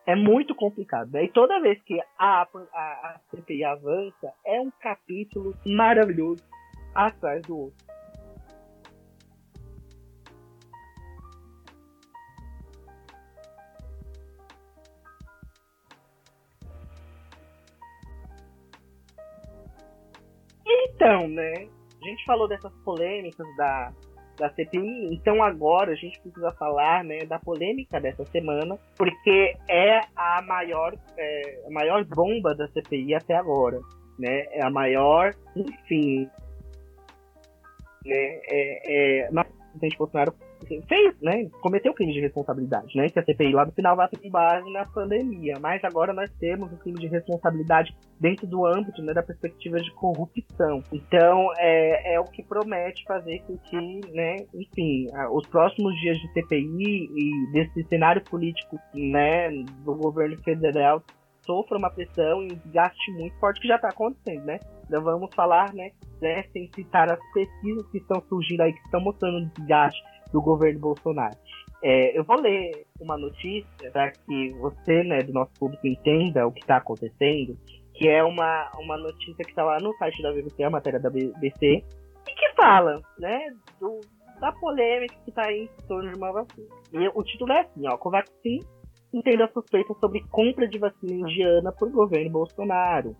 é 0.06 0.14
muito 0.16 0.54
complicado. 0.54 1.10
Né? 1.12 1.24
E 1.24 1.28
toda 1.28 1.60
vez 1.60 1.80
que 1.82 2.00
a, 2.18 2.42
a, 2.42 2.46
a 2.74 3.20
CPI 3.30 3.64
avança, 3.64 4.32
é 4.44 4.60
um 4.60 4.70
capítulo 4.80 5.54
maravilhoso 5.64 6.42
atrás 6.94 7.42
do 7.42 7.58
outro. 7.58 7.92
Então, 20.94 21.28
né? 21.28 21.68
A 22.00 22.04
gente 22.04 22.24
falou 22.24 22.48
dessas 22.48 22.72
polêmicas 22.84 23.46
da, 23.56 23.92
da 24.38 24.50
CPI. 24.50 25.12
Então 25.12 25.42
agora 25.42 25.92
a 25.92 25.94
gente 25.94 26.20
precisa 26.20 26.50
falar 26.52 27.04
né, 27.04 27.24
da 27.24 27.38
polêmica 27.38 28.00
dessa 28.00 28.24
semana, 28.26 28.78
porque 28.96 29.56
é 29.68 30.00
a 30.16 30.42
maior, 30.42 30.94
é, 31.16 31.62
a 31.66 31.70
maior 31.70 32.04
bomba 32.04 32.54
da 32.54 32.68
CPI 32.68 33.14
até 33.14 33.34
agora. 33.36 33.80
Né? 34.18 34.46
É 34.52 34.62
a 34.62 34.70
maior, 34.70 35.34
enfim. 35.56 36.28
Né? 38.04 38.40
É, 38.48 39.24
é, 39.24 39.28
o 39.30 39.44
presidente 39.70 39.98
Bolsonaro 39.98 40.34
fez, 40.88 41.14
né, 41.20 41.48
cometeu 41.60 41.92
crime 41.94 42.12
de 42.12 42.20
responsabilidade, 42.20 42.96
né, 42.96 43.08
que 43.08 43.18
a 43.18 43.24
CPI 43.24 43.52
lá 43.52 43.66
no 43.66 43.72
final 43.72 43.96
vai 43.96 44.08
ter 44.08 44.30
base 44.30 44.70
na 44.72 44.84
pandemia, 44.86 45.54
mas 45.60 45.82
agora 45.84 46.12
nós 46.12 46.30
temos 46.38 46.72
um 46.72 46.76
crime 46.76 46.98
de 46.98 47.06
responsabilidade 47.06 47.94
dentro 48.20 48.46
do 48.46 48.66
âmbito, 48.66 49.02
né, 49.02 49.12
da 49.12 49.22
perspectiva 49.22 49.78
de 49.78 49.90
corrupção. 49.92 50.82
Então, 50.92 51.48
é, 51.58 52.14
é 52.14 52.20
o 52.20 52.24
que 52.24 52.42
promete 52.42 53.04
fazer 53.04 53.40
com 53.46 53.56
que, 53.58 54.00
né, 54.12 54.36
enfim, 54.54 55.06
os 55.32 55.46
próximos 55.48 55.94
dias 56.00 56.18
de 56.18 56.32
CPI 56.32 57.08
e 57.14 57.52
desse 57.52 57.82
cenário 57.88 58.22
político, 58.22 58.78
né, 58.94 59.50
do 59.84 59.94
governo 59.94 60.36
federal 60.42 61.02
sofra 61.44 61.76
uma 61.76 61.90
pressão 61.90 62.42
e 62.42 62.52
um 62.52 62.56
desgaste 62.56 63.12
muito 63.12 63.36
forte 63.38 63.60
que 63.60 63.68
já 63.68 63.76
está 63.76 63.88
acontecendo, 63.88 64.44
né? 64.44 64.58
Então 64.84 65.02
vamos 65.02 65.34
falar, 65.34 65.72
né, 65.74 65.90
né, 66.20 66.44
sem 66.52 66.70
citar 66.74 67.10
as 67.10 67.18
pesquisas 67.32 67.86
que 67.90 67.98
estão 67.98 68.22
surgindo 68.28 68.62
aí, 68.62 68.72
que 68.72 68.80
estão 68.80 69.00
mostrando 69.00 69.50
desgaste 69.56 70.00
do 70.32 70.40
governo 70.40 70.80
Bolsonaro. 70.80 71.36
É, 71.82 72.16
eu 72.16 72.24
vou 72.24 72.40
ler 72.40 72.86
uma 73.00 73.18
notícia 73.18 73.90
para 73.92 74.12
que 74.12 74.50
você, 74.60 75.02
né, 75.02 75.18
do 75.22 75.32
nosso 75.32 75.52
público, 75.58 75.86
entenda 75.86 76.46
o 76.46 76.52
que 76.52 76.60
está 76.60 76.76
acontecendo, 76.76 77.58
que 77.94 78.08
é 78.08 78.22
uma, 78.22 78.70
uma 78.78 78.96
notícia 78.96 79.44
que 79.44 79.50
está 79.50 79.64
lá 79.64 79.78
no 79.80 79.92
site 79.96 80.22
da 80.22 80.32
BBC, 80.32 80.62
a 80.62 80.70
matéria 80.70 81.00
da 81.00 81.10
BBC, 81.10 81.84
e 82.28 82.34
que 82.34 82.54
fala, 82.54 83.00
né, 83.18 83.52
do, 83.80 84.00
da 84.40 84.52
polêmica 84.52 85.14
que 85.24 85.30
está 85.30 85.52
em 85.52 85.68
torno 85.88 86.10
de 86.10 86.16
uma 86.16 86.32
vacina. 86.32 86.68
E 86.92 87.08
o 87.08 87.22
título 87.24 87.52
é 87.52 87.60
assim, 87.60 87.86
ó, 87.88 87.96
Covaxin 87.96 88.60
entenda 89.12 89.50
suspeitas 89.52 89.96
sobre 89.98 90.24
compra 90.30 90.66
de 90.66 90.78
vacina 90.78 91.12
indiana 91.12 91.72
por 91.72 91.90
governo 91.90 92.30
Bolsonaro. 92.30 93.16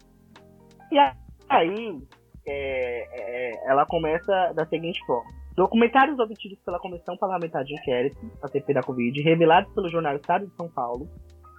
E 0.90 0.98
aí, 1.48 2.02
é, 2.46 3.08
é, 3.12 3.70
ela 3.70 3.84
começa 3.86 4.52
da 4.54 4.66
seguinte 4.66 5.04
forma. 5.04 5.41
Documentários 5.54 6.18
obtidos 6.18 6.58
pela 6.64 6.78
Comissão 6.78 7.16
Parlamentar 7.16 7.62
de 7.64 7.74
Inquérito, 7.74 8.18
a 8.42 8.48
CP 8.48 8.72
da 8.72 8.82
Covid, 8.82 9.20
revelados 9.22 9.72
pelo 9.74 9.88
jornal 9.88 10.16
Estado 10.16 10.46
de 10.46 10.56
São 10.56 10.68
Paulo, 10.68 11.06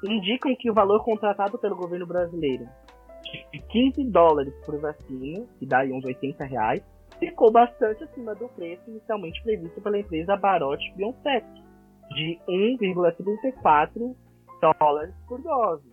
indicam 0.03 0.55
que 0.55 0.69
o 0.69 0.73
valor 0.73 1.03
contratado 1.03 1.57
pelo 1.59 1.75
governo 1.75 2.07
brasileiro 2.07 2.67
de 3.51 3.59
15 3.59 4.03
dólares 4.09 4.53
por 4.65 4.79
vacina, 4.79 5.45
que 5.59 5.65
dá 5.65 5.79
aí 5.79 5.91
uns 5.91 6.03
80 6.03 6.43
reais, 6.45 6.83
ficou 7.19 7.51
bastante 7.51 8.03
acima 8.03 8.35
do 8.35 8.47
preço 8.49 8.81
inicialmente 8.89 9.41
previsto 9.43 9.79
pela 9.81 9.99
empresa 9.99 10.35
Barote 10.35 10.91
BioNTech, 10.95 11.45
de 12.09 12.39
1,34 12.47 14.15
dólares 14.79 15.15
por 15.27 15.41
dose. 15.41 15.92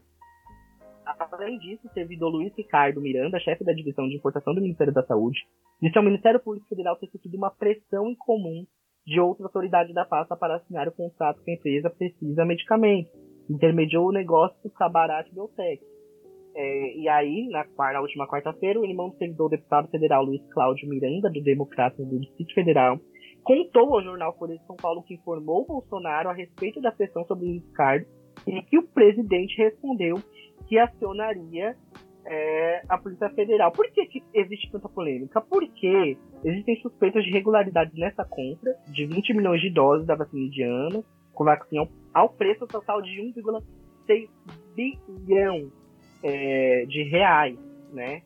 Além 1.05 1.59
disso, 1.59 1.88
servido 1.94 2.28
Luiz 2.28 2.55
Ricardo 2.57 3.01
Miranda, 3.01 3.40
chefe 3.40 3.64
da 3.64 3.72
divisão 3.72 4.09
de 4.09 4.16
importação 4.16 4.55
do 4.55 4.61
Ministério 4.61 4.92
da 4.92 5.03
Saúde, 5.05 5.40
disse 5.80 5.96
ao 5.96 6.05
Ministério 6.05 6.40
Público 6.40 6.68
Federal 6.68 6.96
ter 6.96 7.09
sofrido 7.09 7.36
uma 7.36 7.51
pressão 7.51 8.09
em 8.09 8.14
comum 8.14 8.66
de 9.07 9.18
outra 9.18 9.46
autoridade 9.46 9.92
da 9.92 10.05
pasta 10.05 10.36
para 10.36 10.57
assinar 10.57 10.86
o 10.88 10.92
contrato 10.92 11.42
que 11.42 11.51
a 11.51 11.55
empresa 11.55 11.90
precisa 11.90 12.44
medicamentos. 12.44 13.12
Intermediou 13.48 14.09
o 14.09 14.12
negócio 14.12 14.70
com 14.70 14.84
a 14.84 14.88
Barat 14.88 15.28
Biotech. 15.32 15.82
É, 16.55 16.96
e 16.96 17.09
aí, 17.09 17.48
na, 17.48 17.64
na 17.92 18.01
última 18.01 18.28
quarta-feira, 18.28 18.78
o 18.78 18.84
irmão 18.84 19.09
do 19.09 19.16
servidor 19.16 19.51
deputado 19.51 19.88
federal 19.88 20.24
Luiz 20.24 20.42
Cláudio 20.53 20.88
Miranda, 20.88 21.30
do 21.30 21.42
Democratas 21.42 22.07
do 22.07 22.20
Distrito 22.20 22.55
Federal, 22.55 22.98
contou 23.42 23.94
ao 23.94 24.03
jornal 24.03 24.36
Folha 24.36 24.57
de 24.57 24.66
São 24.66 24.76
Paulo 24.76 25.03
que 25.03 25.14
informou 25.14 25.66
Bolsonaro 25.66 26.28
a 26.28 26.32
respeito 26.32 26.80
da 26.80 26.92
pressão 26.92 27.24
sobre 27.24 27.46
o 27.46 27.53
Ricardo 27.53 28.07
e 28.46 28.62
que 28.62 28.78
o 28.78 28.86
presidente 28.86 29.57
respondeu 29.57 30.16
que 30.70 30.78
acionaria 30.78 31.76
é, 32.24 32.82
a 32.88 32.96
Polícia 32.96 33.28
Federal. 33.30 33.72
Por 33.72 33.90
que, 33.90 34.06
que 34.06 34.22
existe 34.32 34.70
tanta 34.70 34.88
polêmica? 34.88 35.40
Porque 35.40 36.16
existem 36.44 36.80
suspeitas 36.80 37.24
de 37.24 37.30
irregularidades 37.30 37.92
nessa 37.98 38.24
compra 38.24 38.72
de 38.86 39.04
20 39.04 39.34
milhões 39.34 39.60
de 39.60 39.68
doses 39.68 40.06
da 40.06 40.14
vacina 40.14 40.46
indiana, 40.46 41.02
com 41.34 41.44
vacina 41.44 41.88
ao 42.14 42.28
preço 42.28 42.68
total 42.68 43.02
de 43.02 43.20
1,6 43.20 44.28
bilhão 44.76 45.72
é, 46.22 46.86
de 46.86 47.02
reais, 47.02 47.58
né? 47.92 48.22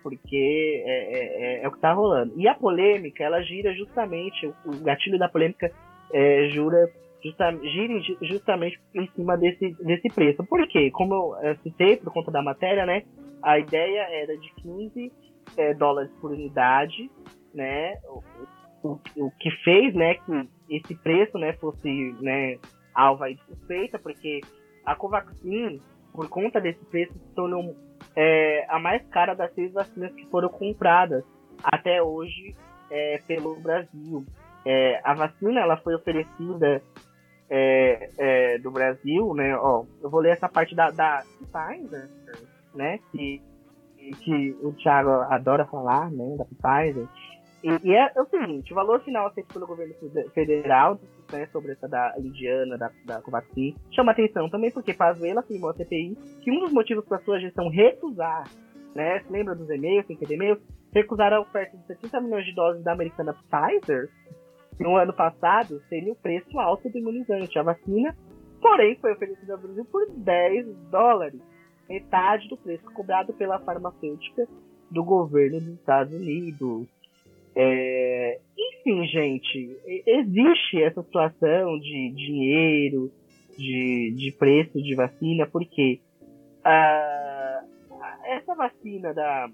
Porque 0.00 0.84
é, 0.86 1.18
é, 1.18 1.58
é, 1.58 1.64
é 1.64 1.68
o 1.68 1.72
que 1.72 1.78
está 1.78 1.92
rolando. 1.92 2.32
E 2.36 2.46
a 2.46 2.54
polêmica, 2.54 3.24
ela 3.24 3.42
gira 3.42 3.74
justamente, 3.74 4.46
o 4.64 4.84
gatilho 4.84 5.18
da 5.18 5.28
polêmica 5.28 5.72
é, 6.12 6.48
jura 6.50 6.88
justa, 7.22 7.50
gira 7.62 8.00
justamente 8.22 8.80
em 8.94 9.06
cima 9.08 9.36
desse, 9.36 9.74
desse 9.82 10.08
preço. 10.08 10.44
Por 10.44 10.66
quê? 10.68 10.90
Como 10.90 11.36
eu 11.42 11.56
citei 11.58 11.96
por 11.96 12.12
conta 12.12 12.30
da 12.30 12.42
matéria, 12.42 12.86
né? 12.86 13.02
A 13.42 13.58
ideia 13.58 14.02
era 14.10 14.36
de 14.36 14.52
15 14.54 15.12
é, 15.56 15.74
dólares 15.74 16.10
por 16.20 16.32
unidade, 16.32 17.10
né? 17.54 17.96
O, 18.82 18.98
o, 19.16 19.30
que 19.40 19.50
fez, 19.64 19.94
né, 19.94 20.14
que 20.14 20.48
esse 20.70 20.94
preço, 21.02 21.36
né, 21.36 21.52
fosse, 21.54 22.14
né, 22.20 22.58
alva 22.94 23.28
de 23.28 23.40
suspeita, 23.44 23.98
porque 23.98 24.40
a 24.84 24.94
Covaxin, 24.94 25.80
por 26.12 26.28
conta 26.28 26.60
desse 26.60 26.84
preço, 26.86 27.12
se 27.12 27.34
tornou 27.34 27.76
é, 28.14 28.64
a 28.68 28.78
mais 28.78 29.04
cara 29.08 29.34
das 29.34 29.52
seis 29.54 29.72
vacinas 29.72 30.12
que 30.14 30.26
foram 30.26 30.48
compradas 30.48 31.24
até 31.62 32.02
hoje 32.02 32.54
é, 32.90 33.20
pelo 33.26 33.56
Brasil. 33.60 34.24
É, 34.64 35.00
a 35.04 35.14
vacina 35.14 35.60
ela 35.60 35.76
foi 35.78 35.94
oferecida 35.94 36.82
é, 37.50 38.10
é, 38.18 38.58
do 38.58 38.70
Brasil, 38.70 39.34
né? 39.34 39.56
Ó, 39.56 39.84
eu 40.02 40.10
vou 40.10 40.20
ler 40.20 40.32
essa 40.32 40.48
parte 40.48 40.74
da, 40.74 40.90
da 40.90 41.22
Pfizer, 41.38 42.08
né? 42.74 42.98
Que, 43.10 43.42
que 44.22 44.56
o 44.62 44.72
Thiago 44.72 45.10
adora 45.10 45.66
falar, 45.66 46.10
né? 46.10 46.36
Da 46.36 46.44
Pfizer. 46.44 47.06
E, 47.62 47.88
e 47.88 47.94
é, 47.94 48.12
é, 48.14 48.20
o 48.20 48.26
seguinte, 48.26 48.72
o 48.72 48.76
valor 48.76 49.00
final 49.00 49.26
aceito 49.26 49.52
pelo 49.52 49.66
governo 49.66 49.94
federal 50.32 51.00
né, 51.32 51.46
sobre 51.46 51.72
essa 51.72 51.88
da 51.88 52.14
indiana, 52.18 52.78
da, 52.78 52.90
da 53.04 53.20
Covaxin, 53.20 53.74
chama 53.90 54.12
atenção 54.12 54.48
também 54.48 54.70
porque 54.70 54.94
Pazuello 54.94 55.40
afirmou 55.40 55.70
à 55.70 55.74
CPI 55.74 56.16
que 56.42 56.52
um 56.52 56.60
dos 56.60 56.72
motivos 56.72 57.04
para 57.04 57.18
sua 57.18 57.40
gestão 57.40 57.68
recusar, 57.68 58.48
né, 58.94 59.20
se 59.20 59.32
lembra 59.32 59.56
dos 59.56 59.68
e-mails, 59.68 60.06
sem 60.06 60.16
e-mails, 60.30 60.60
recusar 60.94 61.32
a 61.32 61.40
oferta 61.40 61.76
de 61.76 61.86
70 61.86 62.20
milhões 62.20 62.46
de 62.46 62.54
doses 62.54 62.84
da 62.84 62.92
americana 62.92 63.34
Pfizer, 63.34 64.08
no 64.78 64.96
ano 64.96 65.12
passado, 65.12 65.82
seria 65.88 66.12
o 66.12 66.16
preço 66.16 66.58
alto 66.58 66.88
do 66.88 66.98
imunizante. 66.98 67.58
A 67.58 67.62
vacina, 67.62 68.16
porém, 68.60 68.96
foi 68.96 69.12
oferecida 69.12 69.54
ao 69.54 69.58
Brasil 69.58 69.84
por 69.86 70.08
10 70.10 70.66
dólares, 70.90 71.40
metade 71.88 72.48
do 72.48 72.56
preço 72.56 72.84
cobrado 72.92 73.32
pela 73.32 73.58
farmacêutica 73.60 74.46
do 74.90 75.04
governo 75.04 75.58
dos 75.58 75.74
Estados 75.74 76.14
Unidos. 76.14 76.86
É... 77.54 78.40
Enfim, 78.56 79.06
gente, 79.06 79.76
existe 80.06 80.82
essa 80.82 81.02
situação 81.02 81.78
de 81.78 82.10
dinheiro, 82.10 83.10
de, 83.56 84.14
de 84.16 84.32
preço 84.38 84.80
de 84.80 84.94
vacina, 84.94 85.46
porque 85.46 86.00
uh, 86.60 87.68
essa 88.24 88.54
vacina 88.54 89.12
da, 89.12 89.50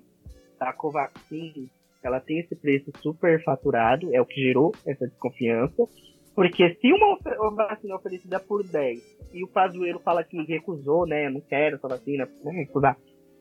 da 0.59 0.72
Covaxin 0.75 1.70
ela 2.07 2.20
tem 2.20 2.38
esse 2.38 2.55
preço 2.55 2.90
super 3.00 3.42
faturado, 3.42 4.14
é 4.14 4.20
o 4.20 4.26
que 4.26 4.40
gerou 4.40 4.72
essa 4.86 5.07
desconfiança. 5.07 5.88
Porque 6.34 6.74
se 6.74 6.92
uma, 6.92 7.18
vacina 7.55 7.94
oferecida 7.94 8.40
por 8.40 8.64
10 8.64 9.00
e 9.32 9.44
o 9.44 9.48
Pazuello 9.48 10.00
fala 10.00 10.24
que 10.24 10.36
recusou, 10.42 11.07
né? 11.07 11.30
Não 11.30 11.40
quero 11.40 11.76
essa 11.76 11.88
vacina, 11.88 12.28
não 12.44 12.52
recusar. 12.52 12.96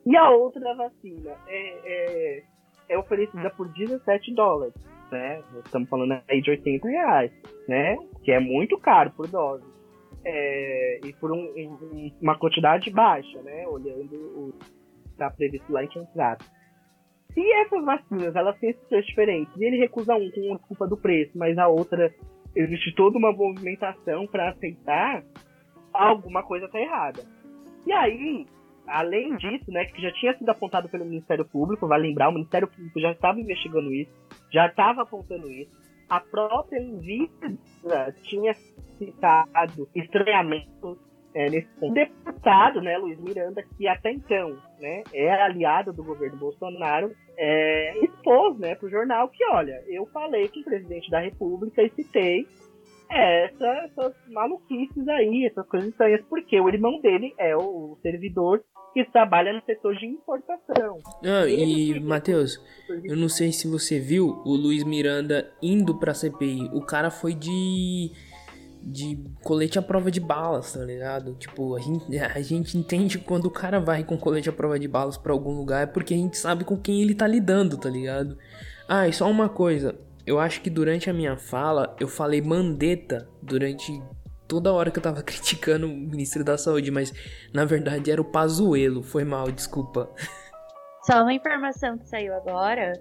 E 0.05 0.15
a 0.15 0.29
outra 0.29 0.75
vacina 0.75 1.31
é, 1.47 1.79
é, 1.85 2.43
é 2.89 2.97
oferecida 2.97 3.49
por 3.49 3.67
17 3.69 4.33
dólares, 4.35 4.75
né? 5.11 5.41
Estamos 5.65 5.89
falando 5.89 6.21
aí 6.29 6.41
de 6.41 6.51
80 6.51 6.87
reais, 6.87 7.31
né? 7.67 7.97
Que 8.23 8.31
é 8.31 8.39
muito 8.39 8.77
caro 8.77 9.11
por 9.11 9.27
dose. 9.27 9.65
É, 10.25 10.99
e 11.03 11.13
por 11.13 11.31
um, 11.31 12.11
uma 12.21 12.37
quantidade 12.37 12.91
baixa, 12.91 13.41
né? 13.41 13.67
Olhando 13.67 14.15
o 14.15 14.53
que 14.59 15.09
está 15.09 15.31
previsto 15.31 15.71
lá 15.71 15.83
em 15.83 15.87
contrato. 15.87 16.45
Se 17.33 17.51
essas 17.53 17.83
vacinas 17.83 18.35
elas 18.35 18.57
têm 18.59 18.73
preços 18.73 19.07
diferentes 19.07 19.55
e 19.57 19.65
ele 19.65 19.77
recusa 19.77 20.15
um 20.15 20.29
com 20.29 20.53
a 20.53 20.59
culpa 20.59 20.87
do 20.87 20.97
preço, 20.97 21.31
mas 21.35 21.57
a 21.57 21.67
outra 21.67 22.13
existe 22.55 22.93
toda 22.93 23.17
uma 23.17 23.31
movimentação 23.31 24.27
para 24.27 24.49
aceitar, 24.49 25.23
alguma 25.91 26.43
coisa 26.43 26.65
está 26.65 26.79
errada. 26.79 27.23
E 27.85 27.91
aí, 27.91 28.45
além 28.87 29.35
disso, 29.37 29.71
né, 29.71 29.85
que 29.85 30.01
já 30.01 30.11
tinha 30.13 30.37
sido 30.37 30.49
apontado 30.49 30.87
pelo 30.89 31.05
Ministério 31.05 31.45
Público, 31.45 31.87
vai 31.87 31.99
lembrar, 31.99 32.29
o 32.29 32.33
Ministério 32.33 32.67
Público 32.67 32.99
já 32.99 33.11
estava 33.11 33.39
investigando 33.39 33.93
isso, 33.93 34.11
já 34.51 34.67
estava 34.67 35.01
apontando 35.01 35.49
isso. 35.49 35.71
A 36.09 36.19
própria 36.19 36.79
Anvisa 36.81 38.15
tinha 38.23 38.53
citado 38.97 39.89
estranhamento 39.95 40.99
é, 41.33 41.49
nesse 41.49 41.67
ponto. 41.79 41.91
O 41.91 41.93
deputado, 41.93 42.81
né, 42.81 42.97
Luiz 42.97 43.19
Miranda, 43.19 43.63
que 43.77 43.87
até 43.87 44.11
então 44.11 44.57
né, 44.79 45.03
é 45.13 45.31
aliado 45.31 45.93
do 45.93 46.03
governo 46.03 46.37
Bolsonaro, 46.37 47.11
é, 47.37 47.97
expôs 48.03 48.57
né, 48.59 48.75
para 48.75 48.87
o 48.87 48.89
jornal 48.89 49.29
que, 49.29 49.43
olha, 49.45 49.83
eu 49.87 50.05
falei 50.07 50.47
com 50.47 50.59
o 50.59 50.63
presidente 50.63 51.09
da 51.09 51.19
República 51.19 51.81
e 51.81 51.89
citei 51.91 52.47
essa, 53.09 53.67
essas 53.85 54.13
maluquices 54.29 55.07
aí, 55.07 55.45
essas 55.45 55.67
coisas 55.67 55.89
estranhas, 55.89 56.21
porque 56.29 56.59
o 56.59 56.67
irmão 56.67 56.99
dele 56.99 57.33
é 57.37 57.55
o, 57.55 57.97
servidor 58.01 58.63
que 58.93 59.03
trabalha 59.05 59.53
no 59.53 59.63
setor 59.63 59.95
de 59.95 60.05
importação. 60.05 60.99
Ah, 61.23 61.47
e, 61.47 61.99
Matheus, 61.99 62.63
eu 63.03 63.17
não 63.17 63.27
sei 63.27 63.51
se 63.51 63.67
você 63.67 63.99
viu 63.99 64.41
o 64.45 64.55
Luiz 64.55 64.83
Miranda 64.83 65.51
indo 65.63 65.97
pra 65.97 66.13
CPI. 66.13 66.69
O 66.73 66.81
cara 66.81 67.09
foi 67.09 67.33
de 67.33 68.11
de 68.83 69.17
colete 69.41 69.79
à 69.79 69.81
prova 69.81 70.11
de 70.11 70.19
balas, 70.19 70.73
tá 70.73 70.83
ligado? 70.83 71.33
Tipo, 71.35 71.75
a 71.75 71.79
gente, 71.79 72.19
a 72.19 72.41
gente 72.41 72.77
entende 72.77 73.17
quando 73.17 73.45
o 73.45 73.51
cara 73.51 73.79
vai 73.79 74.03
com 74.03 74.17
colete 74.17 74.49
à 74.49 74.53
prova 74.53 74.77
de 74.77 74.87
balas 74.87 75.17
para 75.17 75.31
algum 75.31 75.55
lugar 75.55 75.83
é 75.83 75.85
porque 75.85 76.13
a 76.13 76.17
gente 76.17 76.37
sabe 76.37 76.63
com 76.63 76.77
quem 76.77 77.01
ele 77.01 77.15
tá 77.15 77.25
lidando, 77.25 77.77
tá 77.77 77.89
ligado? 77.89 78.37
Ah, 78.87 79.07
e 79.07 79.13
só 79.13 79.29
uma 79.29 79.47
coisa, 79.47 79.95
eu 80.25 80.39
acho 80.39 80.61
que 80.61 80.69
durante 80.69 81.09
a 81.09 81.13
minha 81.13 81.37
fala 81.37 81.95
eu 81.99 82.07
falei 82.07 82.41
mandeta 82.41 83.27
durante 83.41 84.01
toda 84.47 84.73
hora 84.73 84.91
que 84.91 84.99
eu 84.99 85.03
tava 85.03 85.23
criticando 85.23 85.87
o 85.87 85.89
ministro 85.89 86.43
da 86.43 86.57
Saúde, 86.57 86.91
mas 86.91 87.13
na 87.53 87.63
verdade 87.63 88.11
era 88.11 88.21
o 88.21 88.25
Pazuelo, 88.25 89.01
foi 89.01 89.23
mal, 89.23 89.49
desculpa. 89.49 90.09
Só 91.03 91.21
uma 91.21 91.33
informação 91.33 91.97
que 91.97 92.07
saiu 92.07 92.33
agora 92.35 92.93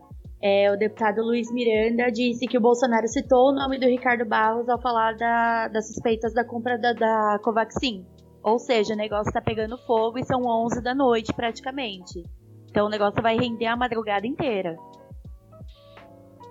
é, 0.42 0.72
o 0.72 0.76
deputado 0.76 1.22
Luiz 1.22 1.52
Miranda 1.52 2.10
disse 2.10 2.46
que 2.48 2.58
o 2.58 2.60
Bolsonaro 2.60 3.06
citou 3.06 3.50
o 3.50 3.54
nome 3.54 3.78
do 3.78 3.86
Ricardo 3.86 4.26
Barros 4.26 4.68
ao 4.68 4.80
falar 4.80 5.12
da, 5.16 5.68
das 5.68 5.86
suspeitas 5.86 6.34
da 6.34 6.44
compra 6.44 6.76
da, 6.76 6.92
da 6.92 7.38
Covaxin. 7.44 8.04
Ou 8.42 8.58
seja, 8.58 8.94
o 8.94 8.96
negócio 8.96 9.28
está 9.28 9.40
pegando 9.40 9.78
fogo 9.86 10.18
e 10.18 10.24
são 10.24 10.42
11 10.42 10.82
da 10.82 10.94
noite 10.94 11.32
praticamente. 11.32 12.24
Então 12.68 12.86
o 12.86 12.90
negócio 12.90 13.22
vai 13.22 13.36
render 13.36 13.66
a 13.66 13.76
madrugada 13.76 14.26
inteira. 14.26 14.76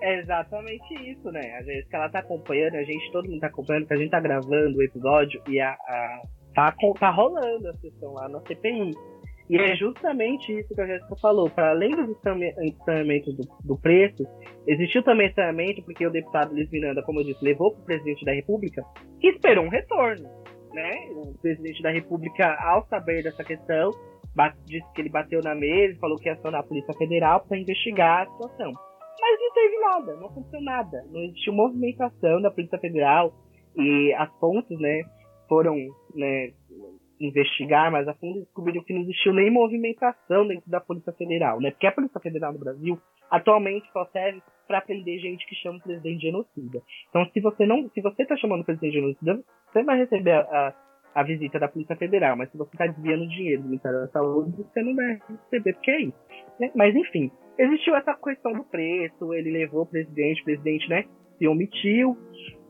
É 0.02 0.20
exatamente 0.20 0.94
isso, 1.12 1.30
né? 1.30 1.58
Às 1.60 1.66
vezes 1.66 1.88
que 1.90 1.96
ela 1.96 2.10
tá 2.10 2.20
acompanhando, 2.20 2.76
a 2.76 2.84
gente, 2.84 3.12
todo 3.12 3.30
mundo 3.30 3.42
tá 3.42 3.48
acompanhando, 3.48 3.88
que 3.88 3.94
a 3.94 3.98
gente 3.98 4.10
tá 4.10 4.22
gravando 4.22 4.78
o 4.78 4.84
episódio 4.84 5.42
e 5.50 5.60
a, 5.60 5.72
a 5.72 6.22
tá, 6.56 6.74
tá 6.98 7.12
rolando 7.12 7.68
a 7.68 7.74
sessão 7.74 8.14
lá 8.14 8.30
na 8.30 8.40
CPI. 8.40 8.94
E 9.50 9.58
é 9.58 9.76
justamente 9.76 10.52
isso 10.58 10.74
que 10.74 10.82
a 10.82 10.86
Jéssica 10.86 11.16
falou. 11.18 11.50
Para 11.50 11.72
além 11.72 11.92
dos 11.92 12.10
estranhamentos 12.10 13.36
do, 13.36 13.44
do, 13.64 13.78
preço, 13.78 14.24
existiu 14.68 15.04
também 15.04 15.28
estranhamento 15.28 15.84
porque 15.84 16.06
o 16.06 16.12
deputado 16.12 16.54
Luiz 16.54 16.70
Miranda, 16.72 17.04
como 17.04 17.20
eu 17.20 17.26
disse, 17.26 17.44
levou 17.44 17.72
para 17.74 17.82
o 17.82 17.86
presidente 17.86 18.26
da 18.26 18.34
República 18.34 18.84
e 19.22 19.30
esperou 19.30 19.66
um 19.66 19.70
retorno. 19.70 20.30
Né? 20.74 21.10
O 21.12 21.38
presidente 21.42 21.82
da 21.82 21.92
República, 21.92 22.56
ao 22.62 22.86
saber 22.88 23.24
dessa 23.24 23.44
questão, 23.44 23.92
bate, 24.34 24.58
disse 24.66 24.90
que 24.94 25.02
ele 25.02 25.10
bateu 25.10 25.42
na 25.44 25.54
mesa 25.54 26.00
falou 26.00 26.18
que 26.18 26.30
ia 26.30 26.34
acionar 26.34 26.62
a 26.62 26.64
Polícia 26.64 26.94
Federal 26.94 27.42
para 27.42 27.58
investigar 27.58 28.24
a 28.24 28.32
situação. 28.32 28.72
Mas 29.20 29.40
não 29.40 29.54
teve 29.54 29.80
nada, 29.80 30.16
não 30.16 30.28
aconteceu 30.28 30.62
nada. 30.62 31.04
Não 31.12 31.22
existiu 31.22 31.54
movimentação 31.54 32.42
da 32.42 32.50
Polícia 32.50 32.80
Federal 32.80 33.34
e 33.76 34.14
as 34.14 34.30
fontes 34.40 34.80
né, 34.80 35.04
foram 35.48 35.76
né, 36.16 36.52
investigar 37.26 37.92
mais 37.92 38.08
a 38.08 38.14
fundo 38.16 38.40
descobriram 38.40 38.84
que 38.84 38.94
não 38.94 39.02
existiu 39.02 39.34
nem 39.34 39.52
movimentação 39.52 40.48
dentro 40.48 40.70
da 40.70 40.80
Polícia 40.80 41.14
Federal, 41.14 41.60
né? 41.60 41.72
Porque 41.72 41.88
a 41.88 41.92
Polícia 41.92 42.20
Federal 42.20 42.54
no 42.54 42.60
Brasil 42.60 43.00
atualmente 43.30 43.90
só 43.94 44.06
serve 44.08 44.42
para 44.68 44.82
prender 44.82 45.20
gente 45.20 45.46
que 45.48 45.56
chama 45.56 45.78
o 45.78 45.82
presidente 45.82 46.18
de 46.18 46.28
genocida. 46.28 46.82
Então, 47.10 47.26
se 47.32 47.40
você 47.40 47.66
não, 47.66 47.90
se 47.90 48.02
você 48.02 48.24
está 48.24 48.36
chamando 48.36 48.62
o 48.62 48.66
presidente 48.66 48.94
de 48.94 49.00
genocida, 49.00 49.44
você 49.72 49.84
vai 49.84 49.98
receber 49.98 50.32
a, 50.32 50.42
a, 50.42 51.22
a, 51.22 51.24
visita 51.24 51.60
da 51.60 51.68
Polícia 51.68 51.96
Federal, 51.96 52.36
mas 52.36 52.50
se 52.52 52.58
você 52.58 52.72
está 52.74 52.88
desviando 52.88 53.28
dinheiro 53.28 53.62
do 53.62 53.68
Ministério 53.68 54.00
da 54.00 54.08
Saúde, 54.08 54.52
você 54.52 54.82
não 54.82 54.96
vai 54.96 55.20
receber, 55.30 55.74
porque 55.74 55.92
é 55.92 56.02
isso. 56.02 56.18
Né? 56.60 56.72
Mas 56.76 56.96
enfim, 56.96 57.32
existiu 57.58 57.96
essa 57.96 58.14
questão 58.16 58.54
do 58.54 58.64
preço, 58.64 59.34
ele 59.34 59.52
levou 59.52 59.84
o 59.84 59.88
presidente, 59.88 60.42
o 60.42 60.46
presidente, 60.46 60.90
né, 60.90 61.06
se 61.38 61.48
omitiu. 61.48 62.18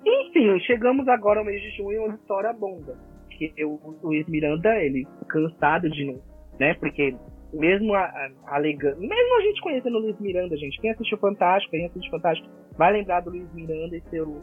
Enfim, 0.05 0.59
chegamos 0.61 1.07
agora 1.07 1.39
ao 1.39 1.45
mês 1.45 1.61
de 1.61 1.69
junho, 1.77 2.05
onde 2.05 2.15
estoura 2.15 2.53
bomba 2.53 3.10
porque 3.49 3.65
o 3.65 3.95
Luiz 4.03 4.27
Miranda, 4.27 4.69
ele 4.77 5.07
cansado 5.27 5.89
de 5.89 6.05
não, 6.05 6.21
né? 6.59 6.73
Porque 6.75 7.15
mesmo 7.53 7.93
alegando, 8.45 8.99
mesmo 8.99 9.37
a 9.37 9.41
gente 9.41 9.61
conhecendo 9.61 9.97
o 9.97 10.01
Luiz 10.01 10.19
Miranda, 10.19 10.55
gente, 10.57 10.79
quem 10.79 10.91
assistiu 10.91 11.17
Fantástico, 11.17 11.71
quem 11.71 11.85
assistiu 11.85 12.11
Fantástico, 12.11 12.47
vai 12.77 12.93
lembrar 12.93 13.21
do 13.21 13.31
Luiz 13.31 13.51
Miranda 13.53 13.97
e 13.97 14.01
seu, 14.09 14.41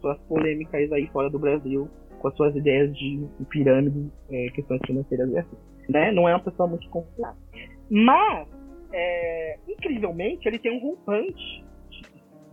suas 0.00 0.18
polêmicas 0.22 0.90
aí 0.90 1.06
fora 1.08 1.28
do 1.28 1.38
Brasil, 1.38 1.88
com 2.18 2.28
as 2.28 2.36
suas 2.36 2.56
ideias 2.56 2.96
de 2.96 3.28
pirâmide, 3.50 4.10
é, 4.30 4.46
questões 4.54 4.80
financeiras 4.86 5.30
e 5.30 5.38
assim. 5.38 5.56
Né? 5.88 6.12
Não 6.12 6.28
é 6.28 6.34
uma 6.34 6.42
pessoa 6.42 6.68
muito 6.68 6.88
confiável. 6.88 7.40
Mas, 7.90 8.48
é, 8.92 9.58
incrivelmente, 9.68 10.48
ele 10.48 10.58
tem 10.58 10.72
um 10.72 10.80
rompante 10.80 11.64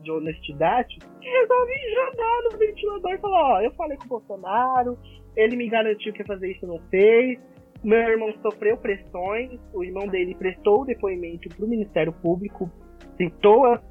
de 0.01 0.11
honestidade 0.11 0.97
que 1.21 1.29
resolve 1.29 1.73
jogar 1.93 2.43
no 2.43 2.57
ventilador 2.57 3.11
e 3.11 3.17
falar, 3.17 3.53
ó, 3.53 3.61
eu 3.61 3.71
falei 3.71 3.97
com 3.97 4.05
o 4.05 4.07
Bolsonaro, 4.07 4.97
ele 5.35 5.55
me 5.55 5.69
garantiu 5.69 6.13
que 6.13 6.19
ia 6.19 6.25
fazer 6.25 6.51
isso 6.51 6.65
não 6.65 6.79
fez, 6.89 7.39
meu 7.83 7.97
irmão 7.97 8.33
sofreu 8.41 8.77
pressões, 8.77 9.59
o 9.73 9.83
irmão 9.83 10.07
dele 10.07 10.35
prestou 10.35 10.81
o 10.81 10.85
depoimento 10.85 11.47
para 11.49 11.65
o 11.65 11.69
Ministério 11.69 12.11
Público, 12.11 12.69
citou 13.15 13.65
as 13.65 13.81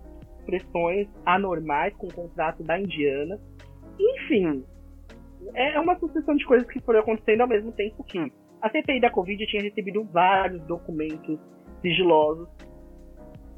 pressões 0.45 1.09
anormais 1.25 1.95
com 1.97 2.07
o 2.07 2.13
contrato 2.13 2.63
da 2.63 2.79
Indiana. 2.79 3.39
Enfim, 3.99 4.65
é 5.55 5.79
uma 5.81 5.99
sucessão 5.99 6.37
de 6.37 6.45
coisas 6.45 6.69
que 6.69 6.81
foram 6.81 7.01
acontecendo 7.01 7.43
ao 7.43 7.49
mesmo 7.49 7.73
tempo 7.73 8.05
que 8.05 8.33
a 8.61 8.69
CPI 8.71 9.01
da 9.01 9.11
Covid 9.11 9.47
tinha 9.47 9.63
recebido 9.63 10.05
vários 10.05 10.61
documentos 10.67 11.39
sigilosos 11.81 12.49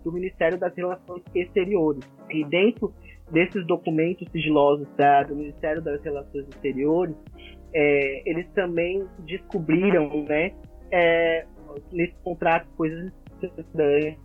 do 0.04 0.12
Ministério 0.12 0.58
das 0.58 0.74
Relações 0.76 1.22
Exteriores. 1.34 2.04
E 2.30 2.44
dentro 2.44 2.92
desses 3.30 3.66
documentos 3.66 4.28
sigilosos 4.30 4.86
do 5.28 5.36
Ministério 5.36 5.82
das 5.82 6.02
Relações 6.02 6.48
Exteriores, 6.48 7.16
é, 7.74 8.28
eles 8.28 8.48
também 8.52 9.06
descobriram, 9.26 10.24
né, 10.24 10.52
é, 10.92 11.44
nesse 11.92 12.14
contrato, 12.22 12.68
coisas 12.76 13.12
estranhas. 13.58 14.16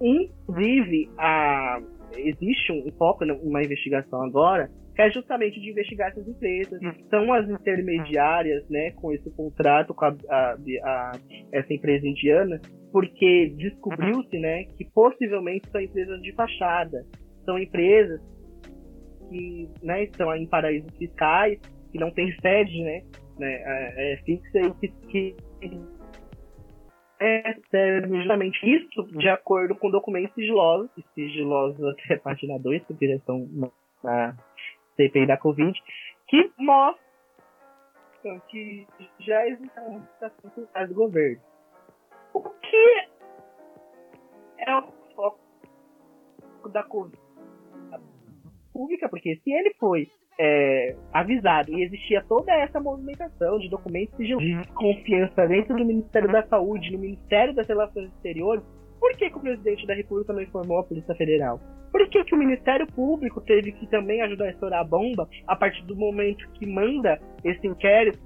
Inclusive, 0.00 1.10
a, 1.18 1.80
existe 2.16 2.72
um 2.72 2.90
foco 2.98 3.24
numa 3.24 3.62
investigação 3.62 4.22
agora 4.22 4.70
que 4.94 5.00
é 5.00 5.10
justamente 5.10 5.58
de 5.58 5.70
investigar 5.70 6.10
essas 6.10 6.28
empresas, 6.28 6.78
que 6.78 7.04
são 7.08 7.32
as 7.32 7.48
intermediárias, 7.48 8.68
né, 8.68 8.90
com 8.90 9.12
esse 9.12 9.30
contrato 9.30 9.94
com 9.94 10.04
a, 10.04 10.14
a, 10.28 10.56
a, 10.84 11.12
essa 11.50 11.72
empresa 11.72 12.06
indiana, 12.06 12.60
porque 12.92 13.54
descobriu-se, 13.56 14.38
né, 14.38 14.64
que 14.76 14.84
possivelmente 14.92 15.66
são 15.70 15.80
empresas 15.80 16.20
de 16.20 16.32
fachada, 16.34 17.06
são 17.46 17.58
empresas 17.58 18.20
que, 19.30 19.66
né, 19.82 20.04
estão 20.04 20.34
em 20.36 20.46
paraísos 20.46 20.94
fiscais 20.98 21.58
que 21.92 21.98
não 21.98 22.10
tem 22.10 22.34
sede, 22.40 22.82
né? 22.82 23.04
né 23.38 23.62
é, 23.96 24.16
fixa 24.24 24.58
e 24.58 24.72
que, 24.74 24.88
que 25.08 25.36
é, 27.20 27.54
justamente 28.08 28.58
isso 28.66 29.04
de 29.18 29.28
acordo 29.28 29.76
com 29.76 29.90
documentos 29.90 30.34
sigilosos, 30.34 30.90
sigilosos 31.14 31.84
até 31.84 32.16
página 32.16 32.58
2, 32.58 32.82
porque 32.84 33.06
já 33.06 33.14
na 34.02 34.34
CPI 34.96 35.26
da 35.26 35.36
Covid, 35.36 35.80
que 36.26 36.50
mostram 36.58 37.02
que 38.48 38.86
já 39.20 39.46
existe 39.46 39.78
uma 39.78 40.00
situação 40.00 40.50
do 40.88 40.94
governo. 40.94 41.40
O 42.34 42.40
que 42.40 43.08
é 44.58 44.76
o 44.76 44.82
foco 45.14 46.68
da 46.70 46.82
Covid 46.82 47.22
pública, 48.72 49.08
porque 49.08 49.36
se 49.36 49.52
ele 49.52 49.74
foi 49.74 50.10
é, 50.38 50.96
avisado 51.12 51.72
e 51.72 51.84
existia 51.84 52.22
toda 52.28 52.52
essa 52.52 52.80
movimentação 52.80 53.58
de 53.58 53.68
documentos 53.68 54.16
de 54.18 54.34
confiança 54.74 55.46
dentro 55.46 55.76
do 55.76 55.84
Ministério 55.84 56.30
da 56.30 56.42
Saúde, 56.46 56.92
no 56.92 56.98
Ministério 56.98 57.54
das 57.54 57.66
Relações 57.66 58.08
Exteriores, 58.08 58.64
por 59.02 59.16
que, 59.16 59.28
que, 59.28 59.36
o 59.36 59.40
presidente 59.40 59.84
da 59.84 59.94
República 59.94 60.32
não 60.32 60.40
informou 60.40 60.78
a 60.78 60.84
Polícia 60.84 61.12
Federal? 61.16 61.60
Por 61.90 62.08
que, 62.08 62.22
que 62.22 62.34
o 62.36 62.38
Ministério 62.38 62.86
Público 62.86 63.40
teve 63.40 63.72
que 63.72 63.86
também 63.88 64.22
ajudar 64.22 64.44
a 64.44 64.50
estourar 64.50 64.80
a 64.80 64.84
bomba 64.84 65.28
a 65.46 65.56
partir 65.56 65.84
do 65.86 65.96
momento 65.96 66.48
que 66.52 66.64
manda 66.64 67.20
esse 67.44 67.66
inquérito 67.66 68.20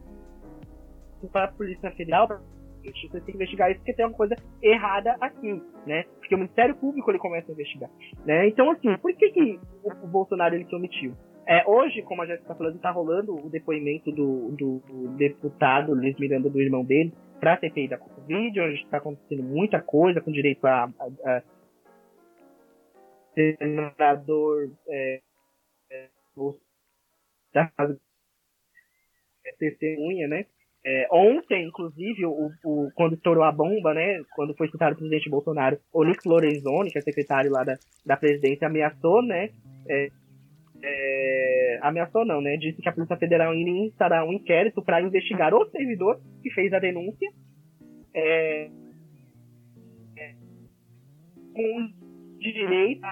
para 1.32 1.44
a 1.44 1.52
Polícia 1.52 1.90
Federal? 1.92 2.28
Você 2.28 3.08
tem 3.08 3.22
que 3.22 3.32
investigar 3.32 3.70
isso 3.70 3.80
porque 3.80 3.94
tem 3.94 4.04
uma 4.04 4.14
coisa 4.14 4.36
errada 4.62 5.16
aqui, 5.18 5.60
né? 5.86 6.04
Porque 6.18 6.34
o 6.34 6.38
Ministério 6.38 6.76
Público 6.76 7.10
ele 7.10 7.18
começa 7.18 7.50
a 7.50 7.54
investigar, 7.54 7.90
né? 8.24 8.46
Então 8.46 8.70
assim, 8.70 8.96
por 8.98 9.12
que, 9.14 9.30
que 9.30 9.58
o 9.82 10.06
Bolsonaro 10.06 10.54
ele 10.54 10.66
se 10.66 10.74
omitiu? 10.76 11.12
É, 11.46 11.64
hoje, 11.64 12.02
como 12.02 12.22
a 12.22 12.26
gente 12.26 12.40
está 12.40 12.56
falando, 12.56 12.74
está 12.74 12.90
rolando 12.90 13.34
o 13.36 13.48
depoimento 13.48 14.10
do, 14.10 14.50
do, 14.50 14.78
do, 14.80 15.08
deputado 15.16 15.94
Luiz 15.94 16.18
Miranda, 16.18 16.50
do 16.50 16.60
irmão 16.60 16.84
dele, 16.84 17.12
para 17.38 17.54
a 17.54 17.60
CPI 17.60 17.86
da 17.86 17.98
Covid, 17.98 18.60
onde 18.60 18.82
está 18.82 18.96
acontecendo 18.96 19.44
muita 19.44 19.80
coisa 19.80 20.20
com 20.20 20.32
direito 20.32 20.66
a, 20.66 20.90
a, 21.24 21.36
a 21.36 21.42
senador 23.32 24.72
é, 24.88 25.20
é, 25.90 26.08
da 27.54 27.70
testemunha, 29.58 30.26
né? 30.26 30.46
É, 30.84 31.08
ontem, 31.10 31.66
inclusive, 31.66 32.26
o, 32.26 32.50
o, 32.64 32.90
quando 32.94 33.14
estourou 33.14 33.44
a 33.44 33.52
bomba, 33.52 33.94
né? 33.94 34.20
Quando 34.34 34.54
foi 34.54 34.68
citado 34.68 34.94
o 34.94 34.98
presidente 34.98 35.30
Bolsonaro, 35.30 35.78
o 35.92 36.04
Nick 36.04 36.26
Lorenzoni, 36.26 36.90
que 36.90 36.98
é 36.98 37.02
secretário 37.02 37.50
lá 37.52 37.62
da, 37.62 37.76
da 38.04 38.16
presidência, 38.16 38.66
ameaçou, 38.66 39.22
né? 39.22 39.50
É, 39.88 40.10
é, 40.82 41.78
ameaçou 41.82 42.24
não, 42.24 42.40
né? 42.40 42.56
Disse 42.56 42.80
que 42.80 42.88
a 42.88 42.92
Polícia 42.92 43.16
Federal 43.16 43.54
instaurar 43.54 44.24
um 44.24 44.32
inquérito 44.32 44.82
para 44.82 45.00
investigar 45.00 45.54
o 45.54 45.68
servidor 45.70 46.20
que 46.42 46.50
fez 46.50 46.72
a 46.72 46.78
denúncia 46.78 47.28
é, 48.14 48.70
é, 50.16 50.34
com 51.54 51.90
direito 52.38 53.04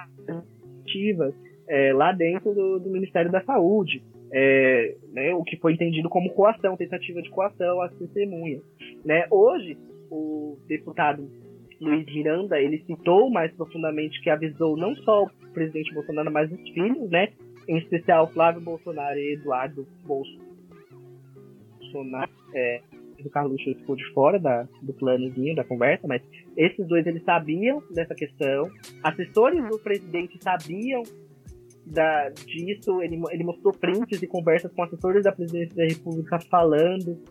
ativas 0.83 1.35
é, 1.69 1.93
lá 1.93 2.13
dentro 2.13 2.55
do, 2.55 2.79
do, 2.79 2.91
Ministério 2.91 3.31
da 3.31 3.43
Saúde. 3.45 4.03
É, 4.37 4.97
né, 5.13 5.33
o 5.35 5.45
que 5.45 5.57
foi 5.59 5.75
entendido 5.75 6.09
como 6.09 6.33
coação, 6.33 6.77
tentativa 6.77 7.23
de 7.23 7.31
coação 7.31 7.81
às 7.81 7.95
testemunhas. 7.95 8.63
Né? 9.05 9.27
Hoje, 9.31 9.79
o 10.11 10.59
deputado 10.67 11.31
Luiz 11.81 12.07
Miranda, 12.07 12.59
ele 12.61 12.83
citou 12.85 13.31
mais 13.31 13.53
profundamente 13.53 14.21
que 14.23 14.31
avisou 14.31 14.77
não 14.77 14.95
só 14.97 15.25
o 15.25 15.31
presidente 15.53 15.93
Bolsonaro, 15.95 16.33
mas 16.33 16.51
os 16.51 16.61
filhos, 16.71 17.09
né, 17.11 17.29
em 17.69 17.79
especial 17.79 18.27
Flávio 18.29 18.61
Bolsonaro 18.61 19.19
e 19.19 19.33
Eduardo 19.35 19.87
Bolsonaro. 20.05 20.45
É, 22.55 22.81
o 23.25 23.31
Carlos 23.31 23.63
ficou 23.63 23.97
de 23.97 24.05
fora 24.13 24.39
da, 24.39 24.69
do 24.83 24.93
planozinho 24.93 25.57
da 25.57 25.65
conversa, 25.65 26.07
mas 26.07 26.23
esses 26.57 26.87
dois 26.87 27.07
eles 27.07 27.25
sabiam 27.25 27.83
dessa 27.91 28.15
questão. 28.15 28.71
Assessores 29.03 29.67
do 29.69 29.79
presidente 29.79 30.39
sabiam 30.43 31.03
da, 31.87 32.29
disso. 32.31 33.03
Ele, 33.03 33.21
ele 33.31 33.45
mostrou 33.45 33.73
prints 33.73 34.23
e 34.23 34.27
conversas 34.27 34.73
com 34.73 34.83
assessores 34.83 35.25
da 35.25 35.33
presidência 35.33 35.77
da 35.77 35.85
República 35.85 36.39
falando. 36.41 37.23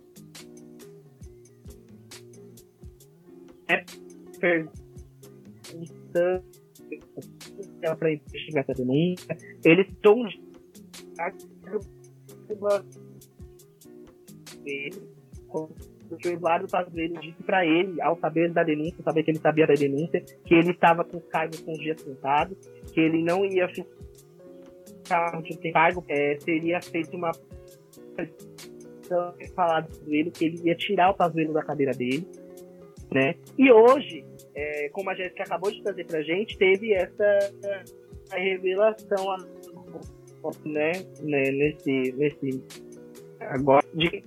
É, 3.67 3.83
perguntando 4.39 4.83
para 7.97 8.11
investigar 8.11 8.63
essa 8.63 8.73
denúncia. 8.73 9.37
Eles 9.63 9.87
estão 9.87 10.23
porque 16.09 16.29
o 16.29 16.31
Eduardo 16.33 16.67
Pazuello 16.67 17.19
disse 17.19 17.41
para 17.43 17.65
ele, 17.65 18.01
ao 18.01 18.17
saber 18.19 18.51
da 18.51 18.63
denúncia, 18.63 19.03
saber 19.03 19.23
que 19.23 19.31
ele 19.31 19.39
sabia 19.39 19.65
da 19.65 19.73
denúncia, 19.73 20.21
que 20.45 20.53
ele 20.53 20.71
estava 20.71 21.03
com 21.03 21.17
os 21.17 21.25
cargos 21.25 21.59
com 21.61 21.71
os 21.71 21.79
dias 21.79 22.01
contados, 22.01 22.57
que 22.93 22.99
ele 22.99 23.23
não 23.23 23.43
ia 23.45 23.67
ficar 23.67 25.41
de 25.41 25.71
cargo, 25.71 26.03
é, 26.07 26.37
seria 26.39 26.81
feito 26.81 27.15
uma 27.15 27.31
falado 29.55 29.89
ele 30.07 30.31
que 30.31 30.45
ele 30.45 30.61
ia 30.63 30.75
tirar 30.75 31.11
o 31.11 31.13
Pazuello 31.13 31.53
da 31.53 31.63
cadeira 31.63 31.91
dele, 31.93 32.27
né? 33.11 33.35
E 33.57 33.71
hoje 33.71 34.25
é, 34.55 34.89
como 34.89 35.09
a 35.09 35.15
Jéssica 35.15 35.43
acabou 35.43 35.71
de 35.71 35.81
trazer 35.81 36.05
pra 36.05 36.21
gente, 36.21 36.57
teve 36.57 36.93
essa 36.93 37.53
revelação 38.31 39.37
né, 40.65 40.91
né, 41.21 41.51
nesse, 41.51 42.11
nesse 42.13 42.63
agora 43.39 43.85
de 43.93 44.23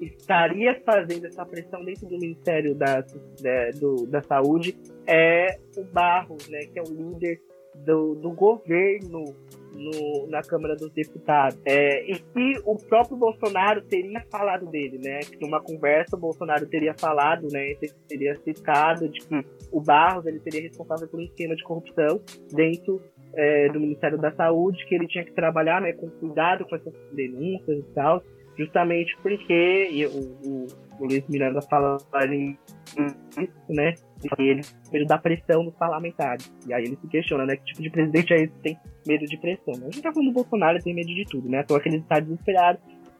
estaria 0.00 0.80
fazendo 0.84 1.26
essa 1.26 1.44
pressão 1.44 1.84
dentro 1.84 2.06
do 2.06 2.18
Ministério 2.18 2.74
da, 2.74 3.00
da, 3.00 3.70
do, 3.78 4.06
da 4.06 4.22
Saúde 4.22 4.76
é 5.06 5.58
o 5.76 5.84
Barros, 5.84 6.48
né, 6.48 6.60
que 6.66 6.78
é 6.78 6.82
o 6.82 6.92
líder 6.92 7.40
do, 7.74 8.14
do 8.14 8.30
governo 8.32 9.24
no, 9.72 10.26
na 10.28 10.42
Câmara 10.42 10.76
dos 10.76 10.90
Deputados. 10.92 11.58
É, 11.64 12.10
e 12.10 12.18
que 12.18 12.60
o 12.64 12.76
próprio 12.76 13.16
Bolsonaro 13.16 13.82
teria 13.82 14.24
falado 14.30 14.66
dele, 14.66 14.98
né? 14.98 15.20
Que 15.20 15.40
numa 15.40 15.60
conversa 15.60 16.16
o 16.16 16.20
Bolsonaro 16.20 16.66
teria 16.66 16.94
falado, 16.94 17.48
né? 17.50 17.74
Teria 18.08 18.36
citado 18.36 19.08
de 19.08 19.20
que 19.20 19.46
o 19.72 19.80
Barros 19.80 20.26
ele 20.26 20.40
seria 20.40 20.62
responsável 20.62 21.08
por 21.08 21.20
um 21.20 21.24
esquema 21.24 21.54
de 21.54 21.62
corrupção 21.62 22.20
dentro 22.52 23.00
é, 23.34 23.68
do 23.68 23.80
Ministério 23.80 24.18
da 24.18 24.32
Saúde, 24.32 24.84
que 24.86 24.94
ele 24.94 25.06
tinha 25.06 25.24
que 25.24 25.32
trabalhar 25.32 25.80
né, 25.80 25.92
com 25.92 26.08
cuidado 26.10 26.64
com 26.66 26.74
essas 26.74 26.92
denúncias 27.12 27.78
e 27.78 27.94
tal, 27.94 28.22
justamente 28.56 29.16
porque 29.22 30.08
o, 30.12 30.48
o, 30.48 30.66
o 31.00 31.06
Luiz 31.06 31.26
Miranda 31.28 31.60
fala 31.62 31.96
isso, 32.26 33.72
né? 33.72 33.94
E 34.38 34.42
ele 34.42 34.60
medo 34.92 35.06
da 35.06 35.18
pressão 35.18 35.64
dos 35.64 35.74
parlamentares. 35.74 36.52
E 36.66 36.74
aí 36.74 36.84
ele 36.84 36.96
se 36.96 37.08
questiona, 37.08 37.46
né? 37.46 37.56
Que 37.56 37.64
tipo 37.64 37.82
de 37.82 37.90
presidente 37.90 38.32
é 38.32 38.42
esse 38.42 38.52
que 38.52 38.60
tem 38.60 38.78
medo 39.06 39.24
de 39.24 39.36
pressão? 39.38 39.74
A 39.74 39.90
gente 39.90 40.02
tá 40.02 40.12
falando 40.12 40.28
do 40.28 40.34
Bolsonaro, 40.34 40.82
tem 40.82 40.94
medo 40.94 41.08
de 41.08 41.24
tudo, 41.24 41.48
né? 41.48 41.62
Então 41.64 41.76
aquele 41.76 41.96
está 41.96 42.20
desesperado 42.20 42.78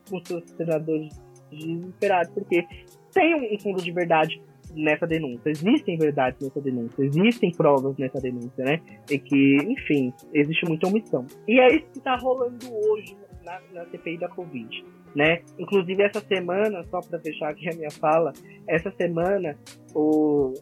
com 0.08 0.24
seus 0.24 0.44
senadores 0.50 1.20
desesperados, 1.50 2.32
porque 2.32 2.66
tem 3.12 3.34
um 3.34 3.58
fundo 3.58 3.82
de 3.82 3.90
verdade 3.90 4.42
nessa 4.74 5.06
denúncia. 5.06 5.50
Existem 5.50 5.96
verdades 5.96 6.40
nessa 6.40 6.60
denúncia, 6.60 7.02
existem 7.02 7.50
provas 7.52 7.96
nessa 7.96 8.20
denúncia, 8.20 8.64
né? 8.64 8.80
E 9.10 9.18
que, 9.18 9.56
enfim, 9.56 10.12
existe 10.32 10.66
muita 10.66 10.86
omissão. 10.86 11.26
E 11.48 11.58
é 11.58 11.74
isso 11.74 11.86
que 11.92 11.98
está 11.98 12.16
rolando 12.16 12.66
hoje 12.72 13.16
na, 13.44 13.60
na 13.72 13.86
CPI 13.86 14.18
da 14.18 14.28
Covid. 14.28 14.84
Né? 15.14 15.42
Inclusive 15.58 16.02
essa 16.02 16.20
semana, 16.20 16.84
só 16.84 17.00
para 17.00 17.18
fechar 17.18 17.50
aqui 17.50 17.68
a 17.68 17.74
minha 17.74 17.90
fala, 17.90 18.32
essa 18.68 18.90
semana 18.92 19.56
o, 19.94 20.54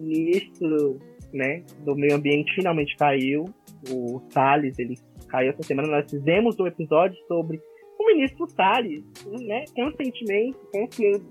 ministro 0.00 0.98
né, 1.32 1.62
do 1.84 1.94
meio 1.94 2.16
ambiente 2.16 2.54
finalmente 2.54 2.96
caiu, 2.96 3.44
o 3.90 4.20
Salles, 4.30 4.78
ele 4.78 4.98
caiu 5.28 5.50
essa 5.50 5.62
semana. 5.62 5.88
Nós 5.88 6.10
fizemos 6.10 6.58
um 6.58 6.66
episódio 6.66 7.16
sobre 7.26 7.60
o 8.00 8.06
ministro 8.06 8.48
Salles, 8.48 9.04
né, 9.26 9.64
conscientemente, 9.76 10.56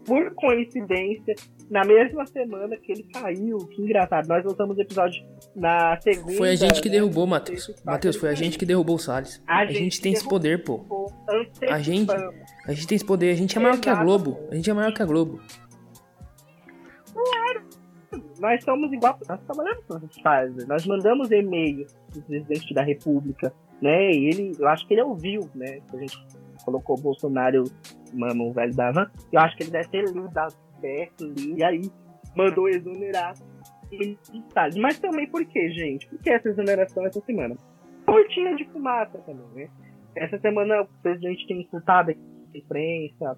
por 0.05 0.31
coincidência, 0.35 1.35
na 1.69 1.83
mesma 1.83 2.25
semana 2.27 2.77
que 2.77 2.91
ele 2.91 3.03
caiu. 3.11 3.57
Que 3.57 3.81
engraçado. 3.81 4.27
Nós 4.27 4.45
lançamos 4.45 4.77
o 4.77 4.81
episódio 4.81 5.23
na 5.55 5.99
segunda. 5.99 6.37
Foi 6.37 6.49
a 6.49 6.55
gente 6.55 6.79
que 6.81 6.89
derrubou, 6.89 7.25
né? 7.25 7.31
Matheus. 7.31 7.73
Matheus, 7.83 8.15
foi 8.15 8.29
a 8.29 8.35
gente 8.35 8.57
que 8.57 8.65
derrubou 8.65 8.95
o 8.97 8.99
Salles. 8.99 9.41
A, 9.47 9.59
a 9.59 9.65
gente, 9.65 9.79
gente 9.79 10.01
tem 10.01 10.13
esse 10.13 10.27
poder, 10.27 10.63
pô. 10.63 11.11
A 11.67 11.79
gente, 11.79 12.11
a 12.11 12.73
gente 12.73 12.87
tem 12.87 12.95
esse 12.95 13.05
poder. 13.05 13.31
A 13.31 13.35
gente 13.35 13.57
é 13.57 13.59
maior 13.59 13.73
Exato. 13.73 13.83
que 13.83 13.89
a 13.89 14.03
Globo. 14.03 14.39
A 14.51 14.55
gente 14.55 14.69
é 14.69 14.73
maior 14.73 14.93
que 14.93 15.01
a 15.01 15.05
Globo. 15.05 15.39
Claro. 17.13 17.63
Nós 18.39 18.63
somos 18.63 18.91
igual. 18.93 19.19
Nós 19.27 19.39
trabalhamos 19.41 19.85
com 19.85 19.97
essas 19.97 20.21
fases. 20.21 20.67
Nós 20.67 20.85
mandamos 20.85 21.31
e-mail 21.31 21.87
pro 22.11 22.21
presidente 22.21 22.73
da 22.73 22.83
República, 22.83 23.53
né? 23.81 24.11
E 24.11 24.29
ele, 24.29 24.55
eu 24.57 24.67
acho 24.67 24.87
que 24.87 24.93
ele 24.93 25.01
ouviu, 25.01 25.49
né? 25.55 25.79
A 25.93 25.97
gente 25.97 26.17
colocou 26.63 26.97
o 26.97 27.01
Bolsonaro, 27.01 27.63
mano, 28.13 28.49
o 28.49 28.53
velho 28.53 28.75
da 28.75 28.91
van. 28.91 29.09
Eu 29.31 29.39
acho 29.41 29.55
que 29.57 29.63
ele 29.63 29.71
deve 29.71 29.89
ter 29.89 30.05
lido 30.05 30.29
perto 30.81 31.25
ali, 31.25 31.53
e 31.55 31.63
aí 31.63 31.81
mandou 32.35 32.69
exonerar 32.69 33.33
ele 33.91 34.17
Mas 34.79 34.99
também 34.99 35.27
por 35.27 35.43
quê, 35.45 35.69
gente? 35.71 36.07
Por 36.07 36.19
que 36.19 36.29
essa 36.29 36.49
exoneração 36.49 37.05
essa 37.05 37.19
semana? 37.21 37.55
Cortina 38.05 38.55
de 38.55 38.65
fumaça 38.65 39.17
também, 39.19 39.45
né? 39.55 39.69
Essa 40.15 40.39
semana 40.39 40.81
o 40.81 40.87
presidente 41.01 41.47
tem 41.47 41.61
insultado 41.61 42.11
a 42.11 42.57
imprensa, 42.57 43.37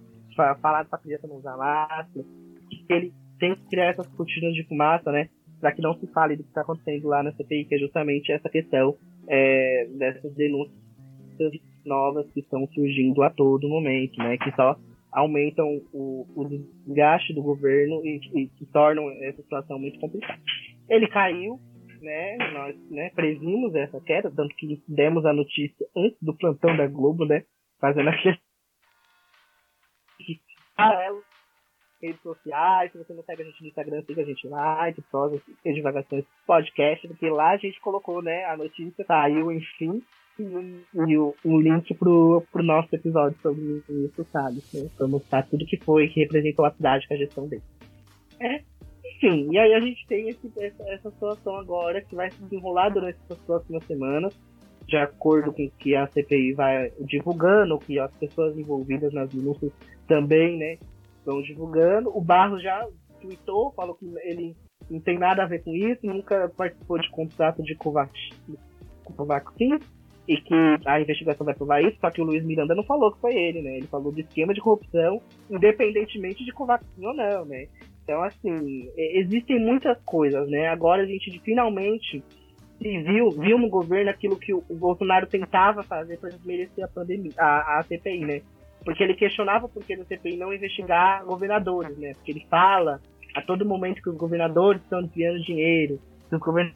falado 0.62 0.90
pra 0.90 1.00
criança 1.00 1.28
não 1.28 1.38
usar 1.38 1.58
máscara, 1.58 2.26
que 2.70 2.86
ele 2.90 3.14
tem 3.40 3.56
que 3.56 3.68
criar 3.70 3.88
essas 3.88 4.08
cortinas 4.08 4.54
de 4.54 4.64
fumaça, 4.68 5.12
né? 5.12 5.30
Para 5.60 5.72
que 5.74 5.82
não 5.82 5.94
se 6.00 6.08
fale 6.08 6.36
do 6.36 6.44
que 6.44 6.50
está 6.50 6.62
acontecendo 6.62 7.08
lá 7.08 7.22
na 7.22 7.34
CPI, 7.34 7.66
que 7.66 7.76
é 7.76 7.80
justamente 7.80 8.32
essa 8.32 8.50
questão 8.50 8.98
é, 9.28 9.88
dessas 9.92 10.34
denúncias 10.34 10.74
novas 11.86 12.30
que 12.32 12.40
estão 12.40 12.68
surgindo 12.68 13.24
a 13.24 13.30
todo 13.30 13.70
momento, 13.70 14.18
né? 14.18 14.38
Que 14.38 14.52
só 14.56 14.76
aumentam 15.12 15.82
o, 15.92 16.26
o 16.36 16.48
desgaste 16.48 17.34
do 17.34 17.42
governo 17.42 18.02
e, 18.06 18.20
e, 18.34 18.52
e, 18.62 18.66
tornam 18.68 19.10
essa 19.24 19.42
situação 19.42 19.78
muito 19.78 20.00
complicada. 20.00 20.40
Ele 20.90 21.08
caiu, 21.08 21.60
né? 22.02 22.38
Nós 22.54 22.76
né, 22.90 23.10
previmos 23.14 23.76
essa 23.76 24.00
queda, 24.02 24.32
tanto 24.32 24.56
que 24.56 24.82
demos 24.88 25.26
a 25.26 25.34
notícia 25.34 25.86
antes 25.96 26.18
do 26.22 26.36
plantão 26.36 26.76
da 26.78 26.88
Globo, 26.88 27.26
né? 27.26 27.44
Fazendo 27.80 28.10
aquele 28.10 28.40
paralelo 30.76 31.22
redes 32.02 32.22
sociais, 32.22 32.92
se 32.92 32.98
você 32.98 33.14
não 33.14 33.24
segue 33.24 33.44
a 33.44 33.46
gente 33.46 33.62
no 33.62 33.68
Instagram, 33.68 34.02
siga 34.04 34.22
a 34.22 34.26
gente 34.26 34.48
lá, 34.48 34.90
de 34.90 35.02
prosa, 35.04 35.40
de 35.64 35.74
divagações 35.74 36.26
podcast, 36.48 37.08
porque 37.08 37.30
lá 37.30 37.52
a 37.52 37.58
gente 37.58 37.80
colocou, 37.80 38.22
né, 38.22 38.44
a 38.46 38.58
notícia, 38.58 39.06
saiu, 39.06 39.52
enfim, 39.52 40.02
e 41.08 41.18
o, 41.18 41.36
um 41.46 41.60
link 41.60 41.94
pro, 41.96 42.44
pro 42.52 42.64
nosso 42.64 42.94
episódio 42.96 43.38
sobre 43.42 43.62
o 43.62 43.84
ministro 43.90 44.26
Salles, 44.32 44.74
né? 44.74 44.90
Pra 44.98 45.08
mostrar 45.08 45.44
tudo 45.44 45.66
que 45.66 45.78
foi, 45.78 46.08
que 46.08 46.22
representou 46.22 46.66
a 46.66 46.72
cidade 46.72 47.08
com 47.08 47.14
a 47.14 47.18
gestão 47.18 47.48
dele. 47.48 47.64
É, 48.40 48.62
enfim, 49.16 49.50
e 49.52 49.58
aí 49.58 49.74
a 49.74 49.80
gente 49.80 50.06
tem 50.08 50.30
esse, 50.30 50.52
essa, 50.58 50.84
essa 50.90 51.12
situação 51.12 51.56
agora 51.56 52.02
que 52.02 52.16
vai 52.16 52.32
se 52.32 52.42
desenrolar 52.44 52.90
durante 52.90 53.20
essas 53.26 53.38
próximas 53.46 53.84
semanas, 53.86 54.34
de 54.88 54.98
acordo 54.98 55.54
com 55.54 55.64
o 55.64 55.72
que 55.72 55.96
a 55.96 56.08
CPI 56.08 56.54
vai 56.54 56.92
divulgando, 57.02 57.78
que 57.80 58.00
as 58.00 58.12
pessoas 58.16 58.58
envolvidas 58.58 59.14
nas 59.14 59.30
denúncias 59.30 59.72
também, 60.08 60.58
né, 60.58 60.78
estão 61.20 61.42
divulgando. 61.42 62.10
O 62.16 62.20
Barros 62.20 62.64
já 62.64 62.86
tweetou, 63.22 63.72
falou 63.74 63.96
que 63.96 64.06
ele 64.24 64.56
não 64.90 65.00
tem 65.00 65.18
nada 65.18 65.44
a 65.44 65.48
ver 65.48 65.64
com 65.64 65.74
isso, 65.74 66.06
nunca 66.06 66.50
participou 66.50 67.00
de 67.00 67.10
contrato 67.12 67.64
de 67.64 67.76
Covaxin 67.76 69.80
e 70.28 70.38
que 70.38 70.54
a 70.86 71.02
investigação 71.02 71.46
vai 71.46 71.56
provar 71.56 71.82
isso, 71.82 71.98
só 72.00 72.10
que 72.10 72.22
o 72.22 72.24
Luiz 72.24 72.44
Miranda 72.44 72.76
não 72.76 72.84
falou 72.84 73.12
que 73.12 73.20
foi 73.20 73.36
ele, 73.36 73.62
né? 73.62 73.78
Ele 73.78 73.88
falou 73.88 74.12
de 74.12 74.22
esquema 74.22 74.54
de 74.54 74.62
corrupção, 74.62 75.22
independentemente 75.50 76.46
de 76.46 76.52
Covaxin 76.52 77.06
ou 77.06 77.14
não, 77.14 77.46
né? 77.46 77.68
Então, 78.04 78.22
assim, 78.24 78.90
existem 78.98 79.60
muitas 79.60 79.98
coisas, 80.04 80.50
né? 80.50 80.68
Agora 80.68 81.04
a 81.04 81.06
gente 81.06 81.40
finalmente 81.40 82.24
viu, 82.80 83.32
viu 83.32 83.58
no 83.58 83.70
governo 83.70 84.10
aquilo 84.10 84.38
que 84.38 84.54
o, 84.54 84.64
Bolsonaro 84.70 85.28
tentava 85.28 85.84
fazer 85.84 86.18
para 86.18 86.30
desmerecer 86.30 86.84
a 86.84 86.88
pandemia, 86.88 87.32
a, 87.38 87.80
a 87.80 87.84
CPI, 87.84 88.26
né? 88.26 88.42
Porque 88.84 89.04
ele 89.04 89.14
questionava 89.14 89.70
por 89.70 89.84
que 89.84 89.94
a 89.94 90.04
CPI 90.06 90.38
não 90.38 90.54
investigar 90.54 91.24
governadores, 91.26 91.98
né? 91.98 92.14
Porque 92.14 92.32
ele 92.32 92.46
fala 92.50 93.00
a 93.36 93.42
todo 93.42 93.66
momento 93.66 94.02
que 94.02 94.10
os 94.10 94.18
governadores 94.18 94.82
estão 94.82 95.04
desviando 95.04 95.42
dinheiro, 95.44 96.00
que 96.30 96.36
os 96.36 96.42
governadores 96.42 96.76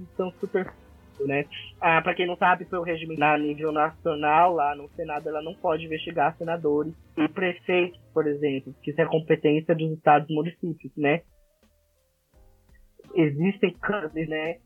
estão 0.00 0.30
super 0.40 0.72
né? 1.20 1.44
Ah, 1.80 2.00
para 2.02 2.14
quem 2.14 2.26
não 2.26 2.36
sabe, 2.36 2.64
pelo 2.64 2.82
regime 2.82 3.16
na 3.16 3.36
nível 3.38 3.72
nacional, 3.72 4.54
lá 4.54 4.74
no 4.74 4.88
Senado, 4.90 5.28
ela 5.28 5.42
não 5.42 5.54
pode 5.54 5.84
investigar 5.84 6.36
senadores 6.36 6.94
e 7.16 7.28
prefeitos, 7.28 8.00
por 8.12 8.26
exemplo, 8.26 8.74
que 8.82 8.90
isso 8.90 9.00
é 9.00 9.06
competência 9.06 9.74
dos 9.74 9.92
estados 9.92 10.28
e 10.28 10.34
municípios, 10.34 10.92
né? 10.96 11.22
Existem 13.14 13.72
câmeras, 13.74 14.28
né? 14.28 14.56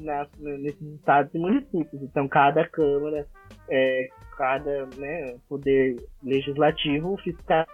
Nas, 0.00 0.28
nesses 0.40 0.94
estados 0.94 1.32
e 1.32 1.38
municípios. 1.38 2.02
Então, 2.02 2.26
cada 2.26 2.66
câmara, 2.68 3.24
é, 3.70 4.08
cada 4.36 4.86
né, 4.96 5.36
poder 5.48 5.94
legislativo 6.22 7.16
fiscaliza 7.18 7.68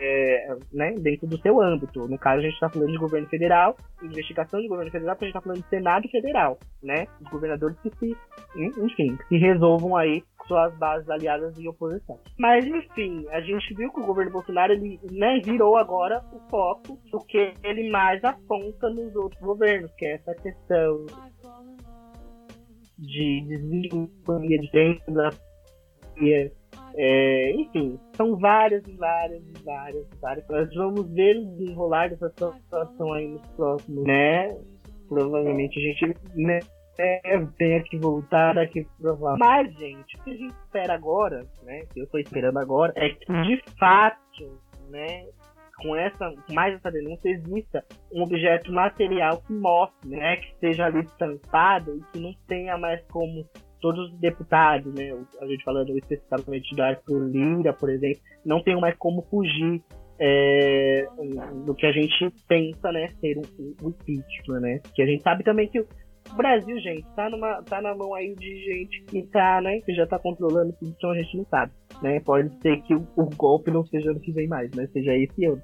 é, 0.00 0.56
né, 0.72 0.94
dentro 0.98 1.26
do 1.26 1.38
seu 1.40 1.60
âmbito. 1.60 2.08
No 2.08 2.18
caso, 2.18 2.38
a 2.38 2.42
gente 2.42 2.54
está 2.54 2.68
falando 2.68 2.90
de 2.90 2.98
governo 2.98 3.28
federal, 3.28 3.76
investigação 4.02 4.60
de 4.60 4.68
governo 4.68 4.90
federal, 4.90 5.14
porque 5.14 5.26
a 5.26 5.28
gente 5.28 5.36
está 5.36 5.42
falando 5.42 5.62
de 5.62 5.68
Senado 5.68 6.08
Federal, 6.08 6.58
né? 6.82 7.06
Os 7.20 7.28
governadores 7.30 7.78
que 7.80 7.90
se, 7.96 8.16
enfim, 8.56 9.18
que 9.28 9.36
resolvam 9.36 9.96
aí 9.96 10.24
suas 10.48 10.74
bases 10.78 11.08
aliadas 11.08 11.56
em 11.58 11.68
oposição. 11.68 12.18
Mas, 12.38 12.66
enfim, 12.66 13.26
a 13.30 13.40
gente 13.40 13.74
viu 13.74 13.92
que 13.92 14.00
o 14.00 14.06
governo 14.06 14.32
Bolsonaro, 14.32 14.72
ele 14.72 14.98
né, 15.12 15.38
virou 15.44 15.76
agora 15.76 16.24
o 16.32 16.40
foco 16.50 16.98
do 17.12 17.18
que 17.26 17.52
ele 17.62 17.90
mais 17.90 18.24
aponta 18.24 18.88
nos 18.88 19.14
outros 19.14 19.40
governos, 19.40 19.92
que 19.92 20.06
é 20.06 20.14
essa 20.14 20.34
questão 20.34 21.06
de 22.98 23.44
desenvolvimento 23.46 24.70
de 24.72 25.12
da 25.12 25.30
é, 26.96 27.52
enfim, 27.52 27.98
são 28.16 28.36
várias 28.36 28.86
e 28.86 28.92
várias 28.96 29.42
e 29.42 29.64
várias 29.64 30.06
várias. 30.20 30.48
Nós 30.48 30.74
vamos 30.74 31.10
ver 31.12 31.36
o 31.36 31.46
desenrolar 31.56 32.10
dessa 32.10 32.30
situação 32.30 33.12
aí 33.12 33.28
nos 33.28 33.46
próximos, 33.52 34.04
né? 34.04 34.48
Provavelmente 35.08 35.78
a 35.78 35.82
gente 35.82 36.16
né, 36.36 36.60
tenha 37.56 37.82
que 37.82 37.98
voltar 37.98 38.58
aqui 38.58 38.86
provar. 39.00 39.36
Mas, 39.38 39.72
gente, 39.74 40.16
o 40.16 40.24
que 40.24 40.30
a 40.30 40.36
gente 40.36 40.54
espera 40.64 40.94
agora, 40.94 41.46
né? 41.62 41.84
Que 41.92 42.00
eu 42.00 42.06
tô 42.08 42.18
esperando 42.18 42.58
agora, 42.58 42.92
é 42.96 43.10
que 43.10 43.32
de 43.42 43.62
fato, 43.78 44.60
né? 44.88 45.24
Com 45.82 45.96
essa, 45.96 46.30
mais 46.52 46.74
essa 46.74 46.90
denúncia, 46.90 47.30
exista 47.30 47.82
um 48.12 48.22
objeto 48.22 48.70
material 48.70 49.40
que 49.46 49.52
mostre, 49.52 50.10
né? 50.10 50.36
Que 50.36 50.54
seja 50.58 50.86
ali 50.86 51.00
estampado 51.00 51.96
e 51.96 52.02
que 52.12 52.20
não 52.20 52.34
tenha 52.46 52.76
mais 52.76 53.02
como 53.06 53.46
todos 53.80 54.12
os 54.12 54.18
deputados, 54.20 54.92
né, 54.94 55.12
a 55.40 55.46
gente 55.46 55.64
falando 55.64 55.96
especificamente 55.96 56.74
do 56.74 56.82
Arthur 56.82 57.28
Lira, 57.28 57.72
por 57.72 57.90
exemplo, 57.90 58.20
não 58.44 58.62
tem 58.62 58.78
mais 58.80 58.96
como 58.96 59.22
fugir 59.22 59.82
é, 60.18 61.06
do 61.64 61.74
que 61.74 61.86
a 61.86 61.92
gente 61.92 62.30
pensa, 62.46 62.92
né, 62.92 63.08
ser 63.20 63.38
um, 63.38 63.74
um 63.82 63.88
impeachment, 63.88 64.60
né, 64.60 64.80
que 64.94 65.02
a 65.02 65.06
gente 65.06 65.22
sabe 65.22 65.42
também 65.42 65.68
que 65.68 65.80
o 65.80 65.86
Brasil, 66.36 66.78
gente, 66.78 67.04
tá, 67.16 67.28
numa, 67.30 67.62
tá 67.62 67.80
na 67.80 67.94
mão 67.94 68.14
aí 68.14 68.34
de 68.34 68.64
gente 68.64 69.02
que 69.04 69.22
tá, 69.28 69.60
né, 69.60 69.80
que 69.80 69.94
já 69.94 70.06
tá 70.06 70.18
controlando 70.18 70.72
tudo, 70.74 70.94
então 70.96 71.10
a 71.10 71.16
gente 71.16 71.36
não 71.36 71.44
sabe, 71.46 71.72
né, 72.02 72.20
pode 72.20 72.54
ser 72.60 72.80
que 72.82 72.94
o, 72.94 73.06
o 73.16 73.26
golpe 73.36 73.70
não 73.70 73.84
seja 73.86 74.10
ano 74.10 74.20
que 74.20 74.32
vem 74.32 74.46
mais, 74.46 74.70
né, 74.74 74.86
seja 74.92 75.14
esse 75.14 75.44
ano. 75.46 75.62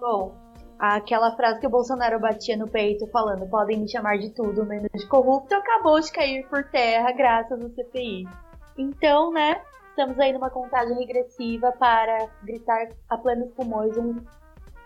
Bom, 0.00 0.43
aquela 0.92 1.34
frase 1.36 1.60
que 1.60 1.66
o 1.66 1.70
Bolsonaro 1.70 2.20
batia 2.20 2.56
no 2.56 2.68
peito 2.68 3.06
falando 3.08 3.48
podem 3.48 3.80
me 3.80 3.88
chamar 3.88 4.18
de 4.18 4.30
tudo 4.30 4.64
menos 4.64 4.90
de 4.94 5.06
corrupto 5.06 5.54
acabou 5.54 6.00
de 6.00 6.12
cair 6.12 6.46
por 6.48 6.64
terra 6.64 7.12
graças 7.12 7.62
ao 7.62 7.70
CPI. 7.70 8.28
Então, 8.76 9.32
né, 9.32 9.60
estamos 9.90 10.18
aí 10.18 10.32
numa 10.32 10.50
contagem 10.50 10.96
regressiva 10.96 11.72
para 11.72 12.28
gritar 12.42 12.88
a 13.08 13.16
plenos 13.16 13.52
pulmões 13.54 13.96
um 13.96 14.16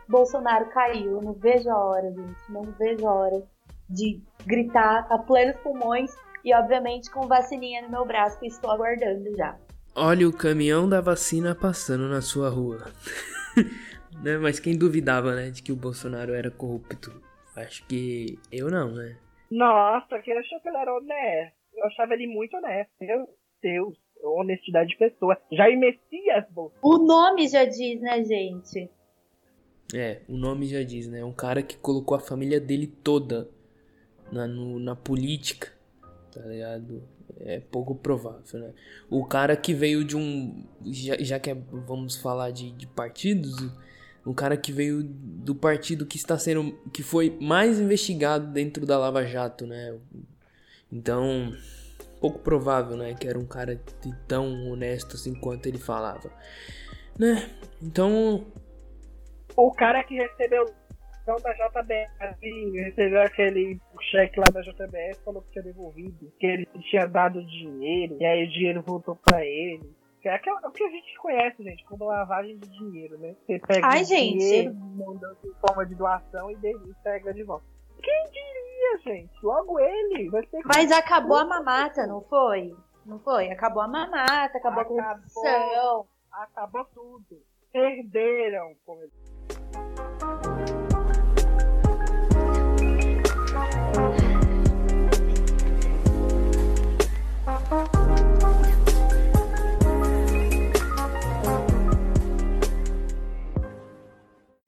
Bolsonaro 0.09 0.71
caiu. 0.71 1.13
Eu 1.13 1.23
não 1.23 1.35
vejo 1.35 1.69
a 1.71 1.77
hora, 1.77 2.11
gente. 2.11 2.41
Não 2.49 2.63
vejo 2.79 3.07
a 3.07 3.13
hora 3.13 3.43
de 3.89 4.23
gritar 4.47 5.07
a 5.11 5.19
plenos 5.19 5.57
pulmões 5.61 6.15
e, 6.45 6.55
obviamente, 6.55 7.11
com 7.11 7.27
vacininha 7.27 7.83
no 7.83 7.91
meu 7.91 8.07
braço 8.07 8.39
que 8.39 8.47
estou 8.47 8.71
aguardando 8.71 9.37
já. 9.37 9.57
Olha 9.95 10.29
o 10.29 10.33
caminhão 10.33 10.89
da 10.89 11.01
vacina 11.01 11.55
passando 11.55 12.09
na 12.09 12.23
sua 12.23 12.49
rua. 12.49 12.87
né? 14.23 14.39
Mas 14.39 14.61
quem 14.61 14.77
duvidava, 14.77 15.35
né, 15.35 15.51
de 15.51 15.63
que 15.63 15.73
o 15.73 15.77
Bolsonaro 15.77 16.33
era 16.33 16.51
corrupto? 16.51 17.23
Acho 17.57 17.85
que 17.87 18.39
eu 18.53 18.71
não, 18.71 18.93
né? 18.93 19.17
Nossa, 19.51 20.19
quem 20.21 20.37
achou 20.37 20.61
que 20.61 20.69
ele 20.69 20.77
era 20.77 20.95
honesto? 20.95 21.57
Eu 21.75 21.87
achava 21.87 22.15
ele 22.15 22.27
muito 22.27 22.57
honesto. 22.57 22.91
Meu 23.01 23.29
Deus, 23.63 23.97
honestidade 24.23 24.91
de 24.91 24.97
pessoa. 24.97 25.37
Jair 25.51 25.79
Messias, 25.79 26.45
Bolsonaro. 26.51 26.81
O 26.83 27.07
nome 27.07 27.49
já 27.49 27.65
diz, 27.65 28.01
né, 28.01 28.23
gente? 28.25 28.91
É, 29.95 30.21
o 30.29 30.37
nome 30.37 30.67
já 30.67 30.83
diz, 30.83 31.09
né? 31.09 31.21
É 31.21 31.25
um 31.25 31.33
cara 31.33 31.63
que 31.63 31.77
colocou 31.77 32.17
a 32.17 32.21
família 32.21 32.61
dele 32.61 32.87
toda 32.87 33.49
na, 34.31 34.47
no, 34.47 34.79
na 34.79 34.95
política, 34.95 35.73
tá 36.33 36.41
ligado? 36.43 37.03
É 37.41 37.61
pouco 37.61 37.95
provável, 37.95 38.61
né? 38.61 38.75
O 39.09 39.25
cara 39.25 39.57
que 39.57 39.73
veio 39.73 40.05
de 40.05 40.17
um. 40.17 40.65
Já, 40.85 41.17
já 41.19 41.41
que 41.41 41.51
é, 41.51 41.55
vamos 41.55 42.17
falar 42.17 42.51
de, 42.51 42.71
de 42.73 42.87
partidos, 42.87 43.71
o 44.29 44.35
cara 44.35 44.59
que 44.59 44.71
veio 44.71 45.03
do 45.03 45.55
partido 45.55 46.05
que 46.05 46.19
está 46.19 46.39
sendo. 46.39 46.79
que 46.93 47.03
foi 47.03 47.39
mais 47.41 47.81
investigado 47.81 48.47
dentro 48.53 48.85
da 48.85 48.99
Lava 48.99 49.25
Jato, 49.25 49.67
né? 49.67 49.99
Então, 50.93 51.51
pouco 52.21 52.39
provável, 52.41 52.95
né? 52.95 53.15
Que 53.15 53.27
era 53.27 53.39
um 53.39 53.47
cara 53.47 53.81
tão 54.27 54.71
honesto 54.71 55.17
assim 55.17 55.35
quanto 55.35 55.67
ele 55.67 55.79
falava, 55.79 56.31
né? 57.19 57.49
Então, 57.83 58.47
o 59.57 59.73
cara 59.73 60.05
que 60.05 60.15
recebeu 60.15 60.67
da 61.27 61.53
JBS, 61.53 62.11
recebeu 62.73 63.23
aquele 63.23 63.79
cheque 64.11 64.41
lá 64.41 64.47
da 64.53 64.61
JBS, 64.61 65.19
falou 65.25 65.43
que 65.43 65.53
tinha 65.53 65.65
devolvido, 65.65 66.33
que 66.39 66.47
ele 66.47 66.67
tinha 66.89 67.07
dado 67.07 67.45
dinheiro, 67.45 68.17
e 68.19 68.25
aí 68.25 68.45
o 68.45 68.51
dinheiro 68.51 68.83
voltou 68.83 69.17
pra 69.17 69.45
ele. 69.45 69.98
Que 70.21 70.29
é 70.29 70.35
o 70.65 70.71
que 70.73 70.83
a 70.83 70.91
gente 70.91 71.17
conhece, 71.19 71.63
gente, 71.63 71.85
como 71.85 72.07
lavagem 72.07 72.59
de 72.59 72.69
dinheiro, 72.71 73.17
né? 73.19 73.37
Você 73.47 73.59
pega 73.61 73.87
Ai, 73.87 74.05
gente. 74.05 74.39
dinheiro, 74.39 74.75
manda 74.75 75.37
em 75.45 75.55
forma 75.61 75.87
de 75.87 75.95
doação 75.95 76.51
e, 76.51 76.57
pega 77.05 77.33
de 77.33 77.45
volta. 77.45 77.65
Quem 78.03 78.25
diria, 78.25 78.99
gente? 79.05 79.33
Logo 79.43 79.79
ele 79.79 80.29
vai 80.29 80.45
ter 80.47 80.61
Mas 80.65 80.91
acabou 80.91 81.37
a 81.37 81.45
mamata, 81.45 82.07
não 82.07 82.21
foi? 82.23 82.75
Não 83.07 83.19
foi? 83.21 83.49
Acabou 83.51 83.83
a 83.83 83.89
mamata, 83.89 84.59
acabou, 84.59 84.81
acabou 84.81 85.01
a 85.01 85.05
corrupção. 85.05 86.07
Acabou 86.33 86.85
tudo. 86.87 87.43
Perderam. 87.73 88.75
Como... 88.85 89.01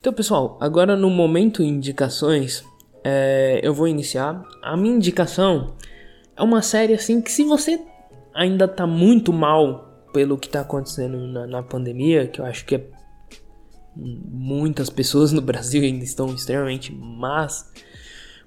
Então, 0.02 0.14
pessoal, 0.14 0.56
agora 0.62 0.96
no 0.96 1.10
momento 1.10 1.62
indicações, 1.62 2.64
é, 3.04 3.60
eu 3.62 3.74
vou 3.74 3.86
iniciar. 3.86 4.42
A 4.62 4.74
minha 4.74 4.96
indicação 4.96 5.74
é 6.34 6.42
uma 6.42 6.62
série 6.62 6.94
assim 6.94 7.20
que 7.20 7.30
se 7.30 7.44
você 7.44 7.78
ainda 8.34 8.66
tá 8.66 8.86
muito 8.86 9.30
mal 9.30 10.08
pelo 10.10 10.38
que 10.38 10.48
tá 10.48 10.62
acontecendo 10.62 11.18
na, 11.26 11.46
na 11.46 11.62
pandemia, 11.62 12.26
que 12.26 12.40
eu 12.40 12.46
acho 12.46 12.64
que 12.64 12.76
é 12.76 12.90
muitas 13.94 14.88
pessoas 14.88 15.32
no 15.32 15.42
Brasil 15.44 15.82
ainda 15.82 16.02
estão 16.02 16.34
extremamente 16.34 16.94
más 16.94 17.70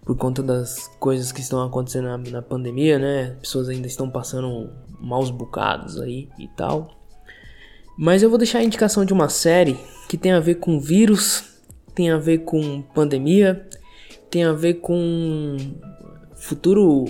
por 0.04 0.18
conta 0.18 0.42
das 0.42 0.88
coisas 1.00 1.32
que 1.32 1.42
estão 1.42 1.64
acontecendo 1.64 2.06
na, 2.06 2.18
na 2.18 2.42
pandemia, 2.42 2.98
né? 2.98 3.38
Pessoas 3.40 3.70
ainda 3.70 3.86
estão 3.86 4.10
passando 4.10 4.74
maus 5.00 5.30
bocados 5.30 6.02
aí 6.02 6.30
e 6.40 6.48
tal. 6.48 6.98
Mas 7.96 8.24
eu 8.24 8.30
vou 8.32 8.40
deixar 8.40 8.58
a 8.58 8.64
indicação 8.64 9.06
de 9.06 9.14
uma 9.14 9.30
série 9.30 9.78
que 10.14 10.18
tem 10.20 10.32
a 10.32 10.40
ver 10.40 10.56
com 10.56 10.80
vírus, 10.80 11.44
tem 11.96 12.12
a 12.12 12.20
ver 12.20 12.44
com 12.46 12.84
pandemia, 12.94 13.68
tem 14.30 14.44
a 14.44 14.54
ver 14.54 14.76
com 14.76 15.58
futuro 16.36 17.06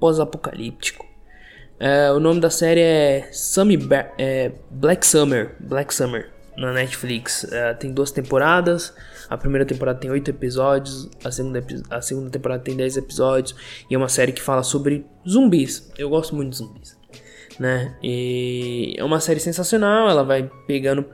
pós-apocalíptico. 0.00 1.06
É, 1.78 2.10
o 2.10 2.18
nome 2.18 2.40
da 2.40 2.50
série 2.50 2.80
é, 2.80 3.28
Summy 3.30 3.78
é 4.18 4.50
Black 4.72 5.06
Summer, 5.06 5.54
Black 5.60 5.94
Summer 5.94 6.32
na 6.56 6.72
Netflix. 6.72 7.44
É, 7.44 7.74
tem 7.74 7.92
duas 7.92 8.10
temporadas. 8.10 8.92
A 9.30 9.38
primeira 9.38 9.64
temporada 9.64 10.00
tem 10.00 10.10
oito 10.10 10.28
episódios, 10.28 11.08
a 11.24 11.30
segunda, 11.30 11.64
a 11.90 12.00
segunda 12.02 12.28
temporada 12.28 12.60
tem 12.64 12.76
dez 12.76 12.96
episódios 12.96 13.54
e 13.88 13.94
é 13.94 13.96
uma 13.96 14.08
série 14.08 14.32
que 14.32 14.42
fala 14.42 14.64
sobre 14.64 15.06
zumbis. 15.28 15.92
Eu 15.96 16.10
gosto 16.10 16.34
muito 16.34 16.50
de 16.50 16.56
zumbis 16.56 17.00
né? 17.58 17.94
E 18.02 18.94
é 18.98 19.04
uma 19.04 19.20
série 19.20 19.40
sensacional, 19.40 20.08
ela 20.08 20.24
vai 20.24 20.50
pegando 20.66 21.04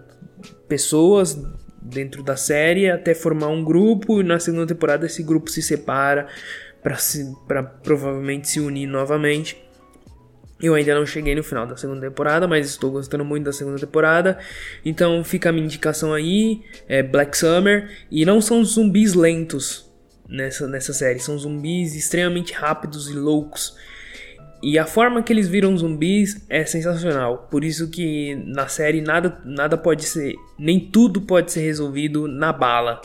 pessoas 0.68 1.40
dentro 1.80 2.22
da 2.22 2.36
série 2.36 2.90
até 2.90 3.14
formar 3.14 3.48
um 3.48 3.64
grupo 3.64 4.20
e 4.20 4.24
na 4.24 4.38
segunda 4.38 4.66
temporada 4.66 5.06
esse 5.06 5.22
grupo 5.22 5.50
se 5.50 5.62
separa 5.62 6.26
para 7.46 7.62
provavelmente 7.62 8.48
se 8.48 8.60
unir 8.60 8.86
novamente. 8.86 9.56
Eu 10.60 10.74
ainda 10.74 10.94
não 10.94 11.06
cheguei 11.06 11.36
no 11.36 11.42
final 11.44 11.66
da 11.66 11.76
segunda 11.76 12.00
temporada, 12.00 12.48
mas 12.48 12.66
estou 12.66 12.90
gostando 12.90 13.24
muito 13.24 13.44
da 13.44 13.52
segunda 13.52 13.78
temporada. 13.78 14.38
Então 14.84 15.22
fica 15.22 15.50
a 15.50 15.52
minha 15.52 15.64
indicação 15.64 16.12
aí, 16.12 16.62
é 16.88 17.00
Black 17.00 17.36
Summer. 17.36 17.88
E 18.10 18.24
não 18.24 18.40
são 18.40 18.64
zumbis 18.64 19.14
lentos 19.14 19.88
nessa, 20.28 20.66
nessa 20.66 20.92
série, 20.92 21.20
são 21.20 21.38
zumbis 21.38 21.94
extremamente 21.94 22.52
rápidos 22.52 23.08
e 23.08 23.12
loucos. 23.12 23.76
E 24.60 24.76
a 24.78 24.84
forma 24.84 25.22
que 25.22 25.32
eles 25.32 25.46
viram 25.48 25.76
zumbis 25.76 26.44
é 26.50 26.64
sensacional. 26.64 27.46
Por 27.50 27.62
isso 27.62 27.90
que 27.90 28.34
na 28.46 28.66
série 28.66 29.00
nada, 29.00 29.40
nada 29.44 29.78
pode 29.78 30.04
ser. 30.04 30.34
Nem 30.58 30.80
tudo 30.90 31.20
pode 31.20 31.52
ser 31.52 31.60
resolvido 31.60 32.26
na 32.26 32.52
bala. 32.52 33.00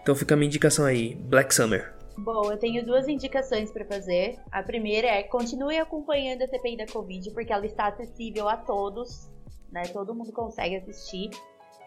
Então 0.00 0.14
fica 0.14 0.34
a 0.34 0.36
minha 0.36 0.46
indicação 0.46 0.84
aí: 0.84 1.14
Black 1.14 1.52
Summer. 1.52 1.92
Bom, 2.16 2.52
eu 2.52 2.58
tenho 2.58 2.84
duas 2.84 3.08
indicações 3.08 3.72
para 3.72 3.84
fazer. 3.84 4.38
A 4.50 4.62
primeira 4.62 5.08
é 5.08 5.22
continue 5.24 5.78
acompanhando 5.78 6.42
a 6.42 6.46
CPI 6.46 6.76
da 6.76 6.86
Covid, 6.86 7.30
porque 7.32 7.52
ela 7.52 7.66
está 7.66 7.88
acessível 7.88 8.48
a 8.48 8.56
todos, 8.56 9.28
né? 9.72 9.82
Todo 9.92 10.14
mundo 10.14 10.32
consegue 10.32 10.76
assistir. 10.76 11.30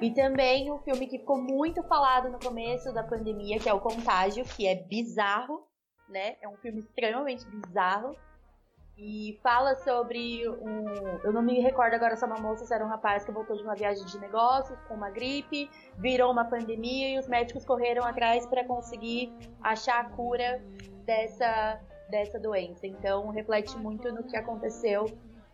E 0.01 0.11
também 0.11 0.69
o 0.71 0.79
filme 0.79 1.07
que 1.07 1.19
ficou 1.19 1.41
muito 1.41 1.81
falado 1.83 2.29
no 2.29 2.39
começo 2.39 2.93
da 2.93 3.03
pandemia, 3.03 3.59
que 3.59 3.69
é 3.69 3.73
o 3.73 3.79
Contágio, 3.79 4.43
que 4.43 4.67
é 4.67 4.75
bizarro, 4.75 5.61
né? 6.09 6.35
É 6.41 6.49
um 6.49 6.57
filme 6.57 6.81
extremamente 6.81 7.45
bizarro 7.45 8.13
e 8.97 9.37
fala 9.43 9.75
sobre 9.75 10.47
um. 10.49 10.85
Eu 11.23 11.33
não 11.33 11.41
me 11.41 11.59
recordo 11.59 11.93
agora 11.93 12.15
se 12.15 12.23
é 12.23 12.27
uma 12.27 12.39
moça, 12.39 12.65
se 12.65 12.73
era 12.73 12.85
um 12.85 12.87
rapaz 12.87 13.25
que 13.25 13.31
voltou 13.31 13.55
de 13.55 13.63
uma 13.63 13.75
viagem 13.75 14.05
de 14.05 14.19
negócios 14.19 14.79
com 14.87 14.93
uma 14.93 15.09
gripe, 15.09 15.69
virou 15.97 16.31
uma 16.31 16.45
pandemia 16.45 17.15
e 17.15 17.19
os 17.19 17.27
médicos 17.27 17.65
correram 17.65 18.03
atrás 18.03 18.45
para 18.45 18.63
conseguir 18.63 19.33
achar 19.61 19.99
a 19.99 20.09
cura 20.09 20.63
dessa, 21.05 21.79
dessa 22.09 22.39
doença. 22.39 22.87
Então, 22.87 23.29
reflete 23.29 23.77
muito 23.77 24.11
no 24.13 24.23
que 24.23 24.37
aconteceu 24.37 25.05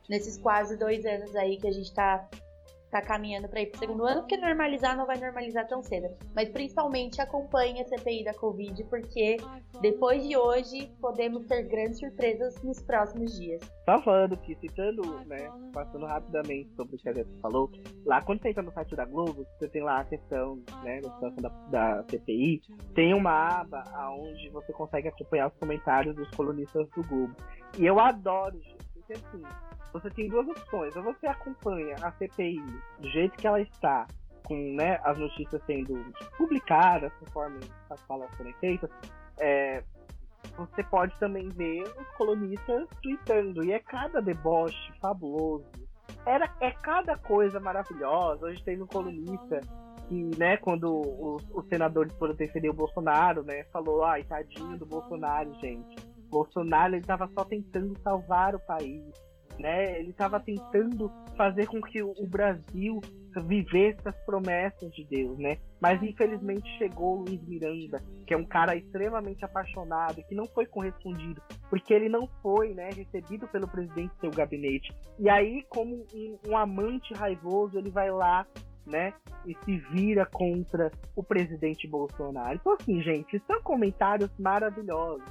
nesses 0.08 0.38
quase 0.38 0.78
dois 0.78 1.06
anos 1.06 1.36
aí 1.36 1.58
que 1.58 1.68
a 1.68 1.72
gente 1.72 1.86
está 1.86 2.28
tá 2.92 3.02
caminhando 3.02 3.48
para 3.48 3.62
ir 3.62 3.68
pro 3.68 3.80
segundo 3.80 4.06
ano, 4.06 4.22
porque 4.22 4.36
normalizar 4.38 4.96
não 4.98 5.06
vai 5.06 5.18
normalizar 5.18 5.66
tão 5.68 5.82
cedo. 5.82 6.14
Mas 6.36 6.50
principalmente 6.50 7.22
acompanhe 7.22 7.82
a 7.82 7.86
CPI 7.86 8.26
da 8.26 8.34
Covid, 8.34 8.84
porque 8.86 9.38
depois 9.82 10.28
de 10.28 10.36
hoje 10.36 10.92
podemos 11.00 11.46
ter 11.46 11.64
grandes 11.64 12.00
surpresas 12.00 12.62
nos 12.62 12.82
próximos 12.82 13.40
dias. 13.40 13.62
Tá 13.86 14.00
falando 14.02 14.36
que, 14.38 14.56
citando, 14.56 15.02
né, 15.26 15.50
passando 15.74 16.06
rapidamente 16.06 16.70
sobre 16.76 16.96
o 16.96 17.00
que 17.00 17.10
a 17.10 17.14
gente 17.14 17.40
falou, 17.40 17.72
lá 18.06 18.22
quando 18.22 18.42
você 18.42 18.50
entra 18.50 18.62
no 18.62 18.74
site 18.74 18.96
da 18.96 19.06
Globo, 19.06 19.48
você 19.58 19.70
tem 19.70 19.82
lá 19.82 20.02
a 20.02 20.06
questão, 20.06 20.62
né, 20.84 21.00
da 21.00 21.10
situação 21.14 21.38
da, 21.42 21.50
da 21.70 22.04
CPI, 22.10 22.62
tem 22.94 23.14
uma 23.14 23.62
aba 23.62 23.84
onde 24.10 24.50
você 24.50 24.74
consegue 24.74 25.08
acompanhar 25.08 25.48
os 25.48 25.58
comentários 25.58 26.14
dos 26.16 26.30
colunistas 26.32 26.90
do 26.90 27.04
Globo. 27.08 27.36
E 27.80 27.86
eu 27.86 28.00
adoro, 28.00 28.62
gente, 28.62 28.86
porque 28.94 29.14
assim, 29.14 29.42
você 29.92 30.10
tem 30.10 30.28
duas 30.28 30.48
opções. 30.48 30.96
Ou 30.96 31.04
você 31.04 31.28
acompanha 31.28 31.96
a 32.02 32.12
CPI 32.14 32.62
do 33.00 33.10
jeito 33.10 33.38
que 33.38 33.48
ela 33.48 33.62
está, 33.62 34.08
com 34.46 34.56
né, 34.76 35.00
as 35.04 35.18
notícias 35.18 35.62
sendo 35.66 35.94
publicadas, 36.38 37.12
conforme 37.20 37.60
as 37.90 38.02
falas 38.04 38.34
forem 38.36 38.54
feitas, 38.54 38.90
é, 39.40 39.84
você 40.58 40.84
pode 40.84 41.18
também 41.20 41.48
ver 41.50 41.84
os 41.84 42.08
colonistas 42.18 42.88
tweetando. 43.02 43.64
E 43.64 43.72
é 43.72 43.80
cada 43.80 44.22
deboche 44.22 44.92
fabuloso. 45.00 45.66
Era, 46.26 46.54
é 46.60 46.72
cada 46.72 47.18
coisa 47.18 47.60
maravilhosa. 47.60 48.46
Hoje 48.46 48.64
tem 48.64 48.82
um 48.82 48.88
colunista 48.88 49.60
que, 50.08 50.38
né, 50.38 50.58
quando 50.58 51.02
os, 51.02 51.48
os 51.52 51.68
senadores 51.68 52.14
foram 52.18 52.36
defender 52.36 52.70
o 52.70 52.74
Bolsonaro, 52.74 53.44
né, 53.44 53.64
falou, 53.72 54.04
ai, 54.04 54.24
tadinho 54.24 54.78
do 54.78 54.86
Bolsonaro, 54.86 55.54
gente. 55.56 55.96
Bolsonaro, 56.30 56.96
ele 56.96 57.06
tava 57.06 57.30
só 57.38 57.44
tentando 57.44 57.98
salvar 58.02 58.56
o 58.56 58.60
país 58.60 59.31
né? 59.60 60.00
Ele 60.00 60.12
estava 60.12 60.40
tentando 60.40 61.12
fazer 61.36 61.68
com 61.68 61.82
que 61.82 62.02
o 62.02 62.28
Brasil 62.28 63.00
vivesse 63.48 64.08
as 64.08 64.16
promessas 64.26 64.94
de 64.94 65.06
Deus, 65.06 65.38
né? 65.38 65.58
Mas 65.80 66.02
infelizmente 66.04 66.70
chegou 66.78 67.22
Luiz 67.22 67.42
Miranda, 67.48 68.02
que 68.28 68.34
é 68.34 68.38
um 68.38 68.46
cara 68.46 68.76
extremamente 68.76 69.44
apaixonado, 69.46 70.24
que 70.28 70.36
não 70.36 70.46
foi 70.48 70.66
correspondido, 70.66 71.42
porque 71.70 71.94
ele 71.94 72.10
não 72.10 72.28
foi, 72.42 72.74
né, 72.74 72.90
recebido 72.90 73.48
pelo 73.48 73.68
presidente 73.68 74.14
do 74.16 74.20
seu 74.20 74.32
gabinete. 74.32 74.94
E 75.18 75.30
aí, 75.30 75.64
como 75.70 76.06
um, 76.14 76.38
um 76.50 76.58
amante 76.58 77.14
raivoso, 77.14 77.78
ele 77.78 77.90
vai 77.90 78.12
lá 78.12 78.46
né? 78.86 79.14
E 79.46 79.56
se 79.64 79.78
vira 79.94 80.26
contra 80.26 80.92
o 81.16 81.24
presidente 81.24 81.88
Bolsonaro. 81.88 82.56
Então, 82.56 82.74
assim, 82.74 83.02
gente, 83.02 83.42
são 83.46 83.62
comentários 83.62 84.30
maravilhosos 84.40 85.24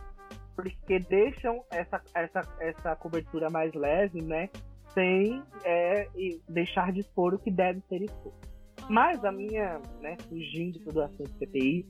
porque 0.63 0.99
deixam 0.99 1.65
essa, 1.71 2.01
essa, 2.15 2.41
essa 2.61 2.97
cobertura 2.97 3.49
mais 3.51 3.73
leve, 3.75 4.23
né? 4.23 4.49
Sem 4.95 5.43
é, 5.65 6.09
deixar 6.49 6.93
de 6.93 7.01
expor 7.01 7.35
o 7.35 7.39
que 7.39 7.51
deve 7.51 7.81
ser 7.89 8.03
exposto. 8.03 8.49
Mas 8.89 9.25
a 9.25 9.31
minha, 9.31 9.81
né, 10.01 10.17
fugindo 10.29 10.79
do 10.93 11.03
assunto 11.03 11.31
CPI, 11.39 11.87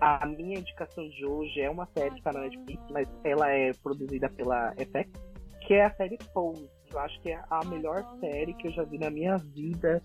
a 0.00 0.26
minha 0.26 0.58
indicação 0.58 1.08
de 1.08 1.24
hoje 1.24 1.60
é 1.60 1.70
uma 1.70 1.86
série 1.96 2.10
que 2.10 2.18
está 2.18 2.32
na 2.32 2.40
Netflix, 2.40 2.82
mas 2.90 3.08
ela 3.24 3.50
é 3.50 3.72
produzida 3.82 4.28
pela 4.28 4.74
FX, 4.74 5.10
que 5.66 5.74
é 5.74 5.84
a 5.84 5.94
série 5.94 6.18
Pose. 6.34 6.68
Eu 6.92 6.98
acho 6.98 7.20
que 7.22 7.30
é 7.30 7.40
a 7.50 7.64
melhor 7.64 8.04
série 8.20 8.52
que 8.54 8.68
eu 8.68 8.72
já 8.72 8.84
vi 8.84 8.98
na 8.98 9.10
minha 9.10 9.38
vida 9.38 10.02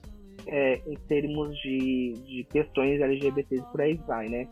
é, 0.47 0.75
em 0.87 0.95
termos 1.07 1.55
de, 1.57 2.13
de 2.25 2.47
questões 2.49 3.01
LGBTs 3.01 3.63
por 3.71 3.81
aí 3.81 3.95
vai, 4.07 4.27
né? 4.29 4.47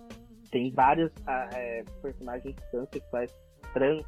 Tem 0.51 0.71
vários 0.71 1.11
ah, 1.25 1.49
é, 1.53 1.83
personagens 2.01 2.55
transexuais 2.71 3.33
trans, 3.77 4.03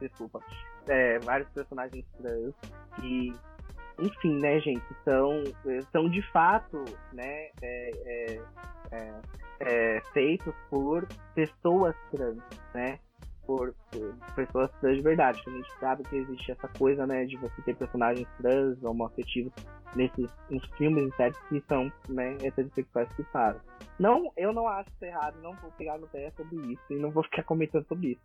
desculpa, 0.00 0.40
é, 0.86 1.18
vários 1.20 1.48
personagens 1.50 2.04
trans 2.18 2.54
que, 2.96 3.32
enfim, 3.98 4.38
né, 4.38 4.60
gente, 4.60 4.84
são, 5.04 5.42
são 5.90 6.08
de 6.10 6.22
fato, 6.30 6.84
né, 7.12 7.48
é, 7.62 7.90
é, 8.04 8.40
é, 8.92 9.20
é 9.60 10.00
feitos 10.12 10.54
por 10.68 11.06
pessoas 11.34 11.96
trans, 12.10 12.38
né, 12.74 12.98
por, 13.46 13.74
por, 13.90 14.14
pessoas 14.34 14.70
trans 14.80 14.96
de 14.96 15.02
verdade. 15.02 15.42
A 15.46 15.50
gente 15.50 15.78
sabe 15.78 16.02
que 16.04 16.16
existe 16.16 16.52
essa 16.52 16.68
coisa, 16.78 17.06
né, 17.06 17.24
de 17.24 17.36
você 17.36 17.62
ter 17.62 17.76
personagens 17.76 18.28
trans, 18.38 18.82
homoafetivos 18.84 19.52
nesses 19.96 20.30
nos 20.50 20.64
filmes 20.76 21.06
e 21.06 21.16
séries 21.16 21.38
que 21.48 21.62
são, 21.66 21.90
né, 22.10 22.36
heterossexuais 22.42 23.08
que 23.14 23.24
falam. 23.24 23.60
Não, 23.98 24.32
eu 24.36 24.52
não 24.52 24.66
acho 24.68 24.90
isso 24.90 25.04
errado, 25.04 25.40
não 25.40 25.54
vou 25.54 25.70
pegar 25.72 25.96
no 25.98 26.08
pé 26.08 26.30
sobre 26.36 26.56
isso 26.72 26.82
e 26.90 26.96
não 26.96 27.10
vou 27.10 27.22
ficar 27.22 27.44
comentando 27.44 27.86
sobre 27.86 28.08
isso 28.08 28.22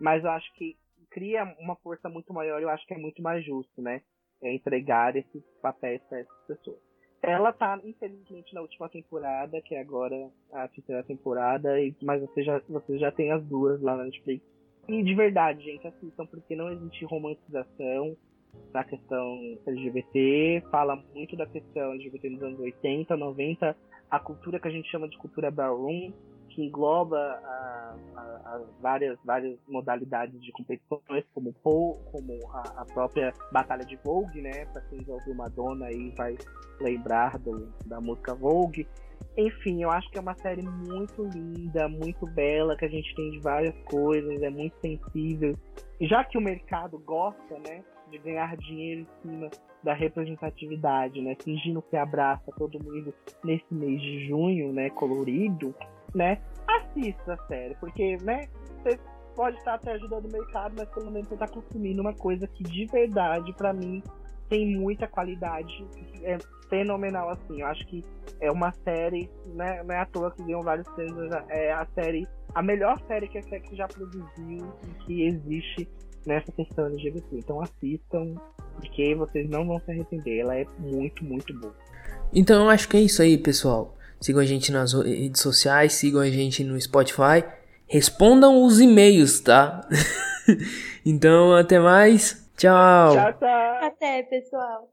mas 0.00 0.24
eu 0.24 0.30
acho 0.30 0.52
que 0.54 0.76
cria 1.10 1.44
uma 1.58 1.76
força 1.76 2.08
muito 2.08 2.32
maior, 2.32 2.60
eu 2.60 2.68
acho 2.68 2.86
que 2.86 2.94
é 2.94 2.98
muito 2.98 3.22
mais 3.22 3.44
justo, 3.44 3.80
né? 3.80 4.02
É 4.42 4.52
entregar 4.52 5.16
esses 5.16 5.42
papéis 5.62 6.02
para 6.08 6.20
essas 6.20 6.46
pessoas. 6.46 6.78
Ela 7.22 7.52
tá, 7.52 7.80
infelizmente, 7.82 8.54
na 8.54 8.60
última 8.60 8.88
temporada, 8.88 9.60
que 9.62 9.74
é 9.74 9.80
agora 9.80 10.30
a 10.52 10.68
terceira 10.68 11.02
temporada, 11.02 11.74
mas 12.02 12.20
você 12.20 12.42
já, 12.42 12.60
você 12.68 12.98
já 12.98 13.10
tem 13.10 13.32
as 13.32 13.42
duas 13.44 13.80
lá 13.80 13.96
na 13.96 14.04
Netflix. 14.04 14.44
E 14.88 15.02
de 15.02 15.14
verdade, 15.14 15.64
gente, 15.64 15.86
assistam, 15.86 16.26
porque 16.26 16.54
não 16.54 16.70
existe 16.70 17.04
romantização 17.04 18.16
da 18.72 18.84
questão 18.84 19.58
LGBT, 19.66 20.62
fala 20.70 21.02
muito 21.14 21.36
da 21.36 21.46
questão 21.46 21.92
LGBT 21.92 22.30
nos 22.30 22.42
anos 22.42 22.60
80, 22.60 23.16
90, 23.16 23.76
a 24.10 24.20
cultura 24.20 24.60
que 24.60 24.68
a 24.68 24.70
gente 24.70 24.90
chama 24.90 25.08
de 25.08 25.18
cultura 25.18 25.50
ballroom, 25.50 26.12
que 26.56 26.64
engloba 26.64 27.18
a, 27.18 27.94
a, 28.16 28.20
a 28.22 28.60
várias, 28.80 29.18
várias 29.22 29.58
modalidades 29.68 30.42
de 30.42 30.50
competições, 30.52 31.22
como 31.34 31.52
como 31.62 32.50
a, 32.50 32.80
a, 32.80 32.84
própria 32.86 33.30
Batalha 33.52 33.84
de 33.84 33.96
Vogue, 33.96 34.40
né? 34.40 34.64
Para 34.72 34.80
quem 34.82 35.04
já 35.04 35.12
ouviu 35.12 35.34
Madonna 35.34 35.84
aí 35.84 36.14
vai 36.16 36.34
lembrar 36.80 37.38
do, 37.38 37.70
da 37.84 38.00
música 38.00 38.34
Vogue. 38.34 38.88
Enfim, 39.36 39.82
eu 39.82 39.90
acho 39.90 40.10
que 40.10 40.16
é 40.16 40.20
uma 40.20 40.34
série 40.36 40.62
muito 40.62 41.24
linda, 41.24 41.88
muito 41.88 42.26
bela, 42.26 42.74
que 42.74 42.86
a 42.86 42.88
gente 42.88 43.14
tem 43.14 43.32
de 43.32 43.40
várias 43.40 43.76
coisas, 43.84 44.42
é 44.42 44.48
muito 44.48 44.74
sensível. 44.80 45.54
E 46.00 46.06
já 46.06 46.24
que 46.24 46.38
o 46.38 46.40
mercado 46.40 46.98
gosta, 46.98 47.58
né, 47.58 47.84
de 48.10 48.16
ganhar 48.18 48.56
dinheiro 48.56 49.02
em 49.02 49.28
cima 49.28 49.50
da 49.82 49.92
representatividade, 49.92 51.20
né, 51.20 51.36
fingindo 51.42 51.82
que 51.82 51.96
abraça 51.96 52.50
todo 52.56 52.82
mundo 52.82 53.12
nesse 53.44 53.72
mês 53.74 54.00
de 54.00 54.26
junho, 54.26 54.72
né, 54.72 54.88
colorido, 54.90 55.74
né, 56.16 56.38
assista 56.66 57.34
a 57.34 57.46
série, 57.46 57.74
porque, 57.76 58.16
né, 58.22 58.48
você 58.82 58.98
pode 59.34 59.58
estar 59.58 59.74
até 59.74 59.92
ajudando 59.92 60.26
o 60.26 60.32
mercado, 60.32 60.74
mas 60.76 60.88
pelo 60.88 61.10
menos 61.10 61.28
você 61.28 61.34
está 61.34 61.46
consumindo 61.46 62.00
uma 62.00 62.14
coisa 62.14 62.46
que 62.46 62.64
de 62.64 62.86
verdade, 62.86 63.52
para 63.52 63.72
mim, 63.72 64.02
tem 64.48 64.76
muita 64.76 65.06
qualidade, 65.06 65.86
é 66.22 66.38
fenomenal 66.70 67.28
assim. 67.30 67.60
Eu 67.60 67.66
acho 67.66 67.86
que 67.86 68.02
é 68.40 68.50
uma 68.50 68.72
série, 68.84 69.28
né, 69.54 69.82
não 69.82 69.94
é 69.94 69.98
à 69.98 70.06
toa 70.06 70.30
que 70.30 70.42
ganham 70.42 70.62
vários 70.62 70.88
prêmios, 70.88 71.30
é 71.48 71.72
a 71.72 71.86
série, 71.94 72.26
a 72.54 72.62
melhor 72.62 72.98
série 73.06 73.28
que 73.28 73.38
a 73.38 73.42
FX 73.42 73.76
já 73.76 73.86
produziu 73.86 74.72
e 74.88 75.04
que 75.04 75.22
existe 75.26 75.88
nessa 76.24 76.50
questão 76.52 76.86
LGBT. 76.86 77.26
Então 77.32 77.60
assistam, 77.60 78.34
porque 78.74 79.14
vocês 79.14 79.48
não 79.50 79.66
vão 79.66 79.80
se 79.80 79.90
arrepender. 79.90 80.40
Ela 80.40 80.56
é 80.56 80.66
muito, 80.78 81.24
muito 81.24 81.52
boa. 81.58 81.74
Então 82.32 82.64
eu 82.64 82.70
acho 82.70 82.88
que 82.88 82.96
é 82.96 83.00
isso 83.00 83.20
aí, 83.20 83.36
pessoal. 83.36 83.96
Sigam 84.20 84.40
a 84.40 84.46
gente 84.46 84.72
nas 84.72 84.92
redes 84.92 85.40
sociais, 85.40 85.94
sigam 85.94 86.20
a 86.20 86.30
gente 86.30 86.64
no 86.64 86.80
Spotify. 86.80 87.44
Respondam 87.86 88.64
os 88.64 88.80
e-mails, 88.80 89.40
tá? 89.40 89.86
então, 91.04 91.54
até 91.54 91.78
mais. 91.78 92.48
Tchau. 92.56 93.14
Tchau, 93.14 93.32
tchau. 93.34 93.86
Até, 93.86 94.22
pessoal. 94.24 94.90